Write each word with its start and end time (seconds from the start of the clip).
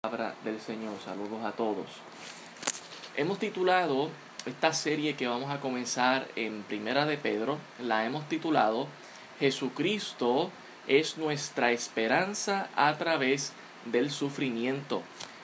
palabra 0.00 0.36
del 0.44 0.60
Señor. 0.60 0.94
Saludos 1.04 1.44
a 1.44 1.50
todos. 1.50 1.86
Hemos 3.16 3.40
titulado 3.40 4.10
esta 4.46 4.72
serie 4.72 5.16
que 5.16 5.26
vamos 5.26 5.50
a 5.50 5.58
comenzar 5.58 6.28
en 6.36 6.62
Primera 6.62 7.04
de 7.04 7.16
Pedro, 7.16 7.58
la 7.80 8.06
hemos 8.06 8.28
titulado 8.28 8.86
Jesucristo 9.40 10.52
es 10.86 11.18
nuestra 11.18 11.72
esperanza 11.72 12.68
a 12.76 12.96
través 12.96 13.54
del 13.86 14.12
sufrimiento. 14.12 15.02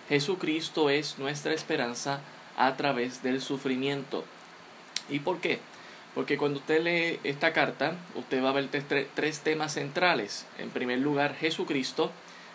Jesucristo 0.08 0.88
es 0.88 1.18
nuestra 1.18 1.52
esperanza 1.52 2.20
a 2.56 2.76
través 2.76 3.24
del 3.24 3.40
sufrimiento. 3.40 4.24
¿Y 5.08 5.18
por 5.18 5.40
qué? 5.40 5.58
Porque 6.14 6.38
cuando 6.38 6.60
usted 6.60 6.80
lee 6.80 7.18
esta 7.24 7.52
carta, 7.52 7.96
usted 8.14 8.40
va 8.40 8.50
a 8.50 8.52
ver 8.52 8.68
tres, 8.68 9.08
tres 9.14 9.40
temas 9.40 9.72
centrales. 9.72 10.46
En 10.58 10.70
primer 10.70 11.00
lugar, 11.00 11.34
Jesucristo 11.34 12.12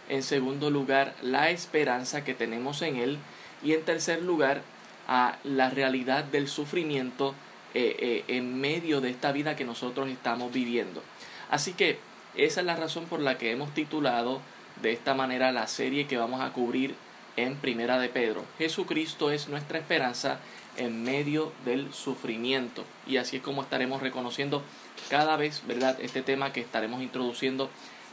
en 0.10 0.24
segundo 0.24 0.70
lugar 0.70 1.16
la 1.22 1.50
esperanza 1.50 2.24
que 2.24 2.34
tenemos 2.34 2.82
en 2.82 2.98
Él 2.98 3.18
y 3.64 3.74
en 3.74 3.84
tercer 3.84 4.24
lugar 4.24 4.62
a 5.08 5.38
la 5.44 5.70
realidad 5.70 6.24
del 6.24 6.48
sufrimiento 6.48 7.34
eh, 7.74 7.96
eh, 8.00 8.36
en 8.36 8.60
medio 8.60 9.02
de 9.02 9.10
esta 9.10 9.32
vida 9.32 9.56
que 9.56 9.66
nosotros 9.66 10.10
estamos 10.10 10.52
viviendo. 10.52 11.04
Así 11.50 11.74
que 11.74 12.00
esa 12.36 12.62
es 12.62 12.66
la 12.66 12.76
razón 12.76 13.06
por 13.06 13.20
la 13.20 13.38
que 13.38 13.52
hemos 13.52 13.74
titulado 13.74 14.42
de 14.82 14.92
esta 14.92 15.14
manera 15.14 15.52
la 15.52 15.68
serie 15.68 16.08
que 16.08 16.18
vamos 16.18 16.42
a 16.42 16.52
cubrir 16.52 16.96
en 17.38 17.56
Primera 17.56 18.00
de 18.00 18.10
Pedro. 18.10 18.46
Jesucristo 18.58 19.32
es 19.32 19.48
nuestra 19.48 19.80
esperanza 19.80 20.40
en 20.78 21.04
medio 21.04 21.52
del 21.66 21.94
sufrimiento. 21.94 22.86
Y 23.08 23.18
así 23.18 23.38
es 23.38 23.44
como 23.44 23.62
estaremos 23.62 24.02
reconociendo 24.02 24.64
cada 25.10 25.36
vez, 25.38 25.64
¿verdad?, 25.68 25.98
este 26.02 26.22
tema 26.22 26.54
que 26.54 26.62
estaremos 26.62 27.02
introduciendo 27.02 27.70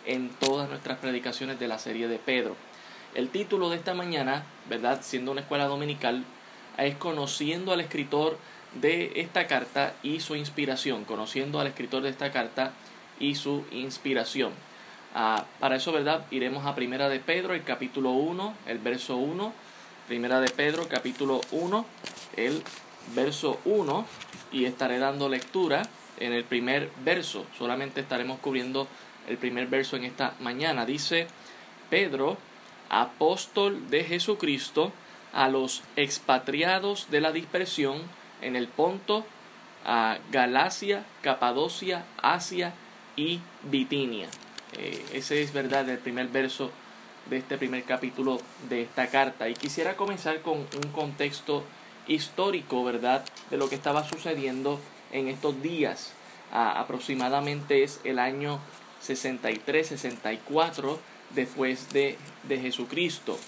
en 0.07 0.31
todas 0.31 0.69
nuestras 0.69 0.99
predicaciones 0.99 1.59
de 1.61 1.69
la 1.69 1.79
serie 1.79 2.09
de 2.09 2.19
Pedro. 2.19 2.57
El 3.15 3.29
título 3.31 3.71
de 3.71 3.77
esta 3.77 3.95
mañana, 3.95 4.45
¿verdad? 4.69 5.01
Siendo 5.03 5.33
una 5.33 5.41
escuela 5.41 5.67
dominical, 5.67 6.25
es 6.79 6.97
Conociendo 6.97 7.73
al 7.73 7.81
escritor 7.81 8.39
de 8.75 9.13
esta 9.17 9.47
carta 9.47 9.95
y 10.03 10.21
su 10.21 10.37
inspiración. 10.37 11.05
Conociendo 11.05 11.61
al 11.61 11.67
escritor 11.67 12.03
de 12.03 12.11
esta 12.11 12.31
carta 12.31 12.73
y 13.19 13.35
su 13.35 13.65
inspiración. 13.71 14.53
Ah, 15.15 15.47
para 15.61 15.77
eso, 15.77 15.93
¿verdad? 15.93 16.27
Iremos 16.31 16.67
a 16.67 16.75
Primera 16.75 17.09
de 17.09 17.21
Pedro, 17.21 17.55
el 17.55 17.65
capítulo 17.65 18.11
1, 18.11 18.55
el 18.67 18.79
verso 18.79 19.17
1. 19.17 19.53
Primera 20.09 20.41
de 20.41 20.51
Pedro, 20.51 20.87
capítulo 20.89 21.41
1, 21.53 21.87
el 22.37 22.63
verso 23.15 23.59
1. 23.65 24.07
Y 24.53 24.67
estaré 24.67 24.99
dando 24.99 25.29
lectura 25.29 25.83
en 26.19 26.33
el 26.33 26.45
primer 26.45 26.91
verso. 27.03 27.47
Solamente 27.59 28.01
estaremos 28.01 28.39
cubriendo 28.41 28.87
el 29.27 29.39
primer 29.39 29.67
verso 29.67 29.97
en 29.97 30.05
esta 30.05 30.35
mañana. 30.41 30.87
Dice 30.87 31.27
Pedro, 31.91 32.37
apóstol 32.89 33.91
de 33.91 34.05
Jesucristo, 34.05 34.93
a 35.33 35.49
los 35.49 35.83
expatriados 35.97 37.11
de 37.11 37.21
la 37.21 37.33
dispersión 37.33 38.01
en 38.41 38.57
el 38.57 38.69
Ponto, 38.69 39.27
a 39.85 40.19
Galacia, 40.33 41.05
Capadocia, 41.21 42.05
Asia 42.23 42.73
y 43.17 43.41
Bitinia. 43.63 44.29
Eh, 44.79 45.05
ese 45.13 45.43
es 45.43 45.53
verdad 45.53 45.89
el 45.89 45.99
primer 45.99 46.29
verso 46.29 46.71
de 47.29 47.39
este 47.39 47.59
primer 47.59 47.85
capítulo 47.85 48.41
de 48.69 48.83
esta 48.83 49.09
carta. 49.09 49.49
Y 49.49 49.55
quisiera 49.55 49.97
comenzar 49.97 50.41
con 50.41 50.59
un 50.59 50.93
contexto 50.93 51.65
histórico, 52.09 52.85
¿verdad?, 52.85 53.25
de 53.51 53.57
lo 53.57 53.69
que 53.69 53.75
estaba 53.75 54.09
sucediendo 54.09 54.81
en 55.13 55.29
estos 55.29 55.61
días. 55.63 56.13
aproximadamente 56.53 57.83
es 57.83 58.01
el 58.05 58.21
año 58.21 58.61
63, 59.01 59.87
64 59.87 60.99
después 61.35 61.93
de, 61.93 62.17
de 62.45 62.59
Jesucristo. 62.59 63.39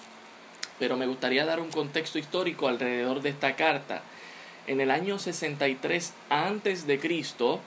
Pero 0.78 0.96
me 0.96 1.06
gustaría 1.06 1.44
dar 1.44 1.60
un 1.60 1.70
contexto 1.70 2.18
histórico 2.18 2.68
alrededor 2.68 3.22
de 3.22 3.30
esta 3.30 3.56
carta. 3.56 4.02
En 4.66 4.80
el 4.80 4.90
año 4.90 5.18
63 5.18 6.12
antes 6.28 6.86
de 6.86 6.98
Cristo, 6.98 7.60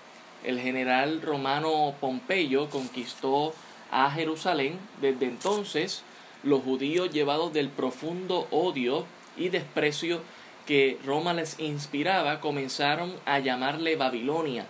el 0.44 0.60
general 0.60 1.22
romano 1.22 1.96
Pompeyo 2.00 2.70
conquistó 2.70 3.54
a 3.92 4.10
Jerusalén. 4.12 4.80
Desde 5.02 5.26
entonces, 5.26 6.04
los 6.44 6.64
judíos 6.64 7.12
llevados 7.12 7.54
del 7.54 7.70
profundo 7.70 8.48
odio 8.52 9.06
y 9.38 9.50
desprecio 9.50 10.22
que 10.66 11.00
Roma 11.06 11.34
les 11.34 11.60
inspiraba 11.60 12.40
comenzaron 12.40 13.14
a 13.26 13.40
llamarle 13.40 13.96
Babilonia, 13.96 14.66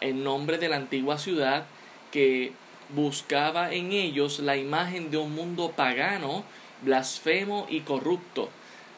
en 0.00 0.24
nombre 0.24 0.58
de 0.58 0.68
la 0.68 0.76
antigua 0.76 1.18
ciudad 1.18 1.66
que 2.10 2.52
buscaba 2.90 3.72
en 3.72 3.92
ellos 3.92 4.38
la 4.40 4.56
imagen 4.56 5.10
de 5.10 5.18
un 5.18 5.34
mundo 5.34 5.72
pagano, 5.76 6.44
blasfemo 6.82 7.66
y 7.68 7.80
corrupto. 7.80 8.48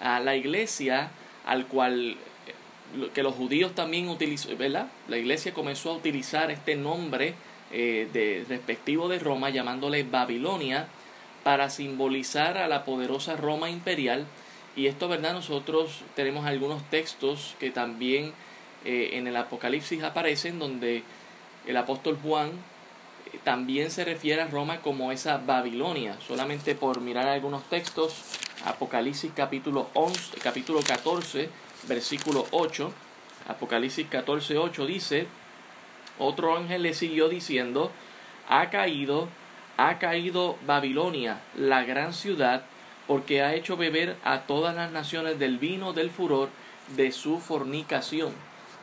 A 0.00 0.21
la 0.21 0.37
iglesia 0.37 1.10
al 1.44 1.66
cual 1.66 2.16
eh, 2.47 3.10
que 3.12 3.22
los 3.22 3.34
judíos 3.34 3.75
también 3.75 4.09
utilizó, 4.09 4.56
¿verdad? 4.56 4.88
La 5.09 5.19
iglesia 5.19 5.53
comenzó 5.53 5.91
a 5.91 5.94
utilizar 5.94 6.50
este 6.50 6.76
nombre 6.76 7.34
eh, 7.72 8.09
de, 8.12 8.44
respectivo 8.48 9.09
de 9.09 9.19
Roma, 9.19 9.50
llamándole 9.50 10.03
Babilonia, 10.04 10.88
para 11.42 11.71
simbolizar 11.71 12.59
a 12.59 12.69
la 12.69 12.84
poderosa 12.84 13.37
Roma 13.37 13.71
imperial. 13.71 14.27
Y 14.77 14.87
esto, 14.87 15.09
¿verdad? 15.09 15.32
Nosotros 15.32 16.03
tenemos 16.15 16.47
algunos 16.47 16.82
textos 16.91 17.56
que 17.59 17.71
también 17.71 18.32
eh, 18.84 19.10
en 19.15 19.27
el 19.27 19.37
Apocalipsis 19.37 20.03
aparecen, 20.03 20.59
donde 20.59 21.03
el 21.66 21.77
apóstol 21.77 22.19
Juan 22.22 22.53
también 23.38 23.91
se 23.91 24.04
refiere 24.04 24.42
a 24.42 24.48
Roma 24.48 24.80
como 24.80 25.12
esa 25.12 25.38
Babilonia. 25.38 26.16
Solamente 26.26 26.74
por 26.74 27.00
mirar 27.00 27.26
algunos 27.26 27.64
textos, 27.64 28.22
Apocalipsis 28.64 29.32
capítulo 29.34 29.88
11, 29.94 30.38
capítulo 30.42 30.80
14, 30.80 31.48
versículo 31.88 32.46
8, 32.50 32.92
Apocalipsis 33.48 34.06
14, 34.08 34.58
8 34.58 34.86
dice, 34.86 35.26
otro 36.18 36.56
ángel 36.56 36.82
le 36.82 36.94
siguió 36.94 37.28
diciendo, 37.28 37.91
ha 38.48 38.68
caído, 38.70 39.28
ha 39.76 39.98
caído 39.98 40.56
Babilonia, 40.66 41.41
la 41.56 41.84
gran 41.84 42.12
ciudad, 42.12 42.64
porque 43.06 43.42
ha 43.42 43.54
hecho 43.54 43.76
beber 43.76 44.16
a 44.22 44.41
todas 44.42 44.74
las 44.74 44.92
naciones 44.92 45.38
del 45.38 45.58
vino 45.58 45.92
del 45.92 46.10
furor 46.10 46.50
de 46.97 47.10
su 47.10 47.38
fornicación. 47.38 48.32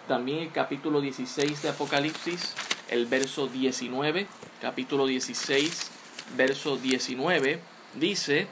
También 0.08 0.40
el 0.40 0.52
capítulo 0.52 1.02
16 1.02 1.62
de 1.62 1.70
Apocalipsis 1.70 2.56
el 2.90 3.06
verso 3.06 3.48
19, 3.48 4.28
capítulo 4.62 5.06
16, 5.08 5.92
verso 6.36 6.78
19, 6.78 7.60
dice, 7.96 8.48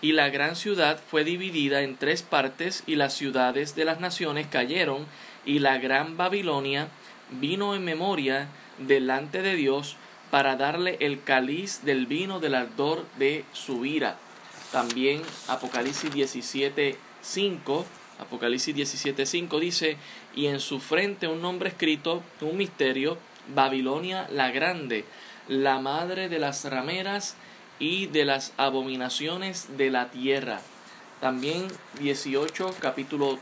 y 0.00 0.12
la 0.12 0.28
gran 0.28 0.56
ciudad 0.56 1.00
fue 1.10 1.24
dividida 1.24 1.82
en 1.82 1.96
tres 1.96 2.22
partes, 2.22 2.82
y 2.86 2.96
las 2.96 3.14
ciudades 3.14 3.74
de 3.74 3.84
las 3.84 4.00
naciones 4.00 4.46
cayeron, 4.46 5.06
y 5.46 5.58
la 5.58 5.78
gran 5.78 6.16
Babilonia 6.16 6.88
vino 7.30 7.74
en 7.74 7.84
memoria 7.84 8.48
delante 8.78 9.42
de 9.42 9.56
Dios 9.56 9.96
para 10.30 10.56
darle 10.56 10.96
el 11.00 11.22
cáliz 11.22 11.84
del 11.84 12.06
vino 12.06 12.40
del 12.40 12.54
ardor 12.54 13.06
de 13.18 13.44
su 13.52 13.84
ira. 13.84 14.18
También 14.72 15.22
Apocalipsis 15.48 16.12
17, 16.12 16.96
5, 17.22 17.86
Apocalipsis 18.18 18.74
17, 18.74 19.26
5 19.26 19.60
dice, 19.60 19.96
y 20.34 20.46
en 20.46 20.60
su 20.60 20.80
frente 20.80 21.28
un 21.28 21.40
nombre 21.40 21.68
escrito, 21.68 22.22
un 22.40 22.56
misterio, 22.56 23.16
Babilonia 23.48 24.28
la 24.30 24.50
Grande, 24.50 25.04
la 25.48 25.78
madre 25.78 26.28
de 26.28 26.38
las 26.38 26.64
rameras 26.64 27.36
y 27.78 28.06
de 28.06 28.24
las 28.24 28.52
abominaciones 28.56 29.76
de 29.76 29.90
la 29.90 30.10
tierra. 30.10 30.60
También 31.20 31.68
18, 32.00 32.74
capítulo, 32.80 33.38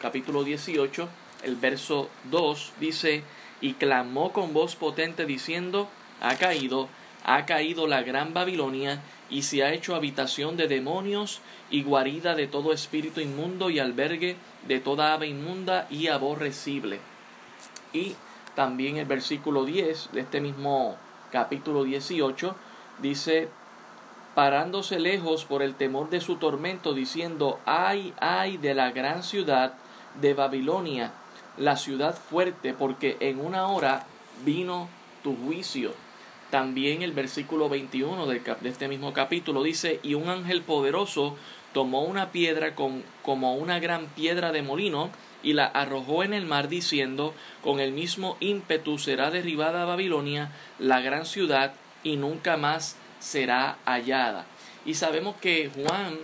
capítulo 0.00 0.44
18, 0.44 1.08
el 1.42 1.56
verso 1.56 2.10
2 2.30 2.72
dice, 2.80 3.22
y 3.60 3.74
clamó 3.74 4.32
con 4.32 4.52
voz 4.52 4.76
potente 4.76 5.26
diciendo, 5.26 5.88
ha 6.20 6.36
caído, 6.36 6.88
ha 7.24 7.46
caído 7.46 7.86
la 7.86 8.02
gran 8.02 8.34
Babilonia, 8.34 9.00
y 9.28 9.42
se 9.42 9.64
ha 9.64 9.72
hecho 9.72 9.94
habitación 9.94 10.56
de 10.56 10.68
demonios 10.68 11.40
y 11.70 11.82
guarida 11.82 12.34
de 12.34 12.46
todo 12.46 12.72
espíritu 12.72 13.20
inmundo 13.20 13.70
y 13.70 13.78
albergue 13.78 14.36
de 14.68 14.78
toda 14.78 15.14
ave 15.14 15.26
inmunda 15.26 15.86
y 15.90 16.06
aborrecible. 16.06 17.00
Y 17.92 18.14
también 18.56 18.96
el 18.96 19.04
versículo 19.04 19.64
10 19.64 20.10
de 20.12 20.20
este 20.22 20.40
mismo 20.40 20.96
capítulo 21.30 21.84
18 21.84 22.56
dice, 23.00 23.48
parándose 24.34 24.98
lejos 24.98 25.44
por 25.44 25.62
el 25.62 25.74
temor 25.74 26.10
de 26.10 26.20
su 26.20 26.36
tormento, 26.36 26.94
diciendo, 26.94 27.60
ay, 27.66 28.14
ay 28.18 28.56
de 28.56 28.74
la 28.74 28.90
gran 28.90 29.22
ciudad 29.22 29.74
de 30.20 30.34
Babilonia, 30.34 31.12
la 31.58 31.76
ciudad 31.76 32.16
fuerte, 32.16 32.72
porque 32.72 33.18
en 33.20 33.44
una 33.44 33.68
hora 33.68 34.06
vino 34.44 34.88
tu 35.22 35.36
juicio. 35.36 35.92
También 36.50 37.02
el 37.02 37.12
versículo 37.12 37.68
21 37.68 38.26
de 38.26 38.40
este 38.64 38.88
mismo 38.88 39.12
capítulo 39.12 39.62
dice, 39.62 40.00
y 40.02 40.14
un 40.14 40.30
ángel 40.30 40.62
poderoso 40.62 41.36
tomó 41.74 42.04
una 42.04 42.30
piedra 42.30 42.74
con, 42.74 43.02
como 43.22 43.56
una 43.56 43.80
gran 43.80 44.06
piedra 44.06 44.52
de 44.52 44.62
molino, 44.62 45.10
y 45.46 45.52
la 45.52 45.66
arrojó 45.66 46.24
en 46.24 46.34
el 46.34 46.44
mar 46.44 46.68
diciendo, 46.68 47.32
con 47.62 47.78
el 47.78 47.92
mismo 47.92 48.36
ímpetu 48.40 48.98
será 48.98 49.30
derribada 49.30 49.84
Babilonia, 49.84 50.50
la 50.80 51.00
gran 51.00 51.24
ciudad, 51.24 51.72
y 52.02 52.16
nunca 52.16 52.56
más 52.56 52.96
será 53.20 53.78
hallada. 53.84 54.44
Y 54.84 54.94
sabemos 54.94 55.36
que 55.36 55.70
Juan 55.72 56.18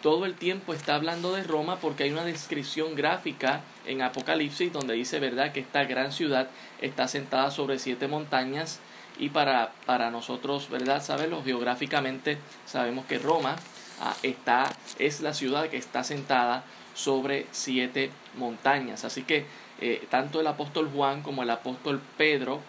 todo 0.00 0.26
el 0.26 0.34
tiempo 0.34 0.74
está 0.74 0.94
hablando 0.94 1.32
de 1.32 1.42
Roma 1.42 1.80
porque 1.80 2.04
hay 2.04 2.12
una 2.12 2.24
descripción 2.24 2.94
gráfica 2.94 3.62
en 3.84 4.00
Apocalipsis 4.00 4.72
donde 4.72 4.94
dice, 4.94 5.18
¿verdad?, 5.18 5.50
que 5.50 5.58
esta 5.58 5.82
gran 5.82 6.12
ciudad 6.12 6.48
está 6.80 7.08
sentada 7.08 7.50
sobre 7.50 7.80
siete 7.80 8.06
montañas 8.06 8.78
y 9.18 9.30
para, 9.30 9.72
para 9.86 10.12
nosotros, 10.12 10.70
¿verdad?, 10.70 11.02
saberlo 11.02 11.42
geográficamente, 11.42 12.38
sabemos 12.64 13.06
que 13.06 13.18
Roma 13.18 13.56
ah, 14.00 14.14
está, 14.22 14.70
es 15.00 15.20
la 15.20 15.34
ciudad 15.34 15.68
que 15.68 15.78
está 15.78 16.04
sentada 16.04 16.62
sobre 16.98 17.46
siete 17.52 18.10
montañas. 18.38 19.04
Así 19.04 19.22
que 19.24 19.46
eh, 19.80 20.06
tanto 20.10 20.40
el 20.40 20.46
apóstol 20.46 20.90
Juan 20.94 21.22
como 21.22 21.42
el 21.42 21.50
apóstol 21.50 22.00
Pedro 22.16 22.60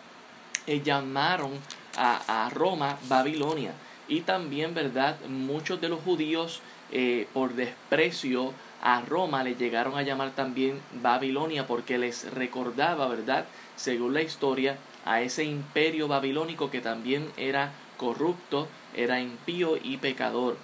eh, 0.68 0.81
llamaron 0.83 1.51
a, 1.98 2.50
Roma 2.54 2.98
Babilonia. 3.07 3.74
Y 4.07 4.21
también, 4.21 4.74
¿verdad? 4.74 5.18
Muchos 5.27 5.81
de 5.81 5.89
los 5.89 6.01
judíos 6.01 6.62
eh, 6.92 7.27
por 7.33 7.54
desprecio 7.54 8.54
a 8.81 9.01
Roma 9.01 9.44
le 9.44 9.56
llegaron 9.56 9.98
a 9.98 10.04
llamar 10.04 10.31
también 10.31 10.80
Babilonia 11.01 11.68
porque 11.68 11.98
les 11.98 12.31
recordaba, 12.33 13.07
¿verdad? 13.07 13.45
Según 13.75 14.13
la 14.13 14.21
historia, 14.21 14.77
a 15.06 15.21
ese 15.21 15.44
imperio 15.44 16.07
babilónico 16.07 16.69
que 16.71 16.81
también 16.81 17.30
era 17.38 17.71
corrupto, 17.98 18.68
era 18.95 19.19
impío 19.19 19.77
y 19.81 19.98
pecador. 19.98 20.57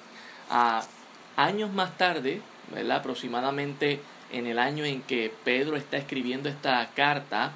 A 0.50 0.84
años 1.36 1.72
más 1.74 1.98
tarde, 1.98 2.42
¿verdad? 2.74 2.98
aproximadamente 2.98 4.00
en 4.32 4.48
el 4.48 4.60
año 4.60 4.86
en 4.86 5.02
que 5.02 5.34
Pedro 5.44 5.78
está 5.78 5.98
escribiendo 5.98 6.50
esta 6.50 6.90
carta, 6.96 7.54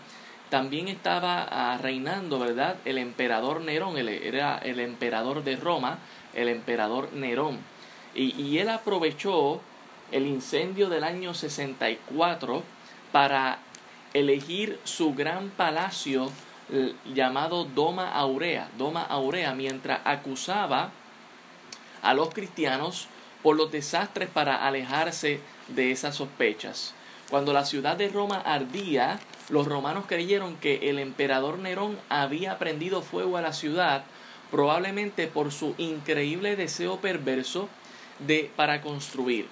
también 0.50 0.88
estaba 0.88 1.48
ah, 1.50 1.77
reinando, 1.77 2.39
¿verdad? 2.39 2.77
El 2.86 2.98
emperador 2.98 3.62
Nerón, 3.62 3.98
era 3.98 4.57
el 4.57 4.80
emperador 4.80 5.44
de 5.44 5.56
Roma, 5.56 6.00
el 6.33 6.50
emperador 6.50 7.13
Nerón. 7.13 7.60
Y, 8.16 8.57
él 8.57 8.69
aprovechó 8.69 9.62
el 10.12 10.25
incendio 10.25 10.89
del 10.89 11.04
año 11.04 11.33
64 11.36 12.63
para 13.12 13.60
elegir 14.13 14.80
su 14.83 15.13
gran 15.13 15.51
palacio 15.51 16.31
llamado 17.13 17.65
Doma 17.65 18.12
Aurea, 18.12 18.69
Doma 18.77 19.04
Aurea, 19.04 19.54
mientras 19.54 20.01
acusaba 20.04 20.89
a 22.01 22.13
los 22.13 22.33
cristianos 22.33 23.07
por 23.44 23.56
los 23.56 23.71
desastres 23.71 24.30
para 24.30 24.68
alejarse 24.68 25.39
de 25.68 25.91
esas 25.91 26.15
sospechas. 26.15 26.94
Cuando 27.30 27.53
la 27.53 27.65
ciudad 27.65 27.95
de 27.95 28.09
Roma 28.09 28.41
ardía, 28.44 29.19
los 29.50 29.68
romanos 29.68 30.06
creyeron 30.07 30.57
que 30.57 30.89
el 30.89 31.00
emperador 31.00 31.59
Nerón 31.59 31.97
había 32.09 32.57
prendido 32.57 33.01
fuego 33.01 33.38
a 33.38 33.41
la 33.41 33.53
ciudad, 33.53 34.03
probablemente 34.50 35.27
por 35.27 35.51
su 35.51 35.75
increíble 35.77 36.56
deseo 36.56 37.00
perverso 37.00 37.69
de, 38.19 38.51
para 38.56 38.81
construir. 38.81 39.47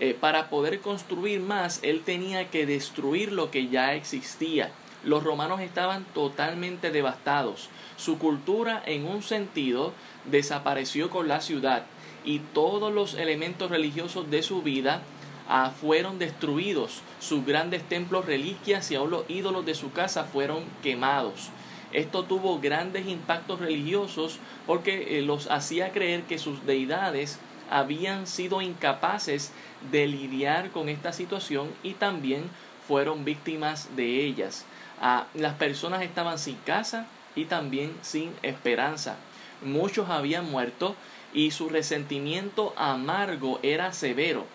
Eh, 0.00 0.16
para 0.18 0.50
poder 0.50 0.80
construir 0.80 1.40
más, 1.40 1.80
él 1.82 2.02
tenía 2.04 2.50
que 2.50 2.66
destruir 2.66 3.32
lo 3.32 3.50
que 3.50 3.68
ya 3.68 3.94
existía. 3.94 4.70
Los 5.04 5.22
romanos 5.22 5.60
estaban 5.60 6.04
totalmente 6.14 6.90
devastados. 6.90 7.68
Su 7.96 8.18
cultura, 8.18 8.82
en 8.86 9.06
un 9.06 9.22
sentido, 9.22 9.92
desapareció 10.24 11.10
con 11.10 11.28
la 11.28 11.40
ciudad 11.40 11.84
y 12.24 12.38
todos 12.38 12.92
los 12.92 13.14
elementos 13.14 13.70
religiosos 13.70 14.30
de 14.30 14.42
su 14.42 14.62
vida 14.62 15.02
ah, 15.48 15.72
fueron 15.78 16.18
destruidos. 16.18 17.02
Sus 17.20 17.44
grandes 17.44 17.82
templos, 17.88 18.26
reliquias 18.26 18.90
y 18.90 18.96
aún 18.96 19.10
los 19.10 19.28
ídolos 19.28 19.66
de 19.66 19.74
su 19.74 19.92
casa 19.92 20.24
fueron 20.24 20.64
quemados. 20.82 21.50
Esto 21.92 22.24
tuvo 22.24 22.58
grandes 22.58 23.06
impactos 23.06 23.60
religiosos 23.60 24.38
porque 24.66 25.18
eh, 25.18 25.22
los 25.22 25.50
hacía 25.50 25.92
creer 25.92 26.22
que 26.24 26.38
sus 26.38 26.66
deidades 26.66 27.38
habían 27.70 28.26
sido 28.26 28.62
incapaces 28.62 29.52
de 29.90 30.06
lidiar 30.06 30.70
con 30.70 30.88
esta 30.88 31.12
situación 31.12 31.70
y 31.82 31.94
también 31.94 32.50
fueron 32.86 33.24
víctimas 33.24 33.94
de 33.96 34.24
ellas. 34.24 34.64
Ah, 35.00 35.26
las 35.34 35.54
personas 35.54 36.02
estaban 36.02 36.38
sin 36.38 36.56
casa 36.56 37.06
y 37.36 37.44
también 37.44 37.92
sin 38.02 38.32
esperanza. 38.42 39.16
Muchos 39.62 40.10
habían 40.10 40.50
muerto 40.50 40.94
y 41.34 41.50
su 41.50 41.68
resentimiento 41.68 42.72
amargo 42.76 43.58
era 43.62 43.92
severo. 43.92 44.46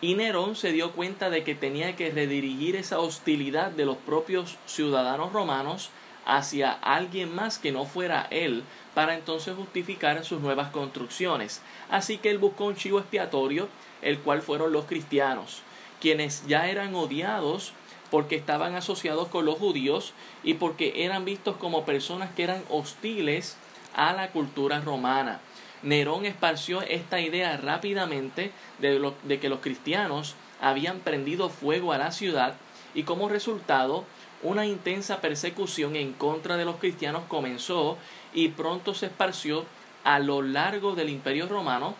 Y 0.00 0.14
Nerón 0.14 0.56
se 0.56 0.72
dio 0.72 0.92
cuenta 0.92 1.30
de 1.30 1.44
que 1.44 1.54
tenía 1.54 1.94
que 1.94 2.10
redirigir 2.10 2.76
esa 2.76 2.98
hostilidad 2.98 3.70
de 3.70 3.84
los 3.86 3.96
propios 3.98 4.56
ciudadanos 4.66 5.32
romanos 5.32 5.90
hacia 6.26 6.72
alguien 6.72 7.34
más 7.34 7.58
que 7.58 7.72
no 7.72 7.86
fuera 7.86 8.26
él 8.30 8.64
para 8.94 9.14
entonces 9.14 9.54
justificar 9.54 10.24
sus 10.24 10.40
nuevas 10.40 10.70
construcciones. 10.70 11.62
Así 11.88 12.18
que 12.18 12.30
él 12.30 12.38
buscó 12.38 12.64
un 12.64 12.76
chivo 12.76 12.98
expiatorio, 12.98 13.68
el 14.02 14.18
cual 14.18 14.42
fueron 14.42 14.72
los 14.72 14.86
cristianos, 14.86 15.62
quienes 16.00 16.46
ya 16.46 16.68
eran 16.68 16.94
odiados 16.94 17.72
porque 18.10 18.36
estaban 18.36 18.74
asociados 18.74 19.28
con 19.28 19.44
los 19.44 19.58
judíos 19.58 20.12
y 20.42 20.54
porque 20.54 21.04
eran 21.04 21.24
vistos 21.24 21.56
como 21.56 21.84
personas 21.84 22.30
que 22.34 22.44
eran 22.44 22.62
hostiles 22.68 23.56
a 23.94 24.12
la 24.12 24.30
cultura 24.30 24.80
romana. 24.80 25.40
Nerón 25.82 26.26
esparció 26.26 26.82
esta 26.82 27.20
idea 27.20 27.56
rápidamente 27.56 28.50
de, 28.78 29.12
de 29.24 29.40
que 29.40 29.48
los 29.48 29.60
cristianos 29.60 30.34
habían 30.60 31.00
prendido 31.00 31.48
fuego 31.48 31.92
a 31.92 31.98
la 31.98 32.12
ciudad 32.12 32.54
y 32.94 33.02
como 33.02 33.28
resultado 33.28 34.04
una 34.42 34.66
intensa 34.66 35.20
persecución 35.20 35.96
en 35.96 36.12
contra 36.12 36.56
de 36.56 36.64
los 36.64 36.76
cristianos 36.76 37.22
comenzó 37.28 37.98
y 38.34 38.48
pronto 38.48 38.94
se 38.94 39.06
esparció 39.06 39.64
a 40.04 40.18
lo 40.18 40.42
largo 40.42 40.94
del 40.94 41.08
imperio 41.08 41.48
romano, 41.48 41.94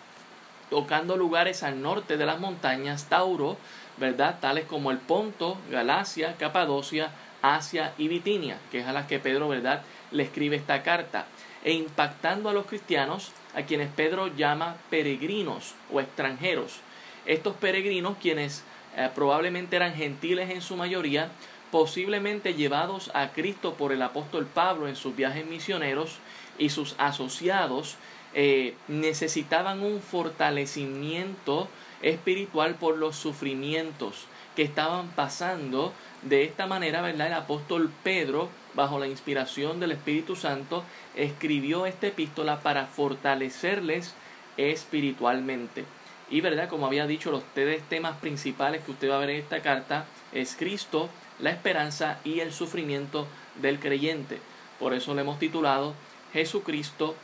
tocando 0.70 1.16
lugares 1.16 1.62
al 1.62 1.82
norte 1.82 2.16
de 2.16 2.26
las 2.26 2.38
montañas 2.38 3.08
Tauro, 3.08 3.56
¿verdad? 3.96 4.38
Tales 4.40 4.66
como 4.66 4.90
el 4.90 4.98
Ponto, 4.98 5.58
Galacia, 5.70 6.36
Capadocia, 6.36 7.10
Asia 7.42 7.94
y 7.98 8.08
Bitinia, 8.08 8.58
que 8.70 8.80
es 8.80 8.86
a 8.86 8.92
las 8.92 9.06
que 9.06 9.18
Pedro, 9.18 9.48
¿verdad?, 9.48 9.82
le 10.12 10.22
escribe 10.22 10.56
esta 10.56 10.82
carta, 10.82 11.26
e 11.64 11.72
impactando 11.72 12.48
a 12.48 12.52
los 12.52 12.66
cristianos, 12.66 13.32
a 13.56 13.62
quienes 13.62 13.88
Pedro 13.88 14.28
llama 14.28 14.76
peregrinos 14.90 15.74
o 15.92 16.00
extranjeros. 16.00 16.80
Estos 17.24 17.56
peregrinos, 17.56 18.18
quienes 18.20 18.62
eh, 18.96 19.10
probablemente 19.14 19.74
eran 19.74 19.94
gentiles 19.94 20.50
en 20.50 20.60
su 20.62 20.76
mayoría, 20.76 21.30
posiblemente 21.72 22.54
llevados 22.54 23.10
a 23.14 23.32
Cristo 23.32 23.74
por 23.74 23.92
el 23.92 24.02
apóstol 24.02 24.46
Pablo 24.46 24.86
en 24.86 24.94
sus 24.94 25.16
viajes 25.16 25.44
misioneros 25.46 26.18
y 26.58 26.68
sus 26.68 26.94
asociados, 26.98 27.96
eh, 28.34 28.74
necesitaban 28.86 29.80
un 29.80 30.00
fortalecimiento 30.00 31.68
espiritual 32.02 32.74
por 32.74 32.98
los 32.98 33.16
sufrimientos 33.16 34.26
que 34.56 34.62
estaban 34.62 35.08
pasando. 35.10 35.92
De 36.22 36.42
esta 36.42 36.66
manera, 36.66 37.02
¿verdad? 37.02 37.28
El 37.28 37.34
apóstol 37.34 37.92
Pedro, 38.02 38.48
bajo 38.74 38.98
la 38.98 39.06
inspiración 39.06 39.78
del 39.78 39.92
Espíritu 39.92 40.34
Santo, 40.34 40.82
escribió 41.14 41.86
esta 41.86 42.08
epístola 42.08 42.60
para 42.62 42.86
fortalecerles 42.86 44.14
espiritualmente. 44.56 45.84
Y 46.28 46.40
verdad, 46.40 46.68
como 46.68 46.86
había 46.86 47.06
dicho, 47.06 47.30
los 47.30 47.44
tres 47.54 47.82
temas 47.88 48.16
principales 48.16 48.82
que 48.82 48.90
usted 48.90 49.10
va 49.10 49.16
a 49.16 49.20
ver 49.20 49.30
en 49.30 49.40
esta 49.40 49.62
carta 49.62 50.06
es 50.32 50.56
Cristo, 50.58 51.08
la 51.38 51.50
esperanza 51.50 52.18
y 52.24 52.40
el 52.40 52.52
sufrimiento 52.52 53.28
del 53.60 53.78
creyente. 53.78 54.40
Por 54.80 54.94
eso 54.94 55.14
le 55.14 55.20
hemos 55.20 55.38
titulado 55.38 55.94
Jesucristo, 56.32 57.14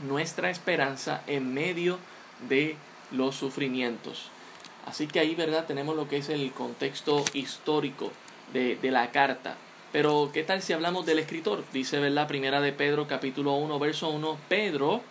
nuestra 0.00 0.50
esperanza 0.50 1.22
en 1.28 1.54
medio 1.54 1.98
de 2.48 2.76
los 3.12 3.36
sufrimientos. 3.36 4.30
Así 4.86 5.06
que 5.06 5.20
ahí, 5.20 5.34
¿verdad? 5.34 5.66
Tenemos 5.66 5.96
lo 5.96 6.08
que 6.08 6.18
es 6.18 6.28
el 6.28 6.52
contexto 6.52 7.24
histórico 7.32 8.12
de, 8.52 8.76
de 8.76 8.90
la 8.90 9.10
carta. 9.10 9.56
Pero, 9.92 10.30
¿qué 10.32 10.42
tal 10.42 10.60
si 10.60 10.72
hablamos 10.72 11.06
del 11.06 11.20
escritor? 11.20 11.64
Dice, 11.72 12.00
¿verdad? 12.00 12.26
Primera 12.26 12.60
de 12.60 12.72
Pedro, 12.72 13.06
capítulo 13.06 13.54
1, 13.54 13.78
verso 13.78 14.08
1. 14.10 14.38
Pedro, 14.48 15.02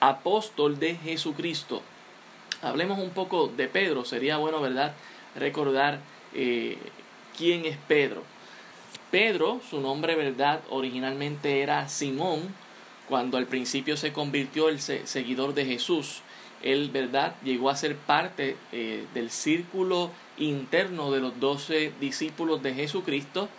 apóstol 0.00 0.78
de 0.78 0.96
Jesucristo. 0.96 1.82
Hablemos 2.62 2.98
un 2.98 3.10
poco 3.10 3.48
de 3.48 3.66
Pedro. 3.66 4.04
Sería 4.04 4.36
bueno, 4.36 4.60
¿verdad? 4.60 4.94
Recordar 5.34 6.00
eh, 6.34 6.78
quién 7.36 7.64
es 7.64 7.76
Pedro. 7.88 8.22
Pedro, 9.10 9.60
su 9.68 9.80
nombre 9.80 10.16
verdad 10.16 10.60
originalmente 10.70 11.62
era 11.62 11.88
Simón, 11.88 12.40
cuando 13.08 13.36
al 13.36 13.46
principio 13.46 13.96
se 13.96 14.12
convirtió 14.12 14.68
el 14.68 14.80
seguidor 14.80 15.54
de 15.54 15.64
Jesús. 15.64 16.22
Él, 16.64 16.88
verdad, 16.90 17.36
llegó 17.44 17.68
a 17.68 17.76
ser 17.76 17.94
parte 17.94 18.56
eh, 18.72 19.04
del 19.12 19.30
círculo 19.30 20.10
interno 20.38 21.12
de 21.12 21.20
los 21.20 21.38
doce 21.38 21.92
discípulos 22.00 22.62
de 22.62 22.72
Jesucristo. 22.72 23.50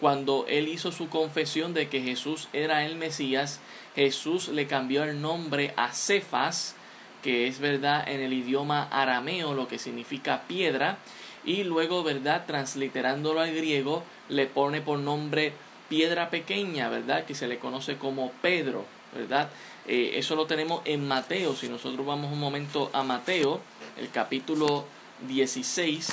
Cuando 0.00 0.46
él 0.48 0.68
hizo 0.68 0.92
su 0.92 1.08
confesión 1.08 1.74
de 1.74 1.88
que 1.88 2.00
Jesús 2.00 2.48
era 2.52 2.86
el 2.86 2.94
Mesías, 2.94 3.60
Jesús 3.96 4.48
le 4.48 4.68
cambió 4.68 5.02
el 5.02 5.20
nombre 5.20 5.74
a 5.76 5.92
Cefas, 5.92 6.76
que 7.22 7.48
es 7.48 7.58
verdad 7.58 8.08
en 8.08 8.20
el 8.20 8.32
idioma 8.32 8.84
arameo 8.90 9.54
lo 9.54 9.66
que 9.66 9.78
significa 9.78 10.42
piedra, 10.46 10.98
y 11.44 11.64
luego, 11.64 12.04
¿verdad? 12.04 12.46
Transliterándolo 12.46 13.40
al 13.40 13.52
griego, 13.52 14.04
le 14.28 14.46
pone 14.46 14.80
por 14.80 15.00
nombre 15.00 15.52
piedra 15.88 16.30
pequeña, 16.30 16.88
¿verdad? 16.88 17.24
Que 17.24 17.34
se 17.34 17.48
le 17.48 17.58
conoce 17.58 17.96
como 17.96 18.30
Pedro. 18.40 18.86
¿verdad? 19.14 19.50
Eh, 19.86 20.12
eso 20.14 20.36
lo 20.36 20.46
tenemos 20.46 20.82
en 20.84 21.06
Mateo. 21.06 21.54
Si 21.54 21.68
nosotros 21.68 22.06
vamos 22.06 22.32
un 22.32 22.38
momento 22.38 22.90
a 22.92 23.02
Mateo, 23.02 23.60
el 23.98 24.10
capítulo 24.10 24.84
16, 25.28 26.08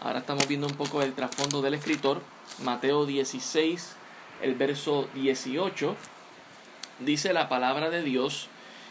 ahora 0.00 0.20
estamos 0.20 0.48
viendo 0.48 0.66
un 0.66 0.74
poco 0.74 1.02
el 1.02 1.12
trasfondo 1.12 1.60
del 1.60 1.74
escritor. 1.74 2.22
Mateo 2.62 3.04
16, 3.04 3.96
el 4.42 4.54
verso 4.54 5.08
18, 5.14 5.96
dice 7.00 7.32
la 7.32 7.48
palabra 7.48 7.90
de 7.90 8.02
Dios. 8.02 8.48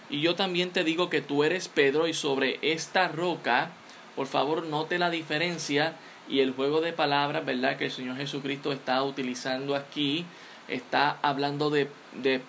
Y 0.09 0.21
yo 0.21 0.35
también 0.35 0.69
te 0.69 0.83
digo 0.83 1.09
que 1.09 1.21
tú 1.21 1.43
eres 1.43 1.67
Pedro 1.67 2.07
y 2.07 2.13
sobre 2.13 2.59
esta 2.61 3.07
roca, 3.07 3.71
por 4.15 4.27
favor 4.27 4.63
note 4.63 4.99
la 4.99 5.09
diferencia 5.09 5.95
y 6.29 6.41
el 6.41 6.53
juego 6.53 6.81
de 6.81 6.93
palabras, 6.93 7.45
¿verdad? 7.45 7.77
Que 7.77 7.85
el 7.85 7.91
Señor 7.91 8.17
Jesucristo 8.17 8.71
está 8.71 9.01
utilizando 9.03 9.75
aquí 9.75 10.25
está 10.67 11.17
hablando 11.21 11.69
de, 11.69 11.89
de, 12.21 12.41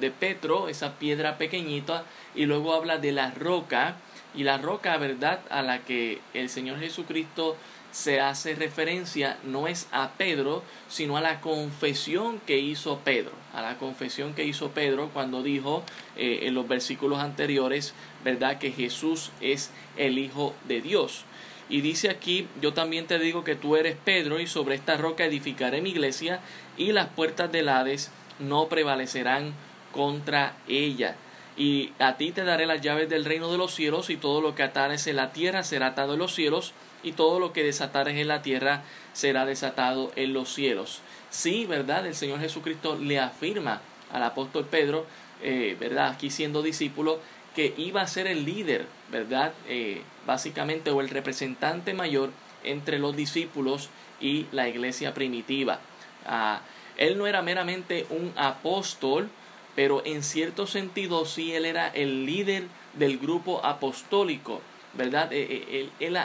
de 0.00 0.10
Petro, 0.10 0.68
esa 0.68 0.98
piedra 0.98 1.38
pequeñita, 1.38 2.04
y 2.34 2.46
luego 2.46 2.74
habla 2.74 2.98
de 2.98 3.12
la 3.12 3.30
roca, 3.30 3.96
y 4.34 4.42
la 4.42 4.58
roca, 4.58 4.96
¿verdad?, 4.96 5.40
a 5.50 5.62
la 5.62 5.80
que 5.80 6.20
el 6.34 6.48
Señor 6.48 6.80
Jesucristo 6.80 7.56
se 7.92 8.20
hace 8.20 8.56
referencia 8.56 9.38
no 9.44 9.68
es 9.68 9.86
a 9.92 10.10
Pedro, 10.18 10.64
sino 10.88 11.16
a 11.16 11.20
la 11.20 11.40
confesión 11.40 12.40
que 12.44 12.58
hizo 12.58 12.98
Pedro, 12.98 13.30
a 13.52 13.62
la 13.62 13.78
confesión 13.78 14.34
que 14.34 14.44
hizo 14.44 14.70
Pedro 14.70 15.10
cuando 15.14 15.44
dijo 15.44 15.84
eh, 16.16 16.40
en 16.42 16.54
los 16.54 16.66
versículos 16.66 17.20
anteriores, 17.20 17.94
¿verdad?, 18.24 18.58
que 18.58 18.72
Jesús 18.72 19.30
es 19.40 19.70
el 19.96 20.18
Hijo 20.18 20.54
de 20.66 20.80
Dios. 20.80 21.24
Y 21.68 21.80
dice 21.80 22.10
aquí, 22.10 22.48
yo 22.60 22.74
también 22.74 23.06
te 23.06 23.18
digo 23.18 23.44
que 23.44 23.54
tú 23.54 23.76
eres 23.76 23.96
Pedro 24.04 24.38
y 24.40 24.46
sobre 24.46 24.74
esta 24.74 24.96
roca 24.96 25.24
edificaré 25.24 25.80
mi 25.80 25.90
iglesia 25.90 26.40
y 26.76 26.92
las 26.92 27.08
puertas 27.08 27.50
del 27.52 27.68
Hades 27.68 28.10
no 28.38 28.68
prevalecerán 28.68 29.54
contra 29.92 30.54
ella. 30.68 31.16
Y 31.56 31.92
a 32.00 32.16
ti 32.16 32.32
te 32.32 32.44
daré 32.44 32.66
las 32.66 32.80
llaves 32.80 33.08
del 33.08 33.24
reino 33.24 33.50
de 33.50 33.58
los 33.58 33.72
cielos 33.72 34.10
y 34.10 34.16
todo 34.16 34.40
lo 34.40 34.54
que 34.54 34.64
atares 34.64 35.06
en 35.06 35.16
la 35.16 35.32
tierra 35.32 35.62
será 35.62 35.88
atado 35.88 36.14
en 36.14 36.18
los 36.18 36.34
cielos 36.34 36.72
y 37.04 37.12
todo 37.12 37.38
lo 37.38 37.52
que 37.52 37.62
desatares 37.62 38.16
en 38.16 38.28
la 38.28 38.42
tierra 38.42 38.82
será 39.12 39.46
desatado 39.46 40.10
en 40.16 40.32
los 40.32 40.52
cielos. 40.52 41.00
Sí, 41.30 41.66
¿verdad? 41.66 42.06
El 42.06 42.14
Señor 42.14 42.40
Jesucristo 42.40 42.98
le 43.00 43.20
afirma 43.20 43.80
al 44.12 44.24
apóstol 44.24 44.66
Pedro, 44.68 45.06
eh, 45.42 45.76
¿verdad? 45.78 46.08
Aquí 46.08 46.30
siendo 46.30 46.62
discípulo, 46.62 47.20
que 47.54 47.72
iba 47.76 48.02
a 48.02 48.06
ser 48.08 48.26
el 48.26 48.44
líder, 48.44 48.86
¿verdad? 49.12 49.52
Eh, 49.68 50.02
básicamente, 50.26 50.90
o 50.90 51.00
el 51.00 51.08
representante 51.08 51.94
mayor 51.94 52.30
entre 52.64 52.98
los 52.98 53.14
discípulos 53.14 53.90
y 54.20 54.46
la 54.50 54.68
iglesia 54.68 55.14
primitiva. 55.14 55.78
Ah, 56.26 56.60
él 56.96 57.18
no 57.18 57.26
era 57.26 57.42
meramente 57.42 58.06
un 58.10 58.32
apóstol, 58.36 59.28
pero 59.74 60.02
en 60.04 60.22
cierto 60.22 60.66
sentido 60.66 61.24
sí 61.26 61.52
él 61.54 61.64
era 61.64 61.88
el 61.88 62.26
líder 62.26 62.64
del 62.94 63.18
grupo 63.18 63.64
apostólico, 63.64 64.60
¿verdad? 64.92 65.32
Eh, 65.32 65.88
eh, 66.00 66.16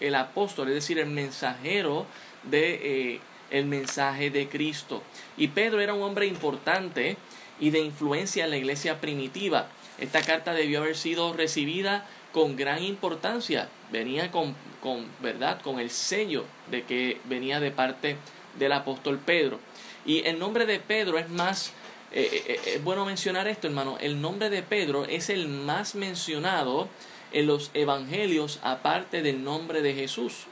el, 0.00 0.14
apóstol, 0.14 0.68
es 0.68 0.74
decir, 0.74 0.98
el 0.98 1.06
mensajero 1.06 2.06
de 2.42 3.20
el 3.50 3.64
mensaje 3.64 4.30
de 4.30 4.48
Cristo. 4.48 5.02
Y 5.36 5.48
Pedro 5.48 5.80
era 5.80 5.94
un 5.94 6.02
hombre 6.02 6.26
importante 6.26 7.16
y 7.60 7.70
de 7.70 7.80
influencia 7.80 8.44
en 8.44 8.50
la 8.50 8.56
iglesia 8.56 9.00
primitiva. 9.00 9.68
Esta 9.98 10.22
carta 10.22 10.52
debió 10.52 10.80
haber 10.80 10.96
sido 10.96 11.32
recibida 11.32 12.06
con 12.32 12.56
gran 12.56 12.82
importancia. 12.82 13.68
Venía 13.90 14.30
con, 14.30 14.54
con, 14.80 15.06
¿verdad? 15.20 15.60
con 15.62 15.80
el 15.80 15.90
sello 15.90 16.44
de 16.70 16.84
que 16.84 17.20
venía 17.24 17.58
de 17.58 17.70
parte 17.70 18.16
del 18.58 18.72
apóstol 18.72 19.18
Pedro. 19.18 19.58
Y 20.04 20.26
el 20.26 20.38
nombre 20.38 20.66
de 20.66 20.80
Pedro 20.80 21.18
es 21.18 21.28
más, 21.28 21.72
eh, 22.12 22.28
eh, 22.32 22.42
eh, 22.46 22.60
es 22.76 22.84
bueno 22.84 23.04
mencionar 23.04 23.48
esto, 23.48 23.66
hermano, 23.66 23.98
el 24.00 24.20
nombre 24.20 24.50
de 24.50 24.62
Pedro 24.62 25.04
es 25.04 25.30
el 25.30 25.48
más 25.48 25.94
mencionado 25.94 26.88
en 27.32 27.46
los 27.46 27.70
evangelios 27.74 28.58
aparte 28.62 29.22
del 29.22 29.44
nombre 29.44 29.82
de 29.82 29.94
Jesús, 29.94 30.46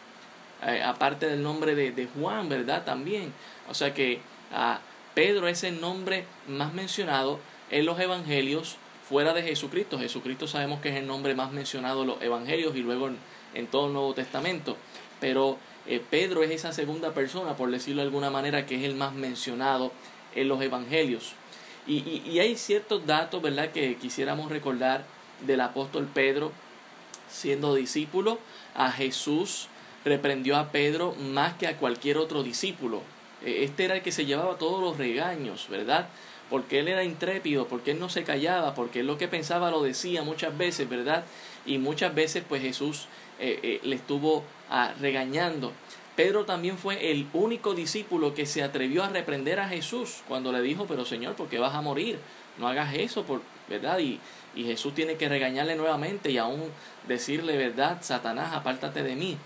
aparte 0.84 1.26
del 1.26 1.42
nombre 1.42 1.74
de, 1.74 1.92
de, 1.92 2.06
Juan, 2.06 2.48
¿verdad? 2.48 2.84
También. 2.84 3.32
O 3.68 3.74
sea 3.74 3.94
que 3.94 4.20
ah, 4.52 4.80
Pedro 5.14 5.48
es 5.48 5.64
el 5.64 5.80
nombre 5.80 6.26
más 6.46 6.74
mencionado 6.74 7.40
en 7.70 7.86
los 7.86 7.98
evangelios 7.98 8.76
fuera 9.08 9.32
de 9.32 9.42
Jesucristo. 9.42 9.98
Jesucristo 9.98 10.46
sabemos 10.46 10.80
que 10.80 10.90
es 10.90 10.96
el 10.96 11.06
nombre 11.06 11.34
más 11.34 11.52
mencionado 11.52 12.02
en 12.02 12.08
los 12.08 12.22
evangelios 12.22 12.74
y 12.76 12.80
luego 12.80 13.10
en, 13.54 13.66
todo 13.68 13.86
el 13.86 13.92
Nuevo 13.92 14.14
Testamento. 14.14 14.76
Pero 15.20 15.58
eh, 15.88 16.02
Pedro 16.10 16.42
es 16.42 16.50
esa 16.50 16.72
segunda 16.72 17.12
persona, 17.14 17.56
por 17.56 17.70
decirlo 17.70 18.02
de 18.02 18.08
alguna 18.08 18.30
manera, 18.30 18.66
que 18.66 18.76
es 18.76 18.84
el 18.84 18.94
más 18.94 19.14
mencionado 19.14 19.92
en 20.34 20.48
los 20.48 20.60
evangelios. 20.60 21.32
Y, 21.86 22.22
y, 22.26 22.40
hay 22.40 22.56
ciertos 22.56 23.06
datos, 23.06 23.40
¿verdad?, 23.40 23.70
que 23.70 23.96
quisiéramos 23.96 24.50
recordar 24.50 25.04
del 25.46 25.60
apóstol 25.60 26.08
Pedro 26.12 26.50
siendo 27.28 27.74
discípulo. 27.74 28.38
A 28.74 28.90
Jesús 28.90 29.68
reprendió 30.04 30.56
a 30.56 30.72
Pedro 30.72 31.14
más 31.14 31.54
que 31.54 31.68
a 31.68 31.76
cualquier 31.76 32.18
otro 32.18 32.42
discípulo. 32.42 33.02
E, 33.44 33.64
este 33.64 33.84
era 33.84 33.96
el 33.96 34.02
que 34.02 34.10
se 34.10 34.26
llevaba 34.26 34.58
todos 34.58 34.80
los 34.80 34.96
regaños, 34.96 35.68
¿verdad? 35.70 36.08
porque 36.50 36.78
él 36.78 36.88
era 36.88 37.04
intrépido, 37.04 37.66
porque 37.66 37.92
él 37.92 37.98
no 37.98 38.08
se 38.08 38.24
callaba, 38.24 38.74
porque 38.74 39.00
él 39.00 39.06
lo 39.06 39.18
que 39.18 39.28
pensaba 39.28 39.70
lo 39.70 39.82
decía 39.82 40.22
muchas 40.22 40.56
veces, 40.56 40.88
¿verdad? 40.88 41.24
Y 41.64 41.78
muchas 41.78 42.14
veces 42.14 42.44
pues 42.48 42.62
Jesús 42.62 43.08
eh, 43.40 43.58
eh, 43.62 43.80
le 43.82 43.96
estuvo 43.96 44.44
regañando. 45.00 45.72
Pedro 46.16 46.46
también 46.46 46.78
fue 46.78 47.10
el 47.10 47.26
único 47.34 47.74
discípulo 47.74 48.34
que 48.34 48.46
se 48.46 48.62
atrevió 48.62 49.04
a 49.04 49.10
reprender 49.10 49.60
a 49.60 49.68
Jesús 49.68 50.22
cuando 50.26 50.50
le 50.50 50.62
dijo, 50.62 50.86
pero 50.86 51.04
Señor, 51.04 51.34
¿por 51.34 51.48
qué 51.48 51.58
vas 51.58 51.74
a 51.74 51.82
morir? 51.82 52.18
No 52.58 52.66
hagas 52.68 52.94
eso, 52.94 53.24
por, 53.24 53.42
¿verdad? 53.68 53.98
Y, 53.98 54.18
y 54.54 54.64
Jesús 54.64 54.94
tiene 54.94 55.16
que 55.16 55.28
regañarle 55.28 55.76
nuevamente 55.76 56.30
y 56.30 56.38
aún 56.38 56.62
decirle, 57.06 57.58
¿verdad? 57.58 57.98
Satanás, 58.00 58.54
apártate 58.54 59.02
de 59.02 59.14
mí. 59.14 59.36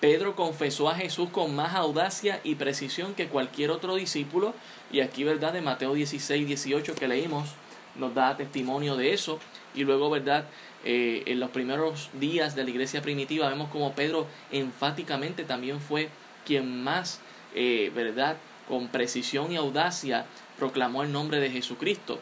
Pedro 0.00 0.36
confesó 0.36 0.90
a 0.90 0.94
Jesús 0.94 1.30
con 1.30 1.54
más 1.54 1.74
audacia 1.74 2.40
y 2.44 2.56
precisión 2.56 3.14
que 3.14 3.28
cualquier 3.28 3.70
otro 3.70 3.94
discípulo, 3.94 4.52
y 4.92 5.00
aquí, 5.00 5.24
¿verdad? 5.24 5.52
De 5.52 5.62
Mateo 5.62 5.94
16, 5.94 6.46
18 6.46 6.94
que 6.94 7.08
leímos, 7.08 7.50
nos 7.94 8.14
da 8.14 8.36
testimonio 8.36 8.96
de 8.96 9.14
eso, 9.14 9.38
y 9.74 9.84
luego, 9.84 10.10
¿verdad? 10.10 10.46
Eh, 10.88 11.24
en 11.26 11.40
los 11.40 11.50
primeros 11.50 12.10
días 12.12 12.54
de 12.54 12.62
la 12.62 12.70
iglesia 12.70 13.02
primitiva 13.02 13.48
vemos 13.48 13.70
como 13.70 13.96
Pedro 13.96 14.28
enfáticamente 14.52 15.42
también 15.42 15.80
fue 15.80 16.10
quien 16.44 16.84
más, 16.84 17.20
eh, 17.56 17.90
¿verdad? 17.92 18.36
Con 18.68 18.86
precisión 18.86 19.50
y 19.50 19.56
audacia 19.56 20.26
proclamó 20.56 21.02
el 21.02 21.10
nombre 21.10 21.40
de 21.40 21.50
Jesucristo. 21.50 22.20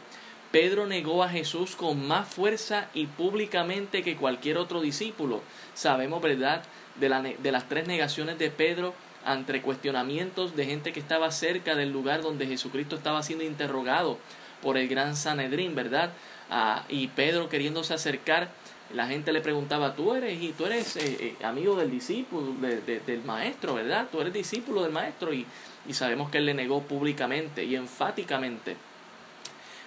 Pedro 0.51 0.87
negó 0.87 1.23
a 1.23 1.29
Jesús 1.29 1.77
con 1.77 2.09
más 2.09 2.27
fuerza 2.27 2.89
y 2.95 3.05
públicamente 3.05 4.03
que 4.03 4.17
cualquier 4.17 4.57
otro 4.57 4.81
discípulo. 4.81 5.43
Sabemos, 5.75 6.23
¿verdad?, 6.23 6.63
de, 6.99 7.11
la, 7.11 7.21
de 7.21 7.53
las 7.53 7.69
tres 7.69 7.87
negaciones 7.87 8.39
de 8.39 8.51
Pedro 8.51 8.95
ante 9.27 9.61
cuestionamientos 9.61 10.57
de 10.57 10.65
gente 10.65 10.95
que 10.95 11.01
estaba 11.01 11.31
cerca 11.33 11.75
del 11.75 11.93
lugar 11.93 12.23
donde 12.23 12.47
Jesucristo 12.47 12.97
estaba 12.97 13.23
siendo 13.23 13.45
interrogado 13.45 14.19
por 14.65 14.79
el 14.79 14.89
gran 14.89 15.15
Sanedrín, 15.15 15.77
¿verdad? 15.77 16.11
Ah, 16.51 16.85
y 16.89 17.09
Pedro 17.09 17.49
queriéndose 17.49 17.95
acercar, 17.95 18.49
la 18.93 19.07
gente 19.07 19.33
le 19.33 19.41
preguntaba, 19.41 19.95
tú 19.95 20.15
eres, 20.15 20.43
y 20.43 20.53
tú 20.53 20.67
eres 20.67 20.97
eh, 20.97 21.37
eh, 21.41 21.45
amigo 21.45 21.77
del 21.77 21.91
discípulo, 21.91 22.55
del 22.61 23.23
maestro, 23.25 23.75
¿verdad? 23.75 24.09
Tú 24.11 24.21
eres 24.21 24.33
discípulo 24.33 24.83
del 24.83 24.93
maestro 24.93 25.33
y, 25.33 25.47
y 25.87 25.95
sabemos 25.95 26.31
que 26.31 26.39
él 26.39 26.47
le 26.47 26.55
negó 26.55 26.83
públicamente 26.83 27.65
y 27.65 27.77
enfáticamente. 27.77 28.77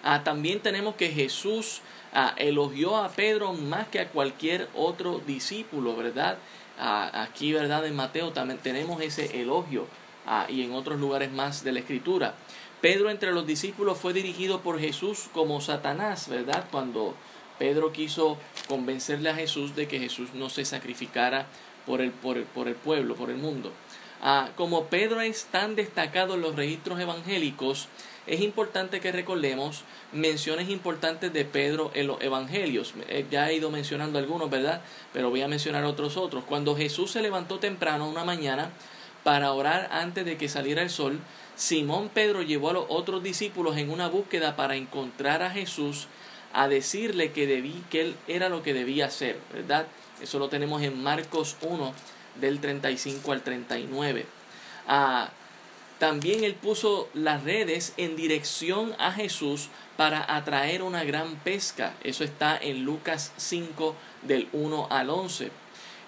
Ah, 0.04 0.24
también 0.24 0.60
tenemos 0.60 0.96
que 0.96 1.10
Jesús 1.10 1.82
ah, 2.14 2.34
elogió 2.38 2.98
a 2.98 3.10
Pedro 3.10 3.54
más 3.54 3.88
que 3.88 4.00
a 4.00 4.10
cualquier 4.10 4.70
otro 4.76 5.20
discípulo, 5.26 5.96
¿verdad? 5.96 6.38
aquí, 6.80 7.54
¿verdad? 7.54 7.88
En 7.88 7.96
Mateo 7.96 8.32
también 8.34 8.60
tenemos 8.60 9.02
ese 9.02 9.42
elogio 9.42 9.88
y 10.48 10.62
en 10.62 10.74
otros 10.74 11.00
lugares 11.00 11.32
más 11.32 11.64
de 11.64 11.72
la 11.72 11.80
Escritura. 11.80 12.36
Pedro 12.82 13.10
entre 13.10 13.32
los 13.32 13.48
discípulos 13.48 13.98
fue 13.98 14.14
dirigido 14.14 14.62
por 14.62 14.80
Jesús 14.80 15.30
como 15.34 15.62
Satanás, 15.62 16.30
¿verdad? 16.30 16.66
Cuando 16.72 17.16
Pedro 17.58 17.92
quiso 17.92 18.38
convencerle 18.68 19.30
a 19.30 19.36
Jesús 19.36 19.76
de 19.76 19.88
que 19.88 20.00
Jesús 20.00 20.30
no 20.34 20.50
se 20.50 20.64
sacrificara 20.64 21.48
por 21.86 22.02
el, 22.02 22.12
por 22.12 22.38
el, 22.38 22.44
por 22.44 22.68
el 22.68 22.76
pueblo, 22.76 23.16
por 23.16 23.30
el 23.32 23.38
mundo. 23.38 23.72
Ah, 24.22 24.50
como 24.56 24.86
Pedro 24.86 25.22
es 25.22 25.46
tan 25.46 25.76
destacado 25.76 26.36
en 26.36 26.42
los 26.42 26.56
registros 26.56 27.00
evangélicos, 27.00 27.88
es 28.26 28.42
importante 28.42 29.00
que 29.00 29.12
recordemos 29.12 29.84
menciones 30.12 30.70
importantes 30.70 31.32
de 31.32 31.46
Pedro 31.46 31.92
en 31.94 32.08
los 32.08 32.22
evangelios. 32.22 32.94
Eh, 33.08 33.26
ya 33.32 33.50
he 33.50 33.56
ido 33.56 33.72
mencionando 33.72 34.20
algunos, 34.20 34.50
¿verdad? 34.50 34.82
Pero 35.14 35.30
voy 35.30 35.42
a 35.42 35.48
mencionar 35.48 35.86
otros 35.86 36.18
otros. 36.18 36.44
Cuando 36.44 36.76
Jesús 36.76 37.12
se 37.12 37.22
levantó 37.22 37.60
temprano 37.60 38.10
una 38.10 38.26
mañana 38.26 38.72
para 39.24 39.52
orar 39.54 39.88
antes 39.92 40.26
de 40.26 40.38
que 40.38 40.50
saliera 40.50 40.82
el 40.82 40.90
sol, 40.90 41.20
Simón 41.58 42.10
Pedro 42.14 42.44
llevó 42.44 42.70
a 42.70 42.74
los 42.74 42.86
otros 42.88 43.24
discípulos 43.24 43.78
en 43.78 43.90
una 43.90 44.08
búsqueda 44.08 44.56
para 44.56 44.76
encontrar 44.76 45.42
a 45.42 45.50
Jesús, 45.50 46.08
a 46.54 46.68
decirle 46.68 47.32
que, 47.32 47.48
debí, 47.48 47.84
que 47.90 48.02
él 48.02 48.16
era 48.28 48.48
lo 48.48 48.62
que 48.62 48.76
debía 48.76 49.08
hacer, 49.08 49.40
¿verdad? 49.52 49.88
Eso 50.22 50.38
lo 50.38 50.50
tenemos 50.50 50.84
en 50.84 51.02
Marcos 51.02 51.58
1, 51.62 51.94
del 52.40 52.60
35 52.60 53.32
al 53.32 53.42
39. 53.42 54.26
Ah, 54.88 55.32
También 55.98 56.44
él 56.44 56.54
puso 56.54 57.10
las 57.16 57.44
redes 57.44 57.94
en 57.98 58.16
dirección 58.16 58.94
a 59.00 59.12
Jesús 59.12 59.70
para 59.98 60.36
atraer 60.36 60.84
una 60.84 61.04
gran 61.04 61.38
pesca. 61.38 61.96
Eso 62.04 62.24
está 62.24 62.56
en 62.56 62.84
Lucas 62.84 63.34
5 63.38 63.96
del 64.22 64.48
1 64.54 64.88
al 64.92 65.10
11. 65.10 65.50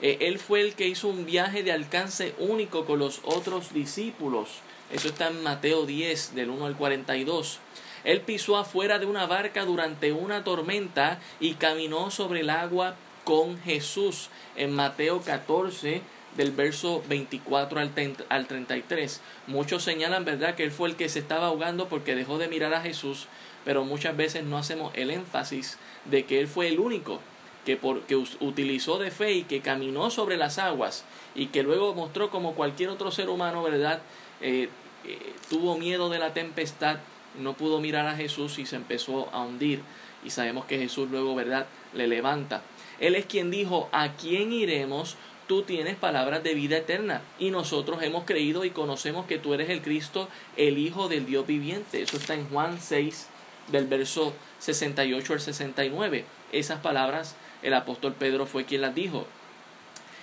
Eh, 0.02 0.18
él 0.22 0.38
fue 0.38 0.62
el 0.62 0.76
que 0.76 0.88
hizo 0.88 1.08
un 1.08 1.26
viaje 1.26 1.64
de 1.64 1.72
alcance 1.72 2.36
único 2.38 2.86
con 2.86 3.00
los 3.00 3.22
otros 3.24 3.74
discípulos. 3.74 4.62
Eso 4.92 5.08
está 5.08 5.28
en 5.28 5.44
Mateo 5.44 5.86
10 5.86 6.36
del 6.36 6.50
1 6.50 6.66
al 6.66 6.76
42. 6.76 7.60
Él 8.04 8.22
pisó 8.22 8.58
afuera 8.58 8.98
de 8.98 9.06
una 9.06 9.26
barca 9.28 9.66
durante 9.66 10.12
una 10.14 10.44
tormenta 10.44 11.20
y 11.40 11.56
caminó 11.56 12.12
sobre 12.12 12.42
el 12.42 12.50
agua 12.50 12.96
con 13.24 13.60
Jesús. 13.62 14.30
En 14.56 14.74
Mateo 14.74 15.22
14 15.22 16.02
del 16.36 16.52
verso 16.52 17.04
24 17.08 17.80
al 17.80 18.48
33. 18.48 19.22
Muchos 19.48 19.84
señalan, 19.84 20.26
¿verdad?, 20.26 20.56
que 20.56 20.64
él 20.64 20.72
fue 20.72 20.90
el 20.90 20.96
que 20.96 21.10
se 21.10 21.20
estaba 21.20 21.48
ahogando 21.48 21.88
porque 21.88 22.16
dejó 22.16 22.38
de 22.38 22.48
mirar 22.48 22.74
a 22.74 22.82
Jesús, 22.82 23.28
pero 23.66 23.84
muchas 23.84 24.16
veces 24.16 24.44
no 24.44 24.58
hacemos 24.58 24.92
el 24.96 25.12
énfasis 25.12 25.78
de 26.06 26.26
que 26.26 26.40
él 26.40 26.48
fue 26.48 26.68
el 26.68 26.80
único 26.80 27.20
que, 27.66 27.78
por, 27.78 28.04
utilizó 28.40 28.98
de 29.00 29.12
fe 29.12 29.34
y 29.34 29.44
que 29.44 29.62
caminó 29.62 30.10
sobre 30.10 30.38
las 30.38 30.58
aguas 30.60 31.04
y 31.36 31.48
que 31.48 31.64
luego 31.64 31.94
mostró 31.94 32.30
como 32.30 32.56
cualquier 32.56 32.90
otro 32.90 33.12
ser 33.12 33.30
humano, 33.30 33.62
¿verdad?, 33.64 34.02
eh, 34.42 34.70
eh, 35.06 35.34
tuvo 35.50 35.78
miedo 35.78 36.10
de 36.10 36.20
la 36.20 36.34
tempestad, 36.34 36.98
no 37.40 37.54
pudo 37.54 37.80
mirar 37.80 38.08
a 38.08 38.16
Jesús 38.16 38.60
y 38.60 38.66
se 38.66 38.76
empezó 38.76 39.30
a 39.34 39.42
hundir. 39.42 39.82
Y 40.24 40.32
sabemos 40.32 40.66
que 40.66 40.78
Jesús 40.78 41.10
luego, 41.10 41.36
¿verdad?, 41.36 41.68
le 41.94 42.08
levanta. 42.08 42.62
Él 43.00 43.16
es 43.16 43.26
quien 43.26 43.52
dijo, 43.52 43.90
¿a 43.92 44.14
quién 44.14 44.52
iremos? 44.52 45.18
tú 45.50 45.64
tienes 45.64 45.96
palabras 45.96 46.44
de 46.44 46.54
vida 46.54 46.78
eterna 46.78 47.24
y 47.40 47.50
nosotros 47.50 48.04
hemos 48.04 48.24
creído 48.24 48.66
y 48.66 48.70
conocemos 48.70 49.26
que 49.26 49.40
tú 49.40 49.56
eres 49.56 49.72
el 49.72 49.82
Cristo, 49.82 50.30
el 50.58 50.78
Hijo 50.78 51.10
del 51.10 51.26
Dios 51.26 51.48
viviente. 51.48 52.04
Eso 52.04 52.18
está 52.18 52.36
en 52.36 52.48
Juan 52.50 52.80
6 52.80 53.28
del 53.72 53.88
verso 53.88 54.36
68 54.60 55.34
al 55.34 55.42
69. 55.42 56.26
Esas 56.52 56.82
palabras 56.82 57.36
el 57.64 57.74
apóstol 57.74 58.14
Pedro 58.14 58.46
fue 58.46 58.66
quien 58.66 58.82
las 58.82 58.94
dijo. 58.94 59.26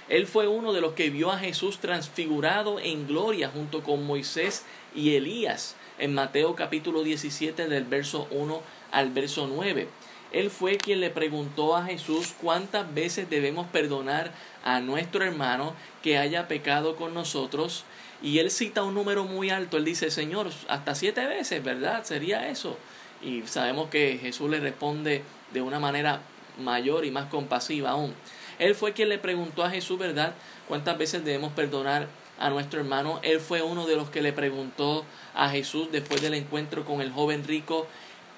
Él 0.09 0.27
fue 0.29 0.47
uno 0.47 0.73
de 0.73 0.81
los 0.81 0.93
que 0.93 1.11
vio 1.11 1.33
a 1.33 1.39
Jesús 1.39 1.79
transfigurado 1.79 2.79
en 2.79 3.09
gloria 3.09 3.49
junto 3.49 3.83
con 3.83 4.07
Moisés 4.07 4.65
y 4.95 5.17
Elías 5.17 5.75
en 5.99 6.15
Mateo 6.15 6.55
capítulo 6.55 7.03
17 7.03 7.67
del 7.67 7.85
verso 7.85 8.29
1 8.31 8.63
al 8.93 9.11
verso 9.11 9.49
9. 9.49 9.89
Él 10.33 10.51
fue 10.51 10.77
quien 10.77 11.01
le 11.01 11.11
preguntó 11.11 11.77
a 11.77 11.85
Jesús 11.85 12.35
cuántas 12.41 12.93
veces 12.95 13.31
debemos 13.31 13.67
perdonar 13.69 14.33
a 14.65 14.81
nuestro 14.81 15.25
hermano 15.25 15.75
que 16.03 16.19
haya 16.19 16.47
pecado 16.47 16.95
con 16.97 17.15
nosotros. 17.15 17.85
Y 18.23 18.39
él 18.39 18.51
cita 18.51 18.83
un 18.83 18.95
número 18.95 19.25
muy 19.25 19.51
alto. 19.51 19.77
Él 19.77 19.85
dice, 19.85 20.11
Señor, 20.11 20.51
hasta 20.69 20.95
siete 20.95 21.27
veces, 21.27 21.63
¿verdad? 21.65 22.05
Sería 22.05 22.49
eso. 22.49 22.77
Y 23.23 23.43
sabemos 23.47 23.89
que 23.89 24.19
Jesús 24.21 24.51
le 24.51 24.61
responde 24.61 25.23
de 25.53 25.63
una 25.63 25.79
manera 25.79 26.21
mayor 26.59 27.05
y 27.05 27.11
más 27.11 27.27
compasiva 27.27 27.91
aún. 27.91 28.15
Él 28.59 28.75
fue 28.75 28.93
quien 28.93 29.09
le 29.09 29.19
preguntó 29.19 29.65
a 29.65 29.71
Jesús, 29.71 29.99
¿verdad? 29.99 30.35
¿Cuántas 30.69 30.99
veces 30.99 31.25
debemos 31.25 31.53
perdonar 31.53 32.09
a 32.39 32.51
nuestro 32.51 32.81
hermano? 32.81 33.21
Él 33.23 33.41
fue 33.41 33.63
uno 33.63 33.87
de 33.87 33.97
los 33.97 34.11
que 34.11 34.23
le 34.23 34.33
preguntó 34.33 35.05
a 35.35 35.49
Jesús 35.51 35.89
después 35.93 36.23
del 36.23 36.35
encuentro 36.35 36.85
con 36.85 37.01
el 37.01 37.13
joven 37.13 37.45
rico 37.45 37.87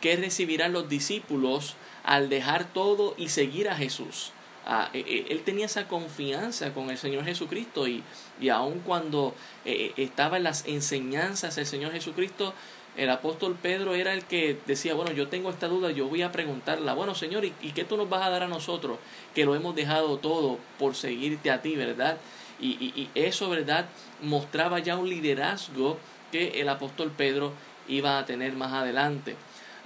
¿Qué 0.01 0.15
recibirán 0.15 0.73
los 0.73 0.89
discípulos 0.89 1.75
al 2.05 2.29
dejar 2.29 2.73
todo 2.73 3.15
y 3.17 3.31
seguir 3.31 3.69
a 3.69 3.77
Jesús? 3.77 4.31
Ah, 4.65 4.91
eh, 4.93 5.03
eh, 5.07 5.27
él 5.31 5.43
tenía 5.43 5.67
esa 5.67 5.89
confianza 5.89 6.73
con 6.73 6.91
el 6.91 6.99
Señor 6.99 7.25
Jesucristo 7.25 7.89
y, 7.89 8.05
y 8.41 8.51
aun 8.51 8.81
cuando 8.81 9.35
eh, 9.65 9.93
estaba 9.97 10.37
en 10.37 10.45
las 10.45 10.67
enseñanzas 10.67 11.57
del 11.57 11.67
Señor 11.67 11.93
Jesucristo, 11.93 12.55
el 12.99 13.09
apóstol 13.09 13.57
Pedro 13.61 13.95
era 13.95 14.13
el 14.13 14.25
que 14.25 14.59
decía, 14.67 14.93
bueno, 14.93 15.13
yo 15.13 15.29
tengo 15.29 15.49
esta 15.49 15.69
duda, 15.69 15.91
yo 15.91 16.09
voy 16.09 16.21
a 16.21 16.33
preguntarla, 16.33 16.93
bueno 16.93 17.15
Señor, 17.15 17.45
¿y, 17.45 17.53
qué 17.73 17.85
tú 17.85 17.97
nos 17.97 18.11
vas 18.11 18.27
a 18.27 18.31
dar 18.31 18.43
a 18.43 18.49
nosotros? 18.49 18.99
Que 19.35 19.47
lo 19.47 19.55
hemos 19.55 19.75
dejado 19.75 20.19
todo 20.19 20.59
por 20.79 20.95
seguirte 20.95 21.51
a 21.51 21.63
ti, 21.63 21.77
¿verdad? 21.77 22.19
Y, 22.61 22.73
y, 22.73 22.93
y 22.97 23.11
eso, 23.15 23.49
¿verdad? 23.49 23.87
Mostraba 24.21 24.81
ya 24.81 24.97
un 24.97 25.09
liderazgo 25.09 25.97
que 26.31 26.61
el 26.61 26.69
apóstol 26.69 27.13
Pedro 27.17 27.53
iba 27.89 28.19
a 28.19 28.27
tener 28.27 28.53
más 28.53 28.73
adelante. 28.73 29.37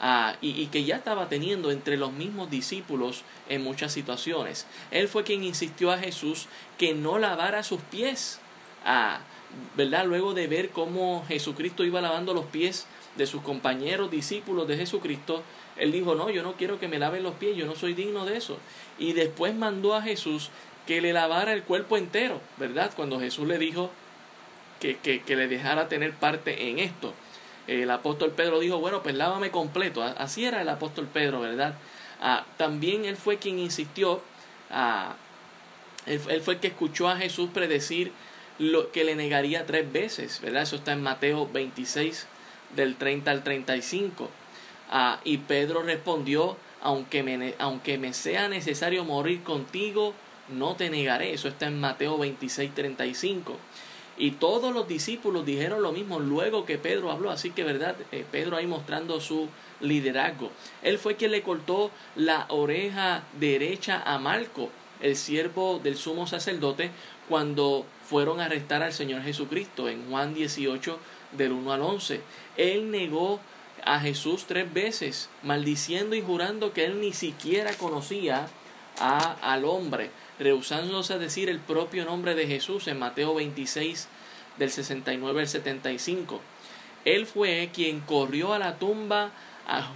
Ah, 0.05 0.35
y, 0.40 0.66
que 0.66 0.83
ya 0.83 0.96
estaba 0.96 1.29
teniendo 1.29 1.70
entre 1.70 1.96
los 1.96 2.12
mismos 2.12 2.51
discípulos 2.51 3.22
en 3.48 3.62
muchas 3.62 3.92
situaciones. 3.92 4.66
Él 4.90 5.07
fue 5.07 5.22
quien 5.22 5.44
insistió 5.44 5.92
a 5.92 5.98
Jesús 5.98 6.48
que 6.77 6.92
no 6.92 7.18
lavara 7.18 7.62
sus 7.62 7.81
pies. 7.83 8.40
Ah, 8.85 9.20
¿verdad? 9.77 10.07
Luego 10.07 10.35
de 10.35 10.47
ver 10.47 10.71
cómo 10.71 11.25
Jesucristo 11.29 11.85
iba 11.85 12.01
lavando 12.01 12.35
los 12.35 12.47
pies 12.47 12.87
de 13.17 13.27
sus 13.27 13.43
compañeros 13.43 14.11
discípulos 14.11 14.67
de 14.69 14.77
Jesucristo, 14.77 15.43
él 15.77 15.93
dijo, 15.93 16.15
no, 16.15 16.31
yo 16.31 16.43
no 16.43 16.55
quiero 16.55 16.79
que 16.79 16.88
me 16.88 16.99
laven 16.99 17.23
los 17.23 17.35
pies, 17.35 17.57
yo 17.57 17.67
no 17.67 17.75
soy 17.75 17.95
digno 17.95 18.25
de 18.25 18.37
eso. 18.37 18.59
Y 18.99 19.12
después 19.12 19.55
mandó 19.55 19.95
a 19.95 20.03
Jesús 20.03 20.51
que 20.87 21.01
le 21.01 21.12
lavara 21.12 21.53
el 21.53 21.62
cuerpo 21.62 21.97
entero, 21.97 22.41
¿verdad? 22.57 22.91
Cuando 22.95 23.21
Jesús 23.21 23.47
le 23.47 23.59
dijo 23.59 23.91
que, 24.81 24.97
que, 24.99 25.23
que 25.23 25.37
le 25.37 25.49
dejara 25.49 25.88
tener 25.88 26.12
parte 26.12 26.69
en 26.69 26.79
esto 26.79 27.15
el 27.67 27.91
apóstol 27.91 28.33
Pedro 28.33 28.61
dijo, 28.61 28.79
bueno, 28.79 29.03
pues 29.03 29.15
lávame 29.15 29.51
completo. 29.51 30.03
Así 30.03 30.45
era 30.45 30.62
el 30.62 30.69
apóstol 30.69 31.09
Pedro, 31.12 31.41
¿verdad? 31.41 31.75
También 32.57 33.05
él 33.05 33.17
fue 33.17 33.38
quien 33.38 33.59
insistió, 33.59 34.23
ah, 34.71 35.15
él, 36.07 36.19
fue 36.41 36.55
el 36.55 36.61
que 36.61 36.69
escuchó 36.69 37.09
a 37.09 37.17
Jesús 37.17 37.51
predecir 37.53 38.12
lo 38.59 38.93
que 38.93 39.05
le 39.05 39.15
negaría 39.15 39.67
tres 39.67 39.91
veces, 39.91 40.41
¿verdad? 40.41 40.62
Eso 40.62 40.77
está 40.77 40.93
en 40.93 41.03
Mateo 41.03 41.49
26, 41.53 42.27
del 42.77 42.97
30 42.97 43.31
al 43.31 43.43
35. 43.43 44.31
Ah, 44.91 45.21
y 45.25 45.38
Pedro 45.38 45.83
respondió, 45.83 46.57
aunque 46.83 47.23
me, 47.23 47.55
aunque 47.59 47.99
me 47.99 48.12
sea 48.12 48.49
necesario 48.49 49.05
morir 49.05 49.43
contigo, 49.43 50.15
no 50.49 50.77
te 50.77 50.91
negaré. 50.91 51.33
Eso 51.33 51.49
está 51.49 51.67
en 51.67 51.81
Mateo 51.81 52.19
26, 52.19 52.75
35. 52.75 53.57
Y 54.19 54.33
todos 54.33 54.75
los 54.75 54.87
discípulos 54.87 55.47
dijeron 55.47 55.83
lo 55.83 55.93
mismo 55.93 56.21
luego 56.21 56.67
que 56.67 56.79
Pedro 56.79 57.11
habló. 57.11 57.31
Así 57.31 57.51
que, 57.51 57.65
¿verdad? 57.65 57.97
Eh, 58.12 58.25
Pedro 58.31 58.57
ahí 58.57 58.67
mostrando 58.67 59.21
su 59.21 59.49
liderazgo. 59.81 60.51
Él 60.83 60.99
fue 60.99 61.17
quien 61.17 61.33
le 61.33 61.43
cortó 61.43 61.91
la 62.15 62.47
oreja 62.49 63.25
derecha 63.38 64.03
a 64.05 64.19
Marco, 64.19 64.69
el 65.01 65.17
siervo 65.17 65.81
del 65.83 65.97
sumo 65.97 66.27
sacerdote, 66.27 66.91
cuando 67.29 67.87
fueron 68.05 68.41
a 68.41 68.47
arrestar 68.47 68.83
al 68.83 68.93
Señor 68.93 69.23
Jesucristo 69.23 69.88
en 69.88 70.09
Juan 70.09 70.35
18 70.35 70.99
del 71.33 71.53
1 71.53 71.73
al 71.73 71.83
11. 71.83 72.21
Él 72.57 72.91
negó 72.91 73.41
a 73.85 74.01
Jesús 74.01 74.45
tres 74.47 74.73
veces, 74.73 75.29
maldiciendo 75.43 76.15
y 76.15 76.23
jurando 76.23 76.73
que 76.73 76.85
él 76.85 77.01
ni 77.01 77.12
siquiera 77.12 77.73
conocía 77.75 78.49
a, 78.99 79.33
al 79.43 79.65
hombre 79.65 80.11
rehusándose 80.38 81.15
a 81.15 81.19
decir 81.19 81.49
el 81.49 81.59
propio 81.59 82.05
nombre 82.05 82.35
de 82.35 82.47
Jesús 82.47 82.88
en 82.88 82.99
Mateo 82.99 83.35
26 83.35 84.09
del 84.59 84.71
69 84.71 85.41
al 85.41 85.49
75. 85.49 86.41
Él 87.05 87.27
fue 87.27 87.71
quien 87.73 88.01
corrió 88.01 88.53
a 88.53 88.59
la 88.59 88.79
tumba 88.79 89.33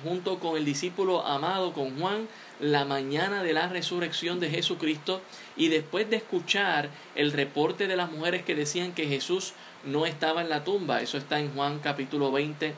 junto 0.03 0.39
con 0.39 0.57
el 0.57 0.65
discípulo 0.65 1.27
amado, 1.27 1.73
con 1.73 1.99
Juan, 1.99 2.29
la 2.61 2.85
mañana 2.85 3.43
de 3.43 3.53
la 3.53 3.69
resurrección 3.69 4.41
de 4.41 4.51
Jesucristo 4.51 5.21
y 5.57 5.69
después 5.69 6.09
de 6.09 6.17
escuchar 6.17 6.89
el 7.15 7.33
reporte 7.33 7.87
de 7.87 7.97
las 7.97 8.11
mujeres 8.11 8.45
que 8.45 8.55
decían 8.55 8.93
que 8.93 9.07
Jesús 9.07 9.53
no 9.85 10.07
estaba 10.07 10.41
en 10.43 10.49
la 10.49 10.65
tumba, 10.65 11.03
eso 11.03 11.19
está 11.19 11.39
en 11.39 11.53
Juan 11.55 11.81
capítulo 11.81 12.33
20 12.33 12.75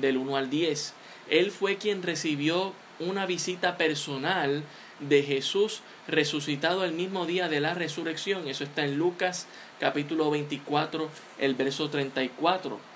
del 0.00 0.16
1 0.16 0.36
al 0.36 0.50
10, 0.50 0.94
él 1.28 1.50
fue 1.50 1.76
quien 1.76 2.02
recibió 2.02 2.72
una 3.00 3.26
visita 3.26 3.76
personal 3.76 4.62
de 5.00 5.22
Jesús 5.22 5.82
resucitado 6.08 6.84
el 6.84 6.92
mismo 6.92 7.26
día 7.26 7.48
de 7.48 7.60
la 7.60 7.74
resurrección. 7.74 8.48
Eso 8.48 8.64
está 8.64 8.84
en 8.84 8.96
Lucas 8.96 9.46
capítulo 9.78 10.30
24, 10.30 11.10
el 11.38 11.54
verso 11.54 11.90
34. 11.90 12.95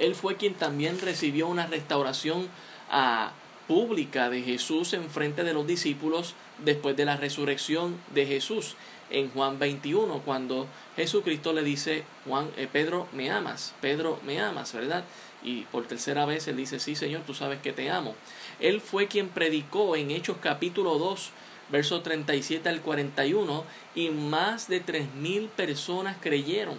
Él 0.00 0.16
fue 0.16 0.36
quien 0.36 0.54
también 0.54 1.00
recibió 1.00 1.46
una 1.46 1.66
restauración 1.68 2.48
ah, 2.90 3.30
pública 3.68 4.28
de 4.30 4.42
Jesús 4.42 4.92
en 4.94 5.08
frente 5.08 5.44
de 5.44 5.54
los 5.54 5.66
discípulos 5.66 6.34
después 6.58 6.96
de 6.96 7.04
la 7.04 7.16
resurrección 7.16 7.96
de 8.12 8.26
Jesús 8.26 8.74
en 9.10 9.30
Juan 9.30 9.60
21 9.60 10.22
cuando 10.24 10.66
Jesucristo 10.96 11.52
le 11.52 11.62
dice 11.62 12.04
Juan 12.26 12.50
eh, 12.56 12.68
Pedro 12.70 13.06
me 13.12 13.30
amas 13.30 13.74
Pedro 13.80 14.18
me 14.26 14.40
amas 14.40 14.72
verdad 14.72 15.04
y 15.42 15.62
por 15.62 15.86
tercera 15.86 16.26
vez 16.26 16.48
él 16.48 16.56
dice 16.56 16.80
sí 16.80 16.96
Señor 16.96 17.22
tú 17.26 17.32
sabes 17.32 17.60
que 17.60 17.72
te 17.72 17.90
amo 17.90 18.14
él 18.58 18.80
fue 18.80 19.06
quien 19.06 19.28
predicó 19.28 19.96
en 19.96 20.10
Hechos 20.10 20.36
capítulo 20.40 20.98
2 20.98 21.32
verso 21.70 22.02
37 22.02 22.68
al 22.68 22.80
41, 22.80 23.64
y 23.94 24.10
más 24.10 24.68
de 24.68 24.80
tres 24.80 25.12
mil 25.14 25.48
personas 25.48 26.16
creyeron. 26.20 26.78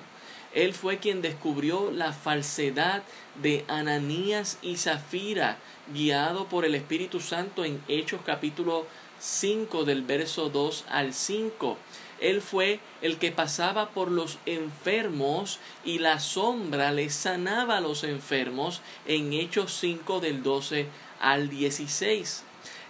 Él 0.54 0.74
fue 0.74 0.98
quien 0.98 1.22
descubrió 1.22 1.92
la 1.92 2.12
falsedad 2.12 3.04
de 3.42 3.64
Ananías 3.70 4.58
y 4.62 4.76
Zafira, 4.76 5.58
guiado 5.94 6.46
por 6.46 6.66
el 6.66 6.76
Espíritu 6.76 7.22
Santo 7.22 7.64
en 7.64 7.82
Hechos 7.88 8.22
capítulo 8.26 8.86
5 9.20 9.86
del 9.86 10.02
verso 10.02 10.50
2 10.50 10.86
al 10.90 11.14
5. 11.14 11.78
Él 12.20 12.42
fue 12.42 12.80
el 13.02 13.18
que 13.18 13.32
pasaba 13.32 13.90
por 13.90 14.12
los 14.12 14.40
enfermos 14.46 15.60
y 15.86 16.00
la 16.00 16.20
sombra 16.20 16.92
le 16.92 17.10
sanaba 17.10 17.78
a 17.78 17.82
los 17.82 18.04
enfermos 18.04 18.82
en 19.08 19.34
Hechos 19.34 19.74
5 19.80 20.20
del 20.20 20.44
12 20.44 20.88
al 21.20 21.50
16. 21.50 22.44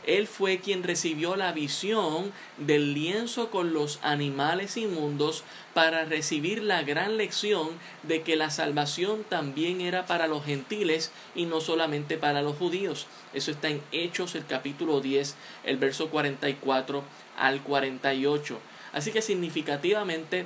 Él 0.06 0.28
fue 0.28 0.60
quien 0.60 0.84
recibió 0.84 1.36
la 1.36 1.52
visión 1.52 2.32
del 2.58 2.94
lienzo 2.94 3.52
con 3.52 3.74
los 3.74 4.00
animales 4.02 4.78
inmundos 4.78 5.44
para 5.74 6.06
recibir 6.06 6.64
la 6.64 6.82
gran 6.84 7.18
lección 7.18 7.70
de 8.04 8.24
que 8.24 8.36
la 8.36 8.50
salvación 8.50 9.24
también 9.30 9.80
era 9.80 10.06
para 10.06 10.28
los 10.28 10.44
gentiles 10.44 11.12
y 11.36 11.46
no 11.46 11.62
solamente 11.62 12.18
para 12.18 12.42
los 12.42 12.58
judíos. 12.58 13.08
Eso 13.34 13.52
está 13.52 13.70
en 13.70 13.82
Hechos 13.92 14.36
el 14.36 14.46
capítulo 14.46 15.02
10, 15.02 15.36
el 15.64 15.78
verso 15.78 16.10
44 16.10 17.04
al 17.38 17.62
48. 17.62 18.60
Así 18.94 19.12
que 19.12 19.22
significativamente 19.22 20.46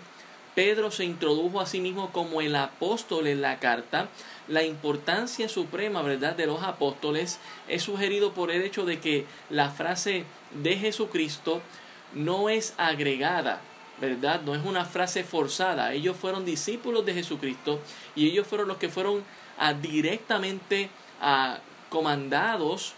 Pedro 0.55 0.89
se 0.89 1.03
introdujo 1.03 1.59
a 1.59 1.65
sí 1.65 1.81
mismo 1.81 2.11
como 2.11 2.41
el 2.41 2.55
apóstol 2.55 3.27
en 3.27 3.41
la 3.41 3.59
carta. 3.59 4.07
La 4.47 4.63
importancia 4.63 5.49
suprema, 5.49 6.01
¿verdad?, 6.01 6.35
de 6.35 6.47
los 6.47 6.63
apóstoles 6.63 7.39
es 7.67 7.83
sugerido 7.83 8.33
por 8.33 8.51
el 8.51 8.61
hecho 8.61 8.85
de 8.85 8.99
que 8.99 9.25
la 9.49 9.69
frase 9.69 10.23
de 10.63 10.77
Jesucristo 10.77 11.61
no 12.13 12.49
es 12.49 12.73
agregada, 12.77 13.59
¿verdad? 13.99 14.41
No 14.41 14.55
es 14.55 14.63
una 14.65 14.85
frase 14.85 15.23
forzada. 15.23 15.93
Ellos 15.93 16.15
fueron 16.15 16.45
discípulos 16.45 17.05
de 17.05 17.13
Jesucristo 17.13 17.81
y 18.15 18.29
ellos 18.29 18.47
fueron 18.47 18.69
los 18.69 18.77
que 18.77 18.89
fueron 18.89 19.23
directamente 19.81 20.89
a, 21.21 21.59
comandados 21.89 22.93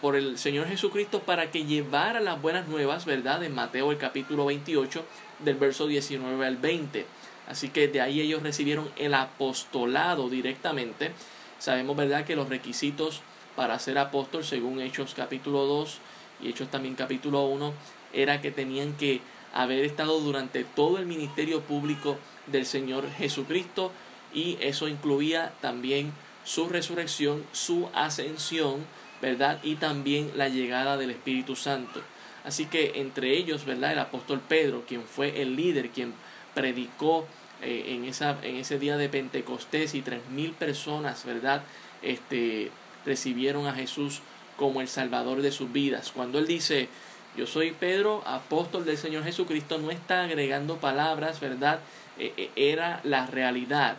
por 0.00 0.16
el 0.16 0.38
Señor 0.38 0.68
Jesucristo 0.68 1.20
para 1.20 1.50
que 1.50 1.64
llevara 1.64 2.20
las 2.20 2.40
buenas 2.40 2.68
nuevas, 2.68 3.04
¿verdad? 3.04 3.42
En 3.44 3.54
Mateo 3.54 3.92
el 3.92 3.98
capítulo 3.98 4.46
28 4.46 5.04
del 5.40 5.56
verso 5.56 5.86
19 5.86 6.46
al 6.46 6.56
20. 6.56 7.06
Así 7.48 7.68
que 7.68 7.88
de 7.88 8.00
ahí 8.00 8.20
ellos 8.20 8.42
recibieron 8.42 8.90
el 8.96 9.14
apostolado 9.14 10.28
directamente. 10.28 11.12
Sabemos, 11.58 11.96
¿verdad?, 11.96 12.24
que 12.24 12.36
los 12.36 12.48
requisitos 12.48 13.20
para 13.54 13.78
ser 13.78 13.98
apóstol, 13.98 14.44
según 14.44 14.80
Hechos 14.80 15.14
capítulo 15.14 15.64
2 15.64 15.98
y 16.42 16.48
Hechos 16.50 16.70
también 16.70 16.94
capítulo 16.94 17.44
1, 17.46 17.72
era 18.12 18.40
que 18.40 18.50
tenían 18.50 18.94
que 18.94 19.20
haber 19.52 19.84
estado 19.84 20.20
durante 20.20 20.64
todo 20.64 20.98
el 20.98 21.06
ministerio 21.06 21.62
público 21.62 22.18
del 22.46 22.66
Señor 22.66 23.10
Jesucristo 23.10 23.90
y 24.34 24.58
eso 24.60 24.88
incluía 24.88 25.54
también 25.60 26.12
su 26.44 26.68
resurrección, 26.68 27.44
su 27.52 27.88
ascensión, 27.94 28.84
¿verdad? 29.20 29.58
Y 29.62 29.76
también 29.76 30.32
la 30.36 30.48
llegada 30.48 30.96
del 30.96 31.10
Espíritu 31.10 31.56
Santo. 31.56 32.02
Así 32.46 32.66
que 32.66 32.92
entre 32.96 33.36
ellos, 33.36 33.64
¿verdad? 33.64 33.92
El 33.92 33.98
apóstol 33.98 34.40
Pedro, 34.40 34.84
quien 34.86 35.02
fue 35.02 35.42
el 35.42 35.56
líder, 35.56 35.90
quien 35.90 36.14
predicó 36.54 37.26
eh, 37.60 37.86
en, 37.88 38.04
esa, 38.04 38.38
en 38.42 38.56
ese 38.56 38.78
día 38.78 38.96
de 38.96 39.08
Pentecostés 39.08 39.94
y 39.94 40.02
tres 40.02 40.20
mil 40.30 40.52
personas, 40.52 41.24
¿verdad? 41.24 41.64
Este, 42.02 42.70
recibieron 43.04 43.66
a 43.66 43.74
Jesús 43.74 44.20
como 44.56 44.80
el 44.80 44.86
Salvador 44.86 45.42
de 45.42 45.50
sus 45.50 45.72
vidas. 45.72 46.12
Cuando 46.14 46.38
él 46.38 46.46
dice, 46.46 46.88
yo 47.36 47.48
soy 47.48 47.72
Pedro, 47.72 48.22
apóstol 48.26 48.84
del 48.84 48.96
Señor 48.96 49.24
Jesucristo, 49.24 49.78
no 49.78 49.90
está 49.90 50.22
agregando 50.22 50.76
palabras, 50.76 51.40
¿verdad? 51.40 51.80
Eh, 52.18 52.32
eh, 52.36 52.50
era 52.54 53.00
la 53.02 53.26
realidad. 53.26 53.96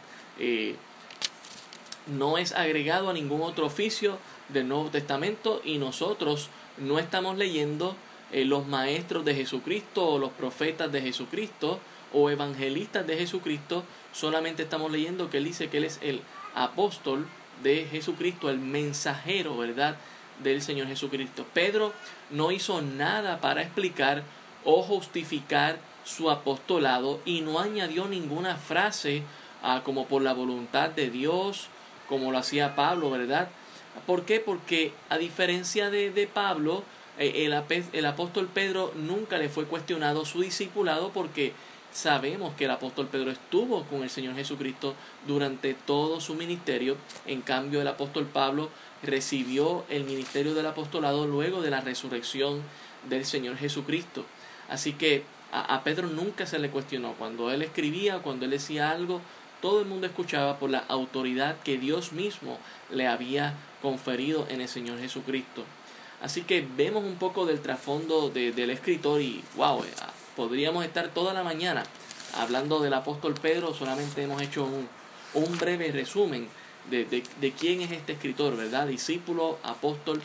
no 2.07 2.37
es 2.37 2.53
agregado 2.53 3.09
a 3.09 3.13
ningún 3.13 3.41
otro 3.41 3.65
oficio 3.65 4.17
del 4.49 4.67
Nuevo 4.67 4.89
Testamento 4.89 5.61
y 5.63 5.77
nosotros 5.77 6.49
no 6.77 6.99
estamos 6.99 7.37
leyendo 7.37 7.95
eh, 8.31 8.45
los 8.45 8.67
maestros 8.67 9.23
de 9.25 9.35
Jesucristo 9.35 10.05
o 10.05 10.19
los 10.19 10.31
profetas 10.31 10.91
de 10.91 11.01
Jesucristo 11.01 11.79
o 12.13 12.29
evangelistas 12.29 13.05
de 13.05 13.17
Jesucristo, 13.17 13.83
solamente 14.13 14.63
estamos 14.63 14.91
leyendo 14.91 15.29
que 15.29 15.37
él 15.37 15.45
dice 15.45 15.69
que 15.69 15.77
él 15.77 15.85
es 15.85 15.99
el 16.01 16.21
apóstol 16.55 17.27
de 17.63 17.85
Jesucristo, 17.89 18.49
el 18.49 18.59
mensajero, 18.59 19.57
¿verdad? 19.57 19.97
Del 20.43 20.61
Señor 20.61 20.87
Jesucristo. 20.87 21.45
Pedro 21.53 21.93
no 22.29 22.51
hizo 22.51 22.81
nada 22.81 23.41
para 23.41 23.61
explicar 23.61 24.23
o 24.63 24.83
justificar 24.83 25.79
su 26.03 26.29
apostolado 26.29 27.19
y 27.25 27.41
no 27.41 27.59
añadió 27.59 28.07
ninguna 28.07 28.55
frase 28.55 29.23
ah, 29.63 29.81
como 29.83 30.05
por 30.05 30.21
la 30.21 30.33
voluntad 30.33 30.89
de 30.89 31.09
Dios, 31.09 31.67
como 32.07 32.31
lo 32.31 32.37
hacía 32.37 32.75
Pablo, 32.75 33.09
¿verdad? 33.09 33.49
¿Por 34.05 34.25
qué? 34.25 34.39
Porque 34.39 34.93
a 35.09 35.17
diferencia 35.17 35.89
de, 35.89 36.11
de 36.11 36.27
Pablo, 36.27 36.83
eh, 37.17 37.45
el, 37.45 37.83
el 37.93 38.05
apóstol 38.05 38.47
Pedro 38.53 38.91
nunca 38.95 39.37
le 39.37 39.49
fue 39.49 39.65
cuestionado 39.65 40.25
su 40.25 40.41
discipulado 40.41 41.11
porque 41.11 41.53
sabemos 41.91 42.53
que 42.55 42.65
el 42.65 42.71
apóstol 42.71 43.07
Pedro 43.07 43.31
estuvo 43.31 43.83
con 43.85 44.03
el 44.03 44.09
Señor 44.09 44.35
Jesucristo 44.35 44.93
durante 45.25 45.73
todo 45.73 46.21
su 46.21 46.35
ministerio. 46.35 46.97
En 47.25 47.41
cambio, 47.41 47.81
el 47.81 47.87
apóstol 47.87 48.25
Pablo 48.25 48.69
recibió 49.01 49.83
el 49.89 50.03
ministerio 50.03 50.53
del 50.53 50.67
apostolado 50.67 51.25
luego 51.25 51.61
de 51.61 51.71
la 51.71 51.81
resurrección 51.81 52.61
del 53.09 53.25
Señor 53.25 53.57
Jesucristo. 53.57 54.25
Así 54.69 54.93
que 54.93 55.23
a, 55.51 55.75
a, 55.75 55.83
Pedro 55.83 56.07
nunca 56.07 56.45
se 56.45 56.59
le 56.59 56.69
cuestionó. 56.69 57.13
Cuando 57.13 57.51
él 57.51 57.61
escribía, 57.61 58.19
cuando 58.19 58.45
él 58.45 58.51
decía 58.51 58.91
algo, 58.91 59.21
todo 59.61 59.81
el 59.81 59.87
mundo 59.87 60.07
escuchaba 60.07 60.59
por 60.59 60.69
la 60.69 60.79
autoridad 60.87 61.57
que 61.63 61.77
Dios 61.77 62.13
mismo 62.13 62.57
le 62.91 63.07
había 63.07 63.55
conferido 63.81 64.47
en 64.49 64.61
el 64.61 64.67
Señor 64.67 64.99
Jesucristo. 64.99 65.63
Así 66.21 66.41
que 66.41 66.67
vemos 66.75 67.03
un 67.03 67.15
poco 67.15 67.45
del 67.45 67.61
trasfondo 67.61 68.29
del 68.29 68.69
escritor 68.69 69.21
y 69.21 69.43
wow, 69.55 69.83
eh, 69.83 69.87
podríamos 70.35 70.83
estar 70.83 71.09
toda 71.09 71.33
la 71.33 71.43
mañana 71.43 71.83
hablando 72.35 72.79
del 72.79 72.93
apóstol 72.93 73.35
Pedro, 73.35 73.73
solamente 73.73 74.23
hemos 74.23 74.41
hecho 74.41 74.65
un, 74.65 74.87
un 75.33 75.57
breve 75.57 75.91
resumen 75.91 76.47
de, 76.89 77.05
de, 77.05 77.51
quién 77.51 77.81
es 77.81 77.91
este 77.91 78.13
escritor, 78.13 78.55
¿verdad? 78.55 78.87
Discípulo, 78.87 79.59
apóstol 79.63 80.21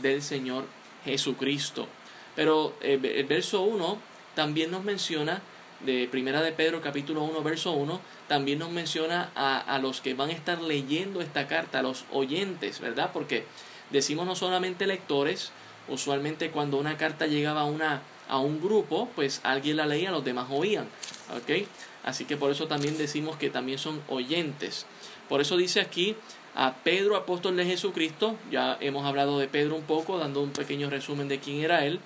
del 0.00 0.22
Señor 0.22 0.64
Jesucristo. 1.04 1.86
Pero 2.34 2.74
eh, 2.80 2.98
el 3.02 3.26
verso 3.26 3.62
1 3.62 3.98
también 4.34 4.70
nos 4.70 4.84
menciona, 4.84 5.42
de 5.86 6.08
Primera 6.10 6.42
de 6.42 6.52
Pedro 6.52 6.82
capítulo 6.82 7.22
1, 7.22 7.42
verso 7.42 7.72
1, 7.72 8.00
también 8.28 8.58
nos 8.58 8.70
menciona 8.70 9.30
a, 9.34 9.58
a 9.58 9.78
los 9.78 10.00
que 10.02 10.12
van 10.14 10.28
a 10.28 10.32
estar 10.32 10.60
leyendo 10.60 11.22
esta 11.22 11.46
carta, 11.46 11.78
a 11.78 11.82
los 11.82 12.04
oyentes, 12.10 12.80
¿verdad? 12.80 13.10
Porque 13.12 13.44
Decimos 13.90 14.26
no 14.26 14.34
solamente 14.34 14.86
lectores, 14.86 15.52
usualmente 15.88 16.50
cuando 16.50 16.78
una 16.78 16.96
carta 16.96 17.26
llegaba 17.26 17.60
a, 17.60 17.64
una, 17.64 18.02
a 18.28 18.38
un 18.38 18.60
grupo, 18.60 19.08
pues 19.14 19.40
alguien 19.44 19.76
la 19.76 19.86
leía, 19.86 20.10
los 20.10 20.24
demás 20.24 20.48
oían. 20.50 20.88
¿ok? 21.36 21.66
Así 22.02 22.24
que 22.24 22.36
por 22.36 22.50
eso 22.50 22.66
también 22.66 22.98
decimos 22.98 23.36
que 23.36 23.50
también 23.50 23.78
son 23.78 24.02
oyentes. 24.08 24.86
Por 25.28 25.40
eso 25.40 25.56
dice 25.56 25.80
aquí 25.80 26.16
a 26.54 26.74
Pedro, 26.82 27.16
apóstol 27.16 27.56
de 27.56 27.64
Jesucristo. 27.64 28.36
Ya 28.50 28.76
hemos 28.80 29.06
hablado 29.06 29.38
de 29.38 29.46
Pedro 29.46 29.76
un 29.76 29.82
poco, 29.82 30.18
dando 30.18 30.42
un 30.42 30.50
pequeño 30.50 30.90
resumen 30.90 31.28
de 31.28 31.38
quién 31.38 31.62
era 31.62 31.84
él. 31.84 32.00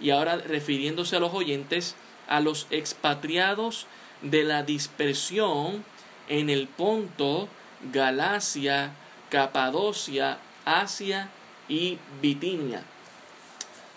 Y 0.00 0.10
ahora 0.10 0.36
refiriéndose 0.36 1.14
a 1.16 1.20
los 1.20 1.32
oyentes, 1.32 1.94
a 2.30 2.40
los 2.40 2.66
expatriados 2.70 3.86
de 4.22 4.44
la 4.44 4.62
dispersión 4.62 5.84
en 6.28 6.48
el 6.48 6.68
Ponto, 6.68 7.48
Galacia, 7.92 8.92
Capadocia, 9.28 10.38
Asia 10.64 11.28
y 11.68 11.98
Bitinia. 12.22 12.84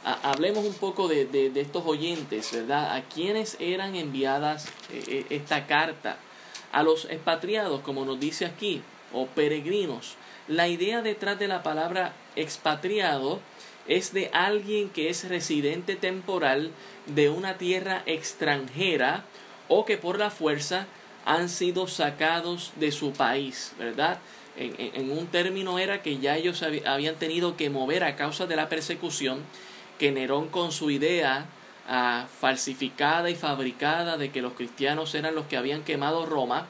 Hablemos 0.03 0.65
un 0.65 0.73
poco 0.73 1.07
de, 1.07 1.25
de, 1.25 1.61
estos 1.61 1.85
oyentes, 1.85 2.51
¿verdad? 2.51 2.95
¿A 2.95 3.03
quiénes 3.03 3.55
eran 3.59 3.95
enviadas 3.95 4.65
eh, 4.91 5.03
eh, 5.07 5.25
esta 5.29 5.65
carta? 5.65 6.17
A 6.73 6.83
los 6.83 7.05
expatriados, 7.05 7.81
como 7.81 8.03
nos 8.03 8.19
dice 8.19 8.45
aquí, 8.45 8.81
o 9.13 9.27
peregrinos. 9.27 10.15
La 10.49 10.67
idea 10.67 11.01
detrás 11.01 11.39
de 11.39 11.47
la 11.47 11.63
palabra 11.63 12.13
expatriado 12.35 13.39
es 13.87 14.13
de 14.13 14.29
alguien 14.33 14.89
que 14.89 15.09
es 15.09 15.27
residente 15.27 15.95
temporal 15.95 16.71
de 17.07 17.29
una 17.29 17.57
tierra 17.57 18.03
extranjera 18.05 19.25
o 19.67 19.85
que 19.85 19.97
por 19.97 20.19
la 20.19 20.29
fuerza 20.29 20.87
han 21.25 21.49
sido 21.49 21.87
sacados 21.87 22.73
de 22.77 22.91
su 22.91 23.13
país, 23.13 23.73
¿verdad? 23.77 24.19
en, 24.55 25.11
un 25.11 25.27
término 25.27 25.79
era 25.79 26.01
que 26.01 26.19
ya 26.19 26.37
ellos 26.37 26.63
habían 26.63 27.15
tenido 27.15 27.57
que 27.57 27.69
mover 27.69 28.03
a 28.03 28.15
causa 28.15 28.45
de 28.45 28.55
la 28.55 28.69
persecución 28.69 29.39
que 29.97 30.11
Nerón 30.11 30.47
con 30.49 30.71
su 30.71 30.91
idea 30.91 31.45
ah, 31.87 32.27
falsificada 32.39 33.29
y 33.29 33.35
fabricada 33.35 34.17
de 34.17 34.31
que 34.31 34.41
los 34.41 34.53
cristianos 34.53 35.15
eran 35.15 35.35
los 35.35 35.45
que 35.45 35.57
habían 35.57 35.83
quemado 35.83 36.25
Roma, 36.25 36.67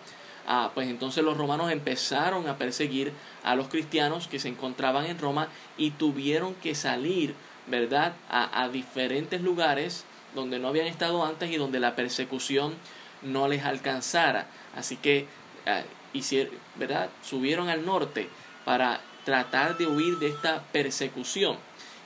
ah, 0.47 0.71
pues 0.73 0.87
entonces 0.89 1.23
los 1.23 1.37
romanos 1.37 1.71
empezaron 1.71 2.47
a 2.47 2.57
perseguir 2.57 3.13
a 3.43 3.55
los 3.55 3.67
cristianos 3.67 4.27
que 4.27 4.39
se 4.39 4.49
encontraban 4.49 5.05
en 5.05 5.19
Roma 5.19 5.47
y 5.77 5.91
tuvieron 5.91 6.55
que 6.55 6.75
salir, 6.75 7.35
¿verdad?, 7.67 8.13
a, 8.29 8.69
diferentes 8.69 9.41
lugares 9.41 10.05
donde 10.35 10.59
no 10.59 10.67
habían 10.67 10.87
estado 10.87 11.25
antes 11.25 11.51
y 11.51 11.57
donde 11.57 11.79
la 11.79 11.95
persecución 11.95 12.73
no 13.21 13.47
les 13.47 13.63
alcanzara. 13.63 14.47
Así 14.75 14.97
que 14.97 15.27
ah, 15.65 15.81
hicieron, 16.13 16.53
¿verdad? 16.75 17.09
subieron 17.21 17.69
al 17.69 17.85
norte 17.85 18.29
para 18.65 19.01
tratar 19.25 19.77
de 19.77 19.87
huir 19.87 20.17
de 20.19 20.27
esta 20.27 20.63
persecución. 20.71 21.57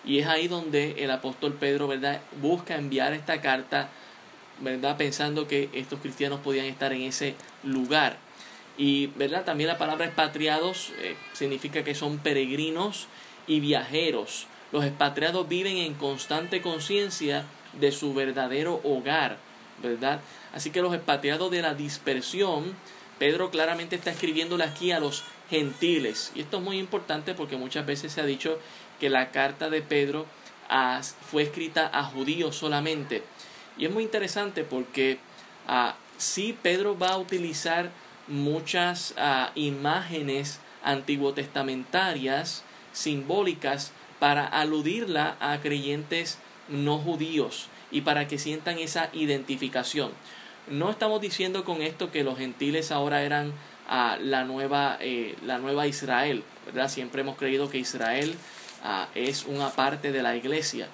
Y 0.06 0.20
es 0.20 0.28
ahí 0.28 0.48
donde 0.48 1.04
el 1.04 1.12
apóstol 1.12 1.54
Pedro, 1.54 1.88
¿verdad?, 1.88 2.22
busca 2.42 2.76
enviar 2.76 3.14
esta 3.14 3.42
carta, 3.42 3.90
¿verdad?, 4.62 4.96
pensando 4.98 5.48
que 5.48 5.70
estos 5.74 6.00
cristianos 6.00 6.40
podían 6.40 6.66
estar 6.66 6.94
en 6.94 7.02
ese 7.02 7.36
lugar. 7.64 8.18
Y, 8.78 9.08
¿verdad?, 9.08 9.44
también 9.44 9.70
la 9.70 9.78
palabra 9.78 10.06
expatriados 10.06 10.92
eh, 11.00 11.16
significa 11.34 11.84
que 11.84 11.96
son 11.96 12.20
peregrinos 12.20 13.08
y 13.48 13.60
viajeros. 13.60 14.48
Los 14.72 14.86
expatriados 14.86 15.48
viven 15.48 15.78
en 15.78 15.96
constante 15.96 16.62
conciencia 16.62 17.46
de 17.74 17.92
su 17.92 18.14
verdadero 18.14 18.80
hogar, 18.84 19.38
¿verdad? 19.82 20.22
Así 20.54 20.72
que 20.72 20.82
los 20.82 20.94
expatriados 20.94 21.50
de 21.50 21.62
la 21.62 21.74
dispersión, 21.74 22.76
Pedro 23.18 23.50
claramente 23.50 23.96
está 23.96 24.12
escribiéndole 24.12 24.64
aquí 24.64 24.92
a 24.92 25.00
los 25.00 25.24
gentiles. 25.50 26.32
Y 26.36 26.42
esto 26.42 26.58
es 26.58 26.64
muy 26.64 26.78
importante 26.78 27.34
porque 27.34 27.58
muchas 27.58 27.86
veces 27.86 28.12
se 28.12 28.22
ha 28.22 28.26
dicho 28.26 28.60
que 29.00 29.10
la 29.10 29.32
carta 29.32 29.70
de 29.70 29.82
Pedro 29.82 30.26
fue 31.32 31.44
escrita 31.44 31.90
a 31.94 32.04
judíos 32.04 32.56
solamente. 32.56 33.24
Y 33.78 33.86
es 33.86 33.92
muy 33.92 34.04
interesante 34.04 34.64
porque 34.64 35.20
uh, 35.70 35.92
sí 36.18 36.58
Pedro 36.62 36.98
va 36.98 37.10
a 37.10 37.18
utilizar 37.18 37.92
muchas 38.28 39.14
ah, 39.18 39.52
imágenes 39.56 40.60
antiguo 40.84 41.34
testamentarias, 41.34 42.64
simbólicas, 42.94 43.92
para 44.20 44.46
aludirla 44.46 45.38
a 45.40 45.60
creyentes 45.60 46.40
no 46.70 46.98
judíos 46.98 47.68
y 47.92 48.02
para 48.02 48.28
que 48.28 48.38
sientan 48.38 48.80
esa 48.80 49.10
identificación. 49.14 50.12
No 50.70 50.90
estamos 50.90 51.22
diciendo 51.22 51.64
con 51.64 51.82
esto 51.82 52.12
que 52.12 52.24
los 52.24 52.38
gentiles 52.38 52.92
ahora 52.92 53.22
eran 53.22 53.54
a 53.88 54.18
la, 54.22 54.44
nueva, 54.44 54.98
eh, 55.00 55.36
la 55.46 55.60
nueva 55.60 55.88
Israel, 55.88 56.44
¿verdad? 56.66 56.90
Siempre 56.90 57.22
hemos 57.22 57.38
creído 57.38 57.70
que 57.70 57.78
Israel 57.78 58.36
ah, 58.84 59.08
es 59.16 59.46
una 59.46 59.70
parte 59.70 60.12
de 60.12 60.22
la 60.22 60.36
iglesia, 60.36 60.88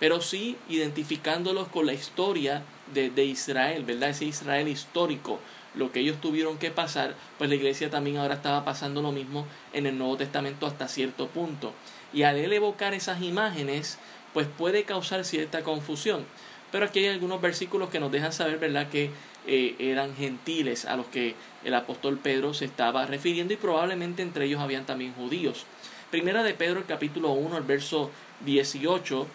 pero 0.00 0.20
sí 0.20 0.56
identificándolos 0.68 1.68
con 1.68 1.86
la 1.86 1.92
historia 1.92 2.62
de, 2.92 3.10
de 3.10 3.24
Israel, 3.24 3.84
¿verdad? 3.84 4.10
Ese 4.10 4.24
Israel 4.24 4.66
histórico, 4.66 5.38
lo 5.74 5.92
que 5.92 6.00
ellos 6.00 6.20
tuvieron 6.20 6.58
que 6.58 6.70
pasar, 6.70 7.14
pues 7.38 7.48
la 7.48 7.56
iglesia 7.56 7.90
también 7.90 8.16
ahora 8.16 8.34
estaba 8.34 8.64
pasando 8.64 9.02
lo 9.02 9.12
mismo 9.12 9.46
en 9.72 9.86
el 9.86 9.96
Nuevo 9.96 10.16
Testamento 10.16 10.66
hasta 10.66 10.88
cierto 10.88 11.28
punto. 11.28 11.72
Y 12.12 12.24
al 12.24 12.36
él 12.36 12.52
evocar 12.52 12.94
esas 12.94 13.22
imágenes, 13.22 13.98
pues 14.34 14.46
puede 14.46 14.84
causar 14.84 15.24
cierta 15.24 15.62
confusión. 15.62 16.24
Pero 16.72 16.86
aquí 16.86 17.00
hay 17.00 17.08
algunos 17.08 17.40
versículos 17.40 17.90
que 17.90 18.00
nos 18.00 18.12
dejan 18.12 18.32
saber, 18.32 18.58
¿verdad?, 18.58 18.88
que 18.88 19.10
eh, 19.46 19.74
eran 19.78 20.14
gentiles 20.14 20.84
a 20.84 20.96
los 20.96 21.06
que 21.06 21.34
el 21.64 21.74
apóstol 21.74 22.18
Pedro 22.18 22.54
se 22.54 22.66
estaba 22.66 23.06
refiriendo 23.06 23.54
y 23.54 23.56
probablemente 23.56 24.22
entre 24.22 24.44
ellos 24.44 24.60
habían 24.60 24.86
también 24.86 25.14
judíos. 25.14 25.66
Primera 26.10 26.42
de 26.42 26.54
Pedro, 26.54 26.80
el 26.80 26.86
capítulo 26.86 27.30
1, 27.32 27.58
el 27.58 27.64
verso 27.64 28.10
18, 28.44 29.26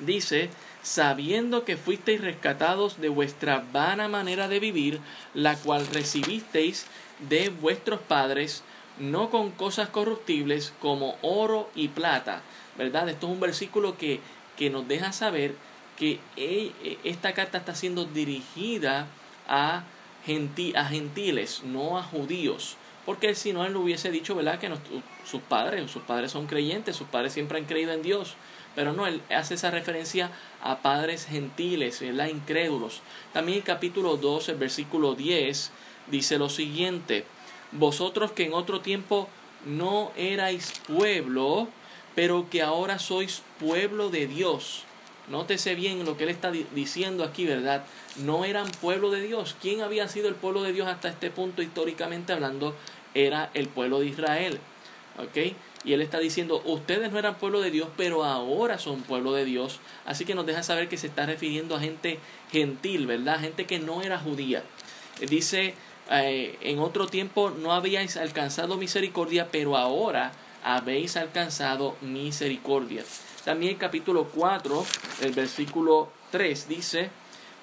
dice, 0.00 0.50
sabiendo 0.82 1.64
que 1.64 1.76
fuisteis 1.76 2.20
rescatados 2.20 3.00
de 3.00 3.08
vuestra 3.08 3.64
vana 3.72 4.08
manera 4.08 4.48
de 4.48 4.60
vivir, 4.60 5.00
la 5.34 5.56
cual 5.56 5.86
recibisteis 5.86 6.86
de 7.28 7.50
vuestros 7.50 8.00
padres, 8.00 8.62
no 8.98 9.30
con 9.30 9.50
cosas 9.50 9.88
corruptibles 9.88 10.72
como 10.80 11.16
oro 11.22 11.70
y 11.74 11.88
plata. 11.88 12.42
¿Verdad? 12.78 13.08
Esto 13.08 13.26
es 13.26 13.32
un 13.32 13.40
versículo 13.40 13.98
que, 13.98 14.20
que 14.56 14.70
nos 14.70 14.88
deja 14.88 15.12
saber 15.12 15.54
que 15.98 16.18
e, 16.36 16.72
esta 17.04 17.34
carta 17.34 17.58
está 17.58 17.74
siendo 17.74 18.06
dirigida 18.06 19.06
a, 19.48 19.84
a 19.84 20.84
gentiles, 20.84 21.62
no 21.64 21.98
a 21.98 22.02
judíos. 22.02 22.76
Porque 23.04 23.34
si 23.34 23.52
no, 23.52 23.64
él 23.64 23.72
lo 23.72 23.80
hubiese 23.80 24.10
dicho, 24.10 24.34
¿verdad? 24.34 24.58
Que 24.58 24.70
sus 25.24 25.42
padres, 25.42 25.90
sus 25.90 26.02
padres 26.02 26.30
son 26.30 26.46
creyentes, 26.46 26.96
sus 26.96 27.08
padres 27.08 27.32
siempre 27.32 27.58
han 27.58 27.64
creído 27.64 27.92
en 27.92 28.02
Dios. 28.02 28.34
Pero 28.74 28.92
no, 28.92 29.06
él 29.06 29.20
hace 29.30 29.54
esa 29.54 29.70
referencia 29.70 30.30
a 30.62 30.78
padres 30.78 31.26
gentiles, 31.26 32.00
¿verdad? 32.00 32.28
Incrédulos. 32.28 33.02
También 33.32 33.58
el 33.58 33.64
capítulo 33.64 34.16
2, 34.16 34.50
el 34.50 34.56
versículo 34.56 35.14
10, 35.14 35.70
dice 36.08 36.38
lo 36.38 36.48
siguiente. 36.48 37.24
Vosotros 37.72 38.32
que 38.32 38.44
en 38.44 38.54
otro 38.54 38.80
tiempo 38.80 39.28
no 39.64 40.12
erais 40.16 40.72
pueblo, 40.86 41.68
pero 42.14 42.48
que 42.50 42.62
ahora 42.62 42.98
sois 42.98 43.42
pueblo 43.58 44.10
de 44.10 44.26
Dios 44.26 44.84
Nótese 45.30 45.76
bien 45.76 46.04
lo 46.04 46.16
que 46.16 46.24
él 46.24 46.30
está 46.30 46.50
diciendo 46.50 47.22
aquí, 47.22 47.46
¿verdad? 47.46 47.84
No 48.16 48.44
eran 48.44 48.68
pueblo 48.68 49.12
de 49.12 49.22
Dios. 49.22 49.54
¿Quién 49.62 49.80
había 49.80 50.08
sido 50.08 50.28
el 50.28 50.34
pueblo 50.34 50.62
de 50.62 50.72
Dios 50.72 50.88
hasta 50.88 51.08
este 51.08 51.30
punto 51.30 51.62
históricamente 51.62 52.32
hablando? 52.32 52.74
Era 53.14 53.48
el 53.54 53.68
pueblo 53.68 54.00
de 54.00 54.06
Israel. 54.06 54.58
¿Ok? 55.22 55.54
Y 55.84 55.92
él 55.92 56.02
está 56.02 56.18
diciendo, 56.18 56.62
ustedes 56.64 57.10
no 57.10 57.18
eran 57.18 57.36
pueblo 57.36 57.60
de 57.60 57.70
Dios, 57.70 57.88
pero 57.96 58.24
ahora 58.24 58.78
son 58.78 59.02
pueblo 59.02 59.32
de 59.32 59.44
Dios. 59.44 59.80
Así 60.04 60.24
que 60.24 60.34
nos 60.34 60.46
deja 60.46 60.62
saber 60.62 60.88
que 60.88 60.98
se 60.98 61.06
está 61.06 61.26
refiriendo 61.26 61.74
a 61.74 61.80
gente 61.80 62.18
gentil, 62.50 63.06
¿verdad? 63.06 63.40
Gente 63.40 63.66
que 63.66 63.78
no 63.78 64.02
era 64.02 64.18
judía. 64.18 64.62
Dice, 65.28 65.74
eh, 66.10 66.58
en 66.60 66.78
otro 66.80 67.06
tiempo 67.06 67.50
no 67.50 67.72
habíais 67.72 68.16
alcanzado 68.16 68.76
misericordia, 68.76 69.48
pero 69.50 69.76
ahora 69.76 70.32
habéis 70.62 71.16
alcanzado 71.16 71.96
misericordia. 72.00 73.04
También 73.44 73.76
capítulo 73.76 74.28
4, 74.34 74.84
el 75.22 75.32
versículo 75.32 76.10
3 76.30 76.68
dice, 76.68 77.10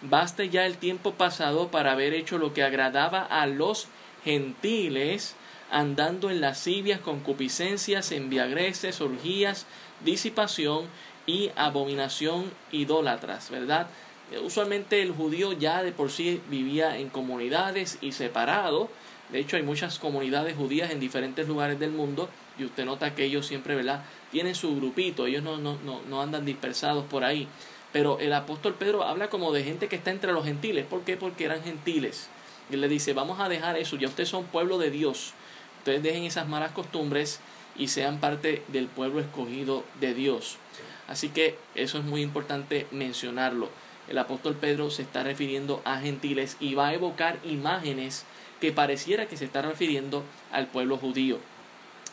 baste 0.01 0.49
ya 0.49 0.65
el 0.65 0.77
tiempo 0.77 1.13
pasado 1.13 1.69
para 1.69 1.91
haber 1.91 2.13
hecho 2.13 2.37
lo 2.37 2.53
que 2.53 2.63
agradaba 2.63 3.21
a 3.21 3.45
los 3.45 3.87
gentiles, 4.23 5.35
andando 5.71 6.29
en 6.29 6.41
lascivias, 6.41 6.99
concupiscencias, 6.99 8.11
enviagreces, 8.11 9.01
orgías, 9.01 9.65
disipación 10.03 10.85
y 11.25 11.51
abominación 11.55 12.51
idólatras, 12.71 13.49
¿verdad? 13.49 13.87
Usualmente 14.43 15.01
el 15.01 15.11
judío 15.11 15.53
ya 15.53 15.83
de 15.83 15.91
por 15.91 16.11
sí 16.11 16.41
vivía 16.49 16.97
en 16.97 17.09
comunidades 17.09 17.97
y 18.01 18.11
separado. 18.11 18.89
De 19.31 19.39
hecho, 19.39 19.57
hay 19.57 19.63
muchas 19.63 19.99
comunidades 19.99 20.55
judías 20.55 20.91
en 20.91 20.99
diferentes 20.99 21.47
lugares 21.47 21.79
del 21.79 21.91
mundo 21.91 22.29
y 22.57 22.65
usted 22.65 22.85
nota 22.85 23.15
que 23.15 23.25
ellos 23.25 23.45
siempre, 23.45 23.75
¿verdad? 23.75 24.03
Tienen 24.31 24.55
su 24.55 24.75
grupito, 24.75 25.27
ellos 25.27 25.43
no, 25.43 25.57
no, 25.57 25.77
no, 25.85 26.01
no 26.09 26.21
andan 26.21 26.45
dispersados 26.45 27.05
por 27.05 27.23
ahí. 27.23 27.47
Pero 27.93 28.19
el 28.19 28.33
apóstol 28.33 28.75
Pedro 28.75 29.03
habla 29.03 29.29
como 29.29 29.51
de 29.51 29.63
gente 29.63 29.87
que 29.87 29.95
está 29.95 30.11
entre 30.11 30.33
los 30.33 30.45
gentiles. 30.45 30.85
¿Por 30.85 31.01
qué? 31.01 31.15
Porque 31.15 31.45
eran 31.45 31.63
gentiles. 31.63 32.27
Y 32.69 32.75
le 32.75 32.89
dice, 32.89 33.13
vamos 33.13 33.39
a 33.39 33.47
dejar 33.47 33.77
eso, 33.77 33.95
ya 33.95 34.07
ustedes 34.07 34.29
son 34.29 34.45
pueblo 34.45 34.77
de 34.77 34.91
Dios. 34.91 35.33
Ustedes 35.87 36.03
dejen 36.03 36.25
esas 36.25 36.49
malas 36.49 36.73
costumbres 36.73 37.39
y 37.77 37.87
sean 37.87 38.19
parte 38.19 38.61
del 38.67 38.87
pueblo 38.87 39.21
escogido 39.21 39.85
de 40.01 40.13
Dios. 40.13 40.57
Así 41.07 41.29
que 41.29 41.57
eso 41.75 41.97
es 41.97 42.03
muy 42.03 42.21
importante 42.21 42.87
mencionarlo. 42.91 43.69
El 44.09 44.17
apóstol 44.17 44.57
Pedro 44.57 44.89
se 44.89 45.03
está 45.03 45.23
refiriendo 45.23 45.81
a 45.85 45.99
gentiles 45.99 46.57
y 46.59 46.73
va 46.73 46.89
a 46.89 46.93
evocar 46.93 47.39
imágenes 47.45 48.25
que 48.59 48.73
pareciera 48.73 49.27
que 49.27 49.37
se 49.37 49.45
está 49.45 49.61
refiriendo 49.61 50.25
al 50.51 50.67
pueblo 50.67 50.97
judío. 50.97 51.39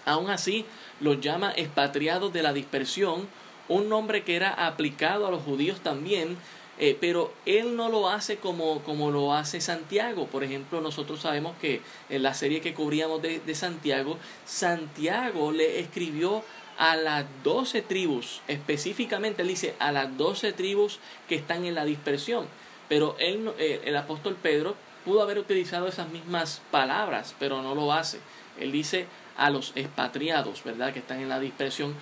Aún 0.04 0.30
así, 0.30 0.66
los 1.00 1.20
llama 1.20 1.52
expatriados 1.56 2.32
de 2.32 2.44
la 2.44 2.52
dispersión, 2.52 3.26
un 3.66 3.88
nombre 3.88 4.22
que 4.22 4.36
era 4.36 4.50
aplicado 4.68 5.26
a 5.26 5.32
los 5.32 5.42
judíos 5.42 5.80
también, 5.80 6.36
eh, 6.78 6.96
pero 7.00 7.32
él 7.46 7.76
no 7.76 7.88
lo 7.88 8.08
hace 8.08 8.38
como, 8.38 8.82
como 8.82 9.10
lo 9.10 9.32
hace 9.32 9.60
Santiago. 9.60 10.26
Por 10.26 10.44
ejemplo, 10.44 10.80
nosotros 10.80 11.20
sabemos 11.20 11.56
que 11.60 11.82
en 12.10 12.22
la 12.22 12.34
serie 12.34 12.60
que 12.60 12.74
cubríamos 12.74 13.22
de, 13.22 13.40
de 13.40 13.54
Santiago, 13.54 14.18
Santiago 14.44 15.52
le 15.52 15.80
escribió 15.80 16.42
a 16.76 16.96
las 16.96 17.24
doce 17.42 17.82
tribus, 17.82 18.40
específicamente 18.48 19.42
él 19.42 19.48
dice 19.48 19.74
a 19.78 19.92
las 19.92 20.16
doce 20.16 20.52
tribus 20.52 20.98
que 21.28 21.36
están 21.36 21.64
en 21.64 21.74
la 21.74 21.84
dispersión. 21.84 22.46
Pero 22.88 23.16
él, 23.18 23.50
eh, 23.58 23.82
el 23.84 23.96
apóstol 23.96 24.36
Pedro 24.40 24.74
pudo 25.04 25.22
haber 25.22 25.38
utilizado 25.38 25.86
esas 25.86 26.08
mismas 26.10 26.60
palabras, 26.70 27.34
pero 27.38 27.62
no 27.62 27.74
lo 27.74 27.92
hace. 27.92 28.18
Él 28.58 28.72
dice 28.72 29.06
a 29.36 29.50
los 29.50 29.72
expatriados, 29.74 30.62
¿verdad? 30.64 30.92
Que 30.92 30.98
están 30.98 31.20
en 31.20 31.28
la 31.28 31.40
dispersión, 31.40 31.94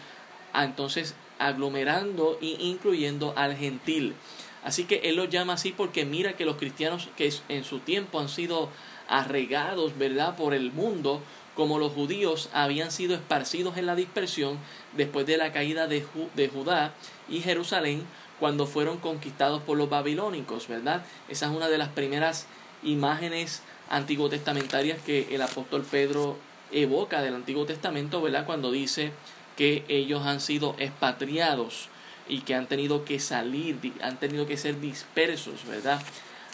entonces 0.55 1.15
aglomerando 1.39 2.39
e 2.41 2.57
incluyendo 2.61 3.33
al 3.37 3.57
gentil. 3.57 4.15
Así 4.64 4.85
que 4.85 5.01
él 5.05 5.16
lo 5.16 5.25
llama 5.25 5.55
así 5.55 5.72
porque 5.72 6.05
mira 6.05 6.35
que 6.35 6.44
los 6.44 6.57
cristianos 6.57 7.09
que 7.16 7.33
en 7.48 7.64
su 7.64 7.81
tiempo 7.81 8.20
han 8.20 8.29
sido 8.29 8.68
arregados, 9.09 9.98
¿verdad?, 9.98 10.37
por 10.37 10.55
el 10.55 10.72
mundo, 10.72 11.20
como 11.55 11.79
los 11.79 11.92
judíos 11.92 12.48
habían 12.53 12.90
sido 12.90 13.14
esparcidos 13.14 13.77
en 13.77 13.87
la 13.87 13.94
dispersión 13.94 14.59
después 14.96 15.27
de 15.27 15.37
la 15.37 15.53
caída 15.53 15.87
de, 15.87 16.05
de 16.35 16.48
Judá 16.48 16.94
y 17.29 17.40
Jerusalén 17.40 18.05
cuando 18.40 18.66
fueron 18.66 18.98
conquistados 18.98 19.62
por 19.62 19.77
los 19.77 19.90
babilónicos, 19.90 20.66
¿verdad? 20.66 21.05
Esa 21.29 21.46
es 21.46 21.53
una 21.53 21.68
de 21.68 21.79
las 21.79 21.88
primeras 21.88 22.46
imágenes 22.83 23.62
antiguo 23.88 24.29
testamentarias 24.29 25.01
que 25.03 25.35
el 25.35 25.42
apóstol 25.42 25.85
Pedro 25.88 26.38
evoca 26.72 27.20
del 27.20 27.35
Antiguo 27.35 27.66
Testamento, 27.66 28.22
¿verdad? 28.22 28.46
Cuando 28.46 28.72
dice 28.72 29.12
que 29.57 29.85
ellos 29.88 30.27
han 30.27 30.40
sido 30.40 30.75
expatriados 30.79 31.88
y 32.29 32.41
que 32.41 32.55
han 32.55 32.67
tenido 32.67 33.05
que 33.05 33.19
salir, 33.19 33.79
han 34.03 34.19
tenido 34.19 34.47
que 34.47 34.57
ser 34.57 34.81
dispersos, 34.81 35.67
¿verdad? 35.67 36.01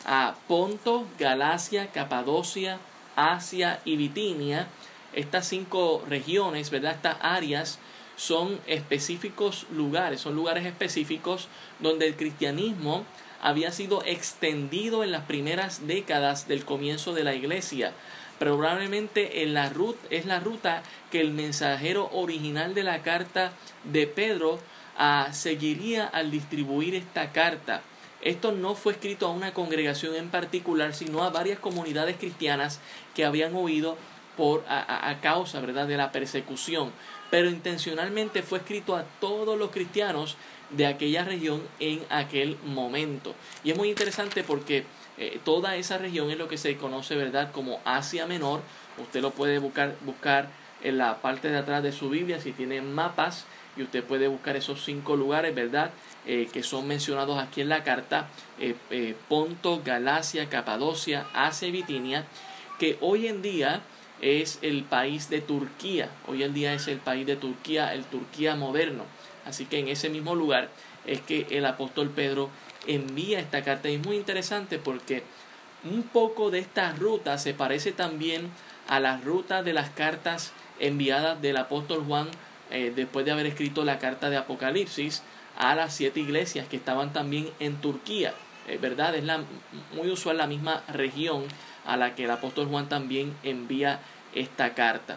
A 0.07 0.37
Ponto, 0.47 1.07
Galacia, 1.19 1.89
Capadocia, 1.89 2.79
Asia 3.17 3.81
y 3.85 3.97
Bitinia, 3.97 4.69
estas 5.13 5.49
cinco 5.49 6.05
regiones, 6.09 6.71
¿verdad? 6.71 6.95
Estas 6.95 7.17
áreas 7.21 7.79
son 8.17 8.61
específicos 8.67 9.67
lugares, 9.71 10.21
son 10.21 10.35
lugares 10.35 10.67
específicos 10.67 11.49
donde 11.79 12.07
el 12.07 12.17
cristianismo 12.17 13.05
había 13.41 13.71
sido 13.71 14.03
extendido 14.05 15.05
en 15.05 15.13
las 15.13 15.25
primeras 15.25 15.87
décadas 15.87 16.49
del 16.49 16.65
comienzo 16.65 17.15
de 17.15 17.25
la 17.25 17.35
iglesia. 17.35 17.93
Probablemente 18.39 19.43
en 19.43 19.55
la 19.55 19.69
ruta, 19.69 19.99
es 20.11 20.27
la 20.27 20.41
ruta 20.41 20.83
que 21.11 21.21
el 21.21 21.33
mensajero 21.33 22.09
original 22.13 22.75
de 22.75 22.83
la 22.85 23.03
carta 23.03 23.53
de 23.85 24.07
Pedro 24.07 24.59
ah, 24.99 25.29
seguiría 25.33 26.07
al 26.07 26.31
distribuir 26.31 26.95
esta 26.95 27.33
carta. 27.33 27.83
Esto 28.21 28.53
no 28.53 28.75
fue 28.75 28.95
escrito 28.95 29.27
a 29.27 29.31
una 29.31 29.55
congregación 29.55 30.17
en 30.17 30.29
particular, 30.29 30.95
sino 30.95 31.23
a 31.23 31.31
varias 31.31 31.59
comunidades 31.61 32.17
cristianas 32.17 32.81
que 33.15 33.25
habían 33.25 33.55
oído 33.55 33.97
por 34.37 34.65
a, 34.69 35.09
a, 35.09 35.21
causa, 35.21 35.61
¿verdad?, 35.61 35.87
de 35.87 35.97
la 35.97 36.13
persecución. 36.13 36.93
Pero 37.31 37.49
intencionalmente 37.49 38.43
fue 38.43 38.59
escrito 38.59 38.97
a 38.97 39.05
todos 39.21 39.59
los 39.59 39.71
cristianos 39.71 40.37
de 40.71 40.87
aquella 40.87 41.25
región 41.25 41.63
en 41.81 42.03
aquel 42.11 42.57
momento. 42.65 43.35
Y 43.65 43.71
es 43.71 43.77
muy 43.77 43.89
interesante 43.89 44.45
porque 44.45 44.85
eh, 45.17 45.41
toda 45.45 45.77
esa 45.77 45.99
región 45.99 46.31
es 46.31 46.39
lo 46.39 46.49
que 46.49 46.59
se 46.59 46.77
conoce, 46.77 47.17
¿verdad?, 47.17 47.51
como 47.53 47.81
Asia 47.85 48.27
Menor. 48.27 48.61
Usted 48.99 49.23
lo 49.23 49.31
puede 49.31 49.59
buscar, 49.59 49.97
buscar 50.03 50.51
en 50.83 50.99
la 50.99 51.21
parte 51.21 51.51
de 51.51 51.59
atrás 51.59 51.83
de 51.83 51.93
su 51.93 52.09
Biblia 52.09 52.41
si 52.41 52.53
tiene 52.53 52.81
mapas 52.81 53.47
y 53.79 53.83
usted 53.83 54.03
puede 54.05 54.27
buscar 54.29 54.57
esos 54.57 54.85
cinco 54.85 55.17
lugares, 55.17 55.55
¿verdad?, 55.55 55.93
eh, 56.27 56.49
que 56.53 56.63
son 56.63 56.87
mencionados 56.87 57.39
aquí 57.39 57.61
en 57.61 57.69
la 57.69 57.85
carta, 57.85 58.29
eh, 58.59 59.15
Ponto, 59.29 59.81
Galacia, 59.85 60.49
Capadocia, 60.49 61.27
Asia 61.33 61.69
y 61.69 61.85
que 62.79 62.99
hoy 63.01 63.29
en 63.29 63.41
día 63.41 63.83
es 64.21 64.59
el 64.63 64.83
país 64.83 65.31
de 65.31 65.41
Turquía, 65.41 66.11
hoy 66.27 66.43
en 66.43 66.55
día 66.55 66.75
es 66.75 66.89
el 66.89 66.99
país 66.99 67.27
de 67.27 67.37
Turquía, 67.37 67.95
el 67.95 68.05
Turquía 68.05 68.57
moderno. 68.57 69.05
Así 69.47 69.65
que 69.65 69.79
en 69.79 69.89
ese 69.89 70.11
mismo 70.11 70.35
lugar 70.35 70.69
es 71.07 71.21
que 71.21 71.47
el 71.51 71.65
apóstol 71.65 72.11
Pedro 72.11 72.51
envía 72.87 73.41
esta 73.41 73.63
carta. 73.63 73.89
Y 73.89 73.95
es 73.95 74.05
muy 74.05 74.17
interesante 74.17 74.79
porque 74.79 75.23
un 75.85 76.03
poco 76.03 76.51
de 76.51 76.59
esta 76.59 76.93
ruta 76.93 77.39
se 77.39 77.55
parece 77.55 77.93
también 77.93 78.51
a 78.89 79.01
la 79.01 79.19
ruta 79.19 79.63
de 79.63 79.73
las 79.73 79.91
cartas 79.91 80.53
enviadas 80.81 81.41
del 81.41 81.57
apóstol 81.57 82.05
Juan 82.05 82.29
eh, 82.71 82.93
después 82.95 83.25
de 83.25 83.33
haber 83.33 83.47
escrito 83.47 83.85
la 83.85 83.99
carta 83.99 84.31
de 84.31 84.37
Apocalipsis 84.37 85.23
a 85.57 85.75
las 85.75 85.95
siete 85.95 86.21
iglesias 86.21 86.69
que 86.69 86.77
estaban 86.77 87.13
también 87.13 87.51
en 87.59 87.81
Turquía. 87.81 88.35
Es 88.69 88.81
verdad, 88.81 89.15
es 89.15 89.25
la, 89.25 89.43
muy 89.95 90.11
usual 90.11 90.37
la 90.37 90.47
misma 90.47 90.83
región 90.89 91.45
a 91.87 91.97
la 91.97 92.15
que 92.15 92.25
el 92.25 92.31
apóstol 92.31 92.69
Juan 92.69 92.89
también 92.89 93.35
envía 93.43 94.01
esta 94.35 94.75
carta. 94.75 95.17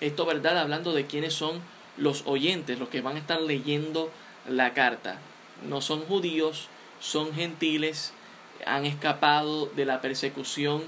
Esto, 0.00 0.26
¿verdad? 0.26 0.58
Hablando 0.58 0.92
de 0.92 1.06
quiénes 1.06 1.32
son 1.32 1.60
los 1.96 2.24
oyentes, 2.26 2.78
los 2.78 2.88
que 2.88 3.00
van 3.00 3.16
a 3.16 3.20
estar 3.20 3.40
leyendo 3.40 4.10
la 4.48 4.74
carta. 4.74 5.18
No 5.66 5.80
son 5.80 6.02
judíos, 6.02 6.68
son 7.00 7.32
gentiles, 7.32 8.12
han 8.66 8.84
escapado 8.84 9.66
de 9.66 9.84
la 9.84 10.00
persecución 10.00 10.82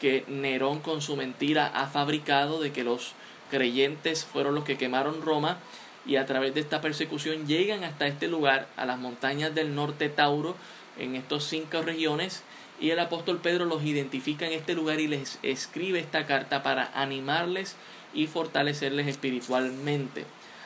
que 0.00 0.24
Nerón 0.28 0.80
con 0.80 1.00
su 1.00 1.16
mentira 1.16 1.66
ha 1.74 1.86
fabricado 1.86 2.60
de 2.60 2.72
que 2.72 2.84
los 2.84 3.14
creyentes 3.52 4.24
fueron 4.24 4.54
los 4.54 4.64
que 4.64 4.78
quemaron 4.78 5.20
Roma 5.20 5.58
y 6.06 6.16
a 6.16 6.24
través 6.24 6.54
de 6.54 6.60
esta 6.60 6.80
persecución 6.80 7.46
llegan 7.46 7.84
hasta 7.84 8.06
este 8.06 8.26
lugar, 8.26 8.66
a 8.78 8.86
las 8.86 8.98
montañas 8.98 9.54
del 9.54 9.74
norte 9.74 10.08
Tauro, 10.08 10.56
en 10.98 11.16
estos 11.16 11.44
cinco 11.44 11.82
regiones, 11.82 12.42
y 12.80 12.90
el 12.90 12.98
apóstol 12.98 13.40
Pedro 13.42 13.66
los 13.66 13.84
identifica 13.84 14.46
en 14.46 14.54
este 14.54 14.74
lugar 14.74 15.00
y 15.00 15.06
les 15.06 15.38
escribe 15.42 16.00
esta 16.00 16.26
carta 16.26 16.62
para 16.62 16.90
animarles 16.94 17.76
y 18.14 18.26
fortalecerles 18.26 19.06
espiritualmente. 19.06 20.24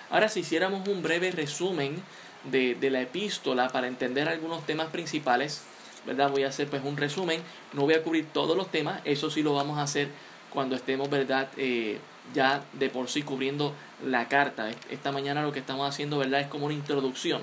Ahora, 0.09 0.29
si 0.29 0.40
hiciéramos 0.40 0.87
un 0.88 1.03
breve 1.03 1.33
resumen 1.33 1.96
de, 2.44 2.79
la 2.88 3.03
epístola 3.03 3.68
para 3.68 3.88
entender 3.88 4.29
algunos 4.29 4.64
temas 4.64 4.87
principales, 4.87 5.64
¿verdad? 6.07 6.31
Voy 6.31 6.44
a 6.44 6.49
hacer 6.49 6.68
pues 6.68 6.85
un 6.85 6.96
resumen, 6.96 7.42
no 7.72 7.83
voy 7.83 7.94
a 7.94 8.03
cubrir 8.05 8.27
todos 8.33 8.57
los 8.57 8.70
temas, 8.70 9.01
eso 9.05 9.29
sí 9.29 9.42
lo 9.42 9.55
vamos 9.55 9.77
a 9.79 9.83
hacer 9.83 10.09
cuando 10.51 10.77
estemos, 10.77 11.11
¿verdad? 11.11 11.49
Eh, 11.57 11.99
ya 12.35 12.65
de 12.73 12.89
por 12.91 13.09
sí 13.09 13.23
cubriendo 13.23 13.75
la 14.05 14.29
carta. 14.29 14.71
Esta 14.91 15.12
mañana 15.12 15.43
lo 15.43 15.53
que 15.53 15.61
estamos 15.61 15.89
haciendo, 15.89 16.19
¿verdad? 16.19 16.41
Es 16.41 16.49
como 16.49 16.67
una 16.67 16.75
introducción. 16.75 17.43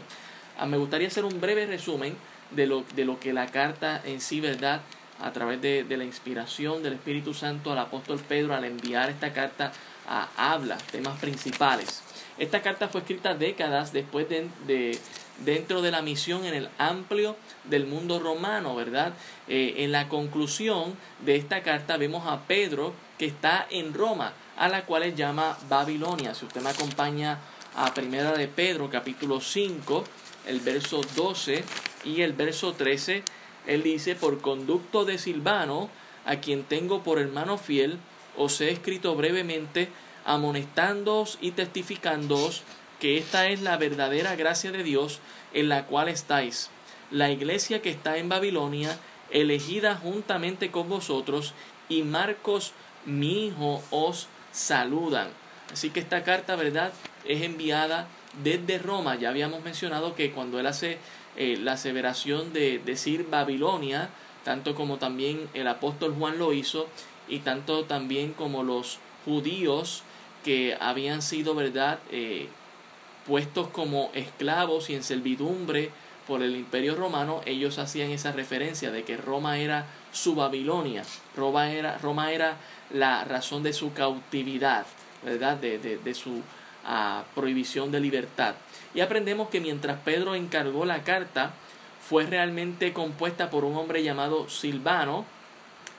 Ah, 0.57 0.65
me 0.65 0.77
gustaría 0.77 1.07
hacer 1.07 1.25
un 1.25 1.41
breve 1.41 1.65
resumen 1.65 2.15
de 2.51 2.67
lo, 2.67 2.83
de 2.95 3.05
lo 3.05 3.19
que 3.19 3.33
la 3.33 3.47
carta 3.47 4.01
en 4.05 4.21
sí, 4.21 4.39
¿verdad? 4.39 4.81
A 5.21 5.31
través 5.31 5.61
de, 5.61 5.83
de 5.83 5.97
la 5.97 6.03
inspiración 6.03 6.83
del 6.83 6.93
Espíritu 6.93 7.33
Santo 7.33 7.71
al 7.71 7.79
apóstol 7.79 8.19
Pedro 8.27 8.53
al 8.53 8.65
enviar 8.65 9.09
esta 9.09 9.33
carta 9.33 9.71
a, 10.07 10.53
habla 10.53 10.77
temas 10.91 11.19
principales. 11.19 12.01
Esta 12.37 12.61
carta 12.61 12.87
fue 12.87 13.01
escrita 13.01 13.35
décadas 13.35 13.93
después 13.93 14.27
de, 14.29 14.97
dentro 15.39 15.81
de 15.81 15.91
la 15.91 16.01
misión 16.01 16.45
en 16.45 16.53
el 16.53 16.69
amplio 16.77 17.35
del 17.65 17.85
mundo 17.85 18.19
romano, 18.19 18.75
¿verdad? 18.75 19.13
Eh, 19.47 19.75
en 19.79 19.91
la 19.91 20.09
conclusión 20.09 20.95
de 21.25 21.35
esta 21.35 21.63
carta 21.63 21.97
vemos 21.97 22.27
a 22.27 22.41
Pedro 22.41 22.93
que 23.17 23.25
está 23.25 23.67
en 23.69 23.93
Roma, 23.93 24.33
a 24.57 24.67
la 24.67 24.85
cual 24.85 25.03
él 25.03 25.15
llama 25.15 25.57
Babilonia. 25.69 26.35
Si 26.35 26.45
usted 26.45 26.61
me 26.61 26.69
acompaña 26.69 27.39
a 27.75 27.93
Primera 27.93 28.33
de 28.33 28.47
Pedro, 28.47 28.89
capítulo 28.89 29.41
5, 29.41 30.03
el 30.47 30.59
verso 30.59 31.01
12 31.15 31.63
y 32.05 32.21
el 32.21 32.33
verso 32.33 32.73
13, 32.73 33.23
él 33.67 33.83
dice, 33.83 34.15
por 34.15 34.41
conducto 34.41 35.05
de 35.05 35.17
Silvano, 35.17 35.89
a 36.25 36.37
quien 36.37 36.63
tengo 36.63 37.03
por 37.03 37.19
hermano 37.19 37.57
fiel, 37.57 37.97
os 38.37 38.61
he 38.61 38.69
escrito 38.71 39.15
brevemente 39.15 39.89
amonestándoos 40.25 41.37
y 41.41 41.51
testificándoos 41.51 42.63
que 43.03 43.17
esta 43.17 43.49
es 43.49 43.59
la 43.59 43.75
verdadera 43.75 44.37
gracia 44.37 44.71
de 44.71 44.81
Dios 44.81 45.19
en 45.53 45.67
la 45.67 45.87
cual 45.87 46.07
estáis, 46.07 46.69
la 47.11 47.29
iglesia 47.31 47.81
que 47.81 47.89
está 47.89 48.15
en 48.15 48.29
Babilonia, 48.29 48.97
elegida 49.29 49.95
juntamente 49.95 50.71
con 50.71 50.87
vosotros, 50.87 51.53
y 51.89 52.03
Marcos, 52.03 52.71
mi 53.03 53.47
hijo, 53.47 53.83
os 53.91 54.29
saludan. 54.53 55.27
Así 55.73 55.89
que 55.89 55.99
esta 55.99 56.23
carta, 56.23 56.55
¿verdad?, 56.55 56.93
es 57.25 57.41
enviada 57.41 58.07
desde 58.41 58.77
Roma. 58.77 59.15
Ya 59.15 59.31
habíamos 59.31 59.61
mencionado 59.65 60.15
que 60.15 60.31
cuando 60.31 60.61
él 60.61 60.65
hace 60.65 60.97
eh, 61.35 61.57
la 61.61 61.73
aseveración 61.73 62.53
de 62.53 62.79
decir 62.79 63.27
Babilonia, 63.29 64.11
tanto 64.45 64.75
como 64.75 64.97
también 64.97 65.49
el 65.53 65.67
apóstol 65.67 66.15
Juan 66.17 66.37
lo 66.37 66.53
hizo, 66.53 66.87
y 67.27 67.39
tanto 67.39 67.83
también 67.83 68.31
como 68.31 68.63
los 68.63 68.99
judíos 69.25 70.03
que 70.45 70.77
habían 70.79 71.21
sido, 71.21 71.53
¿verdad?, 71.53 71.99
eh, 72.09 72.47
puestos 73.27 73.67
como 73.69 74.11
esclavos 74.13 74.89
y 74.89 74.95
en 74.95 75.03
servidumbre 75.03 75.91
por 76.27 76.41
el 76.41 76.55
imperio 76.55 76.95
romano, 76.95 77.41
ellos 77.45 77.79
hacían 77.79 78.11
esa 78.11 78.31
referencia 78.31 78.91
de 78.91 79.03
que 79.03 79.17
Roma 79.17 79.57
era 79.57 79.85
su 80.11 80.35
Babilonia, 80.35 81.03
Roma 81.35 81.71
era, 81.71 81.97
Roma 81.97 82.31
era 82.31 82.57
la 82.91 83.23
razón 83.25 83.63
de 83.63 83.73
su 83.73 83.93
cautividad, 83.93 84.85
¿verdad?, 85.23 85.57
de, 85.57 85.79
de, 85.79 86.13
su 86.13 86.41
ah, 86.85 87.23
prohibición 87.35 87.91
de 87.91 87.99
libertad. 87.99 88.55
Y 88.93 89.01
aprendemos 89.01 89.49
que 89.49 89.59
mientras 89.59 89.99
Pedro 89.99 90.35
encargó 90.35 90.85
la 90.85 91.03
carta, 91.03 91.53
fue 92.07 92.25
realmente 92.25 92.93
compuesta 92.93 93.49
por 93.49 93.65
un 93.65 93.75
hombre 93.75 94.03
llamado 94.03 94.49
Silvano, 94.49 95.25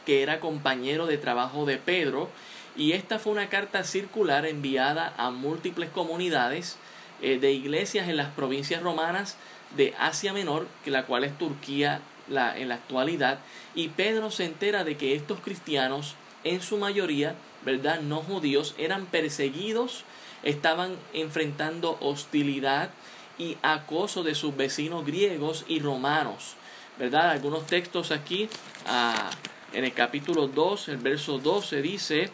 que 0.06 0.22
era 0.22 0.40
compañero 0.40 1.06
de 1.06 1.18
trabajo 1.18 1.64
de 1.64 1.78
Pedro, 1.78 2.28
y 2.76 2.92
esta 2.92 3.18
fue 3.18 3.32
una 3.32 3.48
carta 3.48 3.84
circular 3.84 4.46
enviada 4.46 5.14
a 5.16 5.30
múltiples 5.30 5.90
comunidades 5.90 6.76
eh, 7.22 7.38
de 7.38 7.52
iglesias 7.52 8.08
en 8.08 8.16
las 8.16 8.30
provincias 8.30 8.82
romanas 8.82 9.36
de 9.76 9.94
Asia 9.98 10.32
Menor, 10.32 10.66
que 10.84 10.90
la 10.90 11.04
cual 11.06 11.24
es 11.24 11.36
Turquía 11.38 12.00
la, 12.28 12.56
en 12.58 12.68
la 12.68 12.76
actualidad, 12.76 13.38
y 13.74 13.88
Pedro 13.88 14.30
se 14.30 14.44
entera 14.44 14.84
de 14.84 14.96
que 14.96 15.14
estos 15.14 15.40
cristianos, 15.40 16.14
en 16.44 16.60
su 16.60 16.76
mayoría, 16.76 17.34
¿verdad? 17.64 18.00
No 18.00 18.18
judíos, 18.18 18.74
eran 18.78 19.06
perseguidos, 19.06 20.04
estaban 20.42 20.96
enfrentando 21.12 21.96
hostilidad 22.00 22.90
y 23.38 23.56
acoso 23.62 24.22
de 24.22 24.34
sus 24.34 24.56
vecinos 24.56 25.04
griegos 25.04 25.64
y 25.66 25.80
romanos, 25.80 26.54
¿verdad? 26.98 27.30
Algunos 27.30 27.66
textos 27.66 28.10
aquí, 28.10 28.48
ah, 28.86 29.30
en 29.72 29.84
el 29.84 29.92
capítulo 29.92 30.46
2, 30.46 30.88
el 30.88 30.98
verso 30.98 31.38
12 31.38 31.82
dice, 31.82 32.30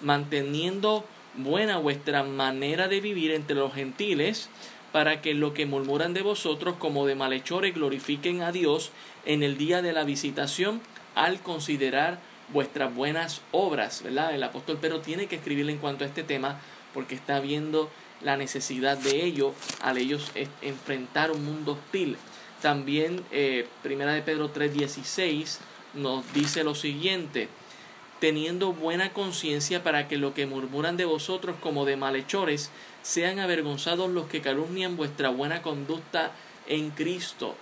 manteniendo 0.00 1.04
buena 1.36 1.78
vuestra 1.78 2.22
manera 2.22 2.88
de 2.88 3.00
vivir 3.00 3.30
entre 3.30 3.56
los 3.56 3.74
gentiles, 3.74 4.48
para 4.92 5.20
que 5.20 5.34
lo 5.34 5.54
que 5.54 5.66
murmuran 5.66 6.14
de 6.14 6.22
vosotros 6.22 6.76
como 6.78 7.06
de 7.06 7.14
malhechores 7.14 7.74
glorifiquen 7.74 8.42
a 8.42 8.52
Dios 8.52 8.90
en 9.24 9.42
el 9.42 9.56
día 9.56 9.82
de 9.82 9.92
la 9.92 10.04
visitación 10.04 10.80
al 11.14 11.40
considerar 11.40 12.18
vuestras 12.52 12.94
buenas 12.94 13.42
obras, 13.52 14.02
¿verdad? 14.02 14.34
El 14.34 14.42
apóstol 14.42 14.78
Pedro 14.78 15.00
tiene 15.00 15.26
que 15.26 15.36
escribirle 15.36 15.72
en 15.72 15.78
cuanto 15.78 16.04
a 16.04 16.08
este 16.08 16.24
tema 16.24 16.60
porque 16.92 17.14
está 17.14 17.38
viendo 17.40 17.90
la 18.22 18.36
necesidad 18.36 18.98
de 18.98 19.24
ello 19.24 19.54
al 19.80 19.98
ellos 19.98 20.32
enfrentar 20.62 21.30
un 21.30 21.44
mundo 21.44 21.72
hostil. 21.72 22.16
También 22.60 23.22
eh, 23.30 23.66
Primera 23.82 24.12
de 24.12 24.22
Pedro 24.22 24.52
3:16 24.52 25.58
nos 25.94 26.30
dice 26.32 26.64
lo 26.64 26.74
siguiente, 26.74 27.48
teniendo 28.20 28.72
buena 28.72 29.12
conciencia 29.12 29.82
para 29.82 30.06
que 30.06 30.18
lo 30.18 30.34
que 30.34 30.46
murmuran 30.46 30.96
de 30.96 31.06
vosotros 31.06 31.56
como 31.60 31.84
de 31.84 31.96
malhechores 31.96 32.70
sean 33.02 33.38
avergonzados 33.38 34.10
los 34.10 34.28
que 34.28 34.42
calumnian 34.42 34.96
vuestra 34.96 35.30
buena 35.30 35.62
conducta 35.62 36.32
en 36.68 36.90
Cristo. 36.90 37.56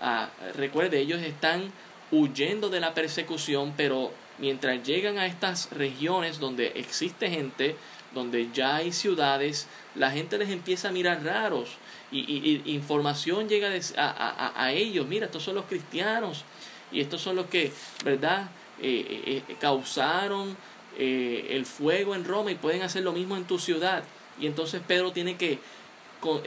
Ah, 0.00 0.30
recuerde, 0.54 1.00
ellos 1.00 1.20
están 1.20 1.72
huyendo 2.10 2.70
de 2.70 2.80
la 2.80 2.94
persecución, 2.94 3.74
pero 3.76 4.12
mientras 4.38 4.82
llegan 4.84 5.18
a 5.18 5.26
estas 5.26 5.70
regiones 5.70 6.38
donde 6.38 6.68
existe 6.76 7.28
gente, 7.28 7.76
donde 8.14 8.48
ya 8.52 8.76
hay 8.76 8.92
ciudades, 8.92 9.66
la 9.96 10.12
gente 10.12 10.38
les 10.38 10.50
empieza 10.50 10.88
a 10.88 10.92
mirar 10.92 11.24
raros 11.24 11.70
y, 12.12 12.62
información 12.66 13.48
llega 13.48 13.70
a, 13.96 14.72
ellos, 14.72 15.06
mira, 15.06 15.26
estos 15.26 15.42
son 15.42 15.56
los 15.56 15.64
cristianos 15.64 16.44
y 16.92 17.00
estos 17.00 17.20
son 17.20 17.34
los 17.34 17.46
que, 17.46 17.72
¿verdad?, 18.04 18.48
eh, 18.80 19.22
eh, 19.26 19.42
eh, 19.48 19.56
causaron 19.60 20.56
el 20.96 21.66
fuego 21.66 22.14
en 22.14 22.24
Roma 22.24 22.52
y 22.52 22.54
pueden 22.54 22.82
hacer 22.82 23.02
lo 23.02 23.12
mismo 23.12 23.36
en 23.36 23.44
tu 23.44 23.58
ciudad. 23.58 24.04
Y 24.40 24.46
entonces 24.46 24.80
Pedro 24.86 25.10
tiene 25.10 25.36
que 25.36 25.58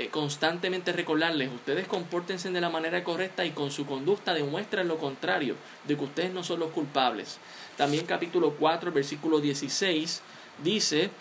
constantemente 0.10 0.94
recordarles, 0.94 1.52
ustedes 1.54 1.86
compórtense 1.86 2.50
de 2.50 2.62
la 2.62 2.70
manera 2.70 3.04
correcta 3.04 3.46
y 3.46 3.52
con 3.52 3.72
su 3.72 3.86
conducta 3.86 4.34
demuestren 4.34 4.88
lo 4.88 4.98
contrario, 4.98 5.56
de 5.86 5.98
que 5.98 6.04
ustedes 6.04 6.32
no 6.32 6.44
son 6.44 6.62
los 6.62 6.72
culpables. 6.72 7.40
También 7.76 8.06
capítulo 8.06 8.56
4, 8.58 8.92
versículo 8.94 9.40
16 9.40 10.22
dice, 10.64 11.12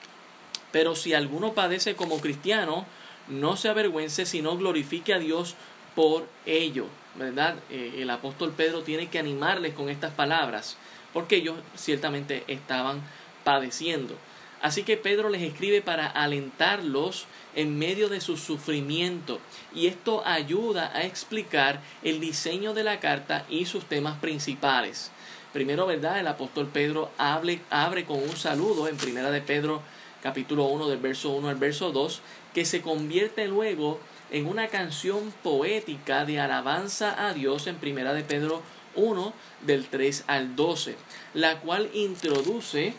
pero 0.70 0.94
si 0.94 1.12
alguno 1.12 1.52
padece 1.52 1.96
como 1.96 2.20
cristiano, 2.20 2.86
no 3.28 3.56
se 3.56 3.68
avergüence, 3.68 4.24
sino 4.24 4.56
glorifique 4.56 5.14
a 5.14 5.18
Dios 5.18 5.56
por 5.94 6.26
ello. 6.46 6.86
¿Verdad? 7.16 7.56
Eh, 7.70 7.94
el 8.00 8.10
apóstol 8.10 8.52
Pedro 8.54 8.82
tiene 8.82 9.08
que 9.08 9.18
animarles 9.18 9.72
con 9.72 9.88
estas 9.88 10.12
palabras, 10.12 10.76
porque 11.16 11.36
ellos 11.36 11.56
ciertamente 11.74 12.44
estaban 12.46 13.00
padeciendo. 13.42 14.14
Así 14.60 14.82
que 14.82 14.98
Pedro 14.98 15.30
les 15.30 15.40
escribe 15.40 15.80
para 15.80 16.06
alentarlos 16.08 17.24
en 17.54 17.78
medio 17.78 18.10
de 18.10 18.20
su 18.20 18.36
sufrimiento 18.36 19.40
y 19.74 19.86
esto 19.86 20.22
ayuda 20.26 20.92
a 20.94 21.04
explicar 21.04 21.80
el 22.02 22.20
diseño 22.20 22.74
de 22.74 22.84
la 22.84 23.00
carta 23.00 23.46
y 23.48 23.64
sus 23.64 23.86
temas 23.86 24.18
principales. 24.18 25.10
Primero, 25.54 25.86
¿verdad? 25.86 26.20
El 26.20 26.26
apóstol 26.26 26.68
Pedro 26.70 27.10
abre, 27.16 27.62
con 28.04 28.22
un 28.22 28.36
saludo 28.36 28.86
en 28.86 28.98
Primera 28.98 29.30
de 29.30 29.40
Pedro 29.40 29.80
capítulo 30.22 30.64
1 30.66 30.86
del 30.86 30.98
verso 30.98 31.30
1 31.30 31.48
al 31.48 31.56
verso 31.56 31.92
2, 31.92 32.20
que 32.52 32.66
se 32.66 32.82
convierte 32.82 33.48
luego 33.48 34.00
en 34.30 34.46
una 34.46 34.68
canción 34.68 35.32
poética 35.42 36.26
de 36.26 36.40
alabanza 36.40 37.26
a 37.26 37.32
Dios 37.32 37.68
en 37.68 37.76
Primera 37.76 38.12
de 38.12 38.22
Pedro 38.22 38.60
1 38.96 39.32
del 39.62 39.86
3 39.86 40.24
al 40.26 40.56
12, 40.56 40.96
la 41.34 41.60
cual 41.60 41.90
introduce 41.94 42.94